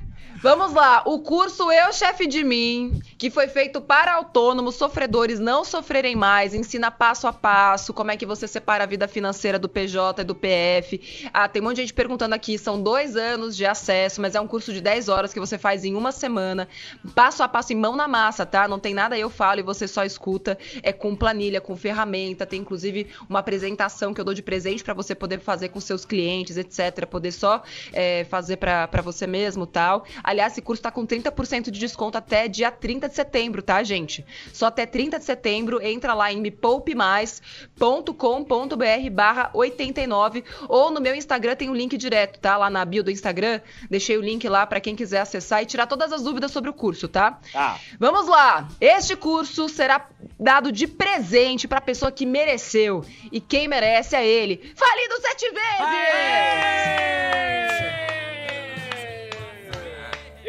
vamos 0.42 0.72
lá, 0.72 1.02
o 1.04 1.18
curso 1.18 1.70
Eu 1.70 1.92
Chefe 1.92 2.26
de 2.26 2.42
Mim, 2.42 3.02
que 3.18 3.30
foi 3.30 3.46
feito 3.46 3.80
para 3.80 4.14
autônomos, 4.14 4.74
sofredores 4.74 5.38
não 5.38 5.64
sofrerem 5.64 6.16
mais, 6.16 6.54
ensina 6.54 6.90
passo 6.90 7.26
a 7.26 7.32
passo 7.32 7.92
como 7.92 8.10
é 8.10 8.16
que 8.16 8.24
você 8.24 8.48
separa 8.48 8.84
a 8.84 8.86
vida 8.86 9.06
financeira 9.06 9.58
do 9.58 9.68
PJ 9.68 10.22
e 10.22 10.24
do 10.24 10.34
PF. 10.34 11.28
Ah, 11.32 11.46
tem 11.46 11.60
um 11.60 11.66
monte 11.66 11.76
de 11.76 11.82
gente 11.82 11.94
perguntando 11.94 12.34
aqui, 12.34 12.56
são 12.56 12.80
dois 12.80 13.16
anos 13.16 13.54
de 13.56 13.66
acesso, 13.66 14.20
mas 14.20 14.34
é 14.34 14.40
um 14.40 14.46
curso 14.46 14.72
de 14.72 14.80
10 14.80 15.08
horas 15.08 15.32
que 15.32 15.40
você 15.40 15.58
faz 15.58 15.84
em 15.84 15.94
uma 15.94 16.12
semana, 16.12 16.66
passo 17.14 17.42
a 17.42 17.48
passo, 17.48 17.72
em 17.72 17.76
mão 17.76 17.94
na 17.94 18.08
massa, 18.08 18.46
tá? 18.46 18.66
Não 18.66 18.78
tem 18.78 18.94
nada 18.94 19.18
eu 19.18 19.28
falo 19.28 19.60
e 19.60 19.62
você 19.62 19.86
só 19.86 20.04
escuta, 20.04 20.56
é 20.82 20.92
com 20.92 21.14
planilha, 21.14 21.60
com 21.60 21.76
ferramenta, 21.76 22.46
tem 22.46 22.60
inclusive 22.60 23.08
uma 23.28 23.40
apresentação 23.40 24.14
que 24.14 24.20
eu 24.20 24.24
dou 24.24 24.34
de 24.34 24.42
presente 24.42 24.82
para 24.82 24.94
você 24.94 25.14
poder 25.14 25.40
fazer 25.40 25.68
com 25.68 25.80
seus 25.80 26.04
clientes, 26.06 26.56
etc, 26.56 27.06
poder 27.06 27.32
só 27.32 27.62
é, 27.92 28.24
fazer 28.24 28.56
para 28.56 29.02
você 29.02 29.26
mesmo, 29.26 29.66
tal. 29.66 30.06
Aliás, 30.30 30.52
esse 30.52 30.62
curso 30.62 30.80
tá 30.80 30.92
com 30.92 31.04
30% 31.04 31.72
de 31.72 31.80
desconto 31.80 32.16
até 32.16 32.46
dia 32.46 32.70
30 32.70 33.08
de 33.08 33.16
setembro, 33.16 33.62
tá, 33.62 33.82
gente? 33.82 34.24
Só 34.52 34.66
até 34.66 34.86
30 34.86 35.18
de 35.18 35.24
setembro, 35.24 35.84
entra 35.84 36.14
lá 36.14 36.32
em 36.32 36.40
mepoupemais.com.br 36.40 39.10
barra 39.10 39.50
89 39.52 40.44
ou 40.68 40.92
no 40.92 41.00
meu 41.00 41.16
Instagram 41.16 41.56
tem 41.56 41.68
o 41.68 41.74
link 41.74 41.96
direto, 41.96 42.38
tá? 42.38 42.56
Lá 42.56 42.70
na 42.70 42.84
bio 42.84 43.02
do 43.02 43.10
Instagram, 43.10 43.60
deixei 43.90 44.16
o 44.16 44.20
link 44.20 44.48
lá 44.48 44.64
para 44.68 44.80
quem 44.80 44.94
quiser 44.94 45.18
acessar 45.18 45.64
e 45.64 45.66
tirar 45.66 45.88
todas 45.88 46.12
as 46.12 46.22
dúvidas 46.22 46.52
sobre 46.52 46.70
o 46.70 46.74
curso, 46.74 47.08
tá? 47.08 47.40
Tá. 47.52 47.80
Vamos 47.98 48.28
lá! 48.28 48.68
Este 48.80 49.16
curso 49.16 49.68
será 49.68 50.06
dado 50.38 50.70
de 50.70 50.86
presente 50.86 51.66
pra 51.66 51.80
pessoa 51.80 52.12
que 52.12 52.24
mereceu. 52.24 53.04
E 53.32 53.40
quem 53.40 53.66
merece 53.66 54.14
é 54.14 54.24
ele. 54.24 54.72
Falido 54.76 55.20
sete 55.22 55.50
vezes! 55.50 55.80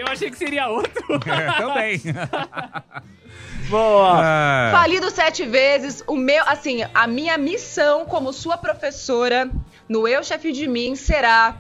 Eu 0.02 0.08
achei 0.08 0.32
que 0.32 0.38
seria 0.38 0.68
outro. 0.68 0.91
É, 1.32 1.52
também. 1.54 2.02
Boa. 3.70 4.22
É. 4.22 4.72
Falido 4.72 5.10
sete 5.12 5.45
vezes. 5.45 6.04
O 6.08 6.18
meu, 6.18 6.43
assim, 6.47 6.80
a 6.93 7.08
minha 7.08 7.38
missão 7.38 8.06
como 8.06 8.34
sua 8.34 8.58
professora 8.58 9.49
no 9.88 10.08
Eu 10.08 10.24
Chefe 10.24 10.52
de 10.52 10.68
Mim 10.68 10.95
será 10.95 11.56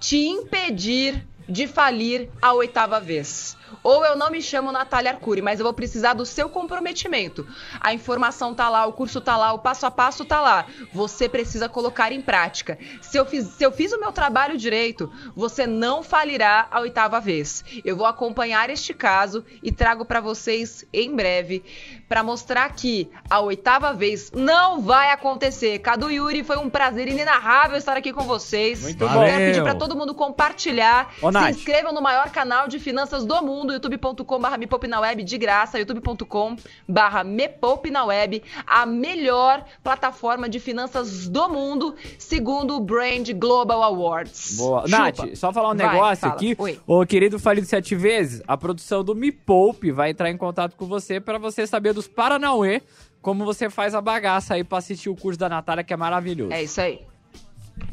te 0.00 0.16
impedir 0.16 1.24
de 1.48 1.66
falir 1.66 2.30
a 2.40 2.52
oitava 2.54 2.98
vez. 2.98 3.56
Ou 3.82 4.04
eu 4.04 4.16
não 4.16 4.30
me 4.30 4.42
chamo 4.42 4.72
Natália 4.72 5.12
Arcuri, 5.12 5.42
mas 5.42 5.60
eu 5.60 5.64
vou 5.64 5.72
precisar 5.72 6.14
do 6.14 6.26
seu 6.26 6.48
comprometimento. 6.48 7.46
A 7.80 7.92
informação 7.92 8.54
tá 8.54 8.68
lá, 8.68 8.86
o 8.86 8.92
curso 8.92 9.20
tá 9.20 9.36
lá, 9.36 9.52
o 9.52 9.58
passo 9.58 9.86
a 9.86 9.90
passo 9.90 10.24
tá 10.24 10.40
lá. 10.40 10.66
Você 10.92 11.28
precisa 11.28 11.68
colocar 11.68 12.12
em 12.12 12.20
prática. 12.20 12.78
Se 13.00 13.16
eu 13.16 13.24
fiz, 13.24 13.46
se 13.46 13.64
eu 13.64 13.72
fiz 13.72 13.92
o 13.92 14.00
meu 14.00 14.12
trabalho 14.12 14.56
direito, 14.56 15.12
você 15.34 15.66
não 15.66 16.02
falirá 16.02 16.68
a 16.70 16.80
oitava 16.80 17.20
vez. 17.20 17.64
Eu 17.84 17.96
vou 17.96 18.06
acompanhar 18.06 18.70
este 18.70 18.94
caso 18.94 19.44
e 19.62 19.70
trago 19.72 20.04
para 20.04 20.20
vocês 20.20 20.84
em 20.92 21.14
breve 21.14 21.64
para 22.08 22.22
mostrar 22.22 22.68
que 22.74 23.10
a 23.30 23.40
oitava 23.40 23.92
vez 23.92 24.30
não 24.32 24.80
vai 24.80 25.10
acontecer. 25.10 25.78
Cadu 25.78 26.10
Yuri, 26.10 26.44
foi 26.44 26.58
um 26.58 26.68
prazer 26.68 27.08
inenarrável 27.08 27.78
estar 27.78 27.96
aqui 27.96 28.12
com 28.12 28.24
vocês. 28.24 28.82
Muito 28.82 29.02
Eu 29.02 29.08
bom. 29.08 29.24
Quero 29.24 29.38
pedir 29.38 29.62
para 29.62 29.74
todo 29.74 29.96
mundo 29.96 30.14
compartilhar. 30.14 31.14
Ô, 31.22 31.28
se 31.28 31.32
Nath. 31.32 31.50
inscrevam 31.50 31.92
no 31.92 32.02
maior 32.02 32.30
canal 32.30 32.68
de 32.68 32.78
finanças 32.78 33.24
do 33.24 33.42
mundo. 33.42 33.61
Mundo, 33.62 34.88
na 34.88 35.00
web 35.00 35.22
de 35.22 35.38
graça, 35.38 35.78
youtube.com/barra 35.78 37.24
me 37.24 37.48
poupe 37.48 37.90
na 37.90 38.04
web, 38.04 38.42
a 38.66 38.84
melhor 38.84 39.64
plataforma 39.82 40.48
de 40.48 40.58
finanças 40.58 41.28
do 41.28 41.48
mundo, 41.48 41.94
segundo 42.18 42.76
o 42.76 42.80
Brand 42.80 43.30
Global 43.32 43.82
Awards. 43.82 44.56
Boa. 44.56 44.82
Chupa. 44.86 44.98
Nath, 44.98 45.36
só 45.36 45.52
falar 45.52 45.70
um 45.70 45.76
Vai, 45.76 45.94
negócio 45.94 46.20
fala. 46.22 46.34
aqui. 46.34 46.54
Oi. 46.58 46.80
O 46.86 47.04
querido 47.06 47.38
Falido 47.38 47.66
Sete 47.66 47.94
Vezes, 47.94 48.42
a 48.46 48.56
produção 48.56 49.02
do 49.02 49.14
Me 49.14 49.32
Poupe 49.32 49.90
vai 49.90 50.10
entrar 50.10 50.30
em 50.30 50.36
contato 50.36 50.76
com 50.76 50.86
você 50.86 51.20
para 51.20 51.38
você 51.38 51.66
saber 51.66 51.92
dos 51.92 52.08
Paranauê, 52.08 52.82
como 53.20 53.44
você 53.44 53.70
faz 53.70 53.94
a 53.94 54.00
bagaça 54.00 54.54
aí 54.54 54.64
pra 54.64 54.78
assistir 54.78 55.08
o 55.08 55.16
curso 55.16 55.38
da 55.38 55.48
Natália, 55.48 55.84
que 55.84 55.92
é 55.92 55.96
maravilhoso. 55.96 56.52
É 56.52 56.62
isso 56.62 56.80
aí. 56.80 57.00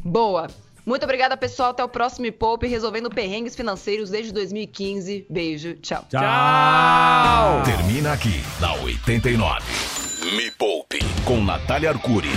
Boa. 0.03 0.47
Muito 0.85 1.03
obrigada, 1.03 1.35
pessoal. 1.37 1.71
Até 1.71 1.83
o 1.83 1.89
próximo 1.89 2.23
Me 2.23 2.31
Poupe, 2.31 2.67
resolvendo 2.67 3.09
perrengues 3.09 3.55
financeiros 3.55 4.09
desde 4.09 4.31
2015. 4.33 5.25
Beijo, 5.29 5.75
tchau. 5.75 6.05
Termina 7.63 8.13
aqui, 8.13 8.41
na 8.59 8.73
89. 8.73 9.61
Me 10.35 10.51
Poupe, 10.51 10.99
com 11.25 11.43
Natália 11.43 11.89
Arcuri. 11.89 12.29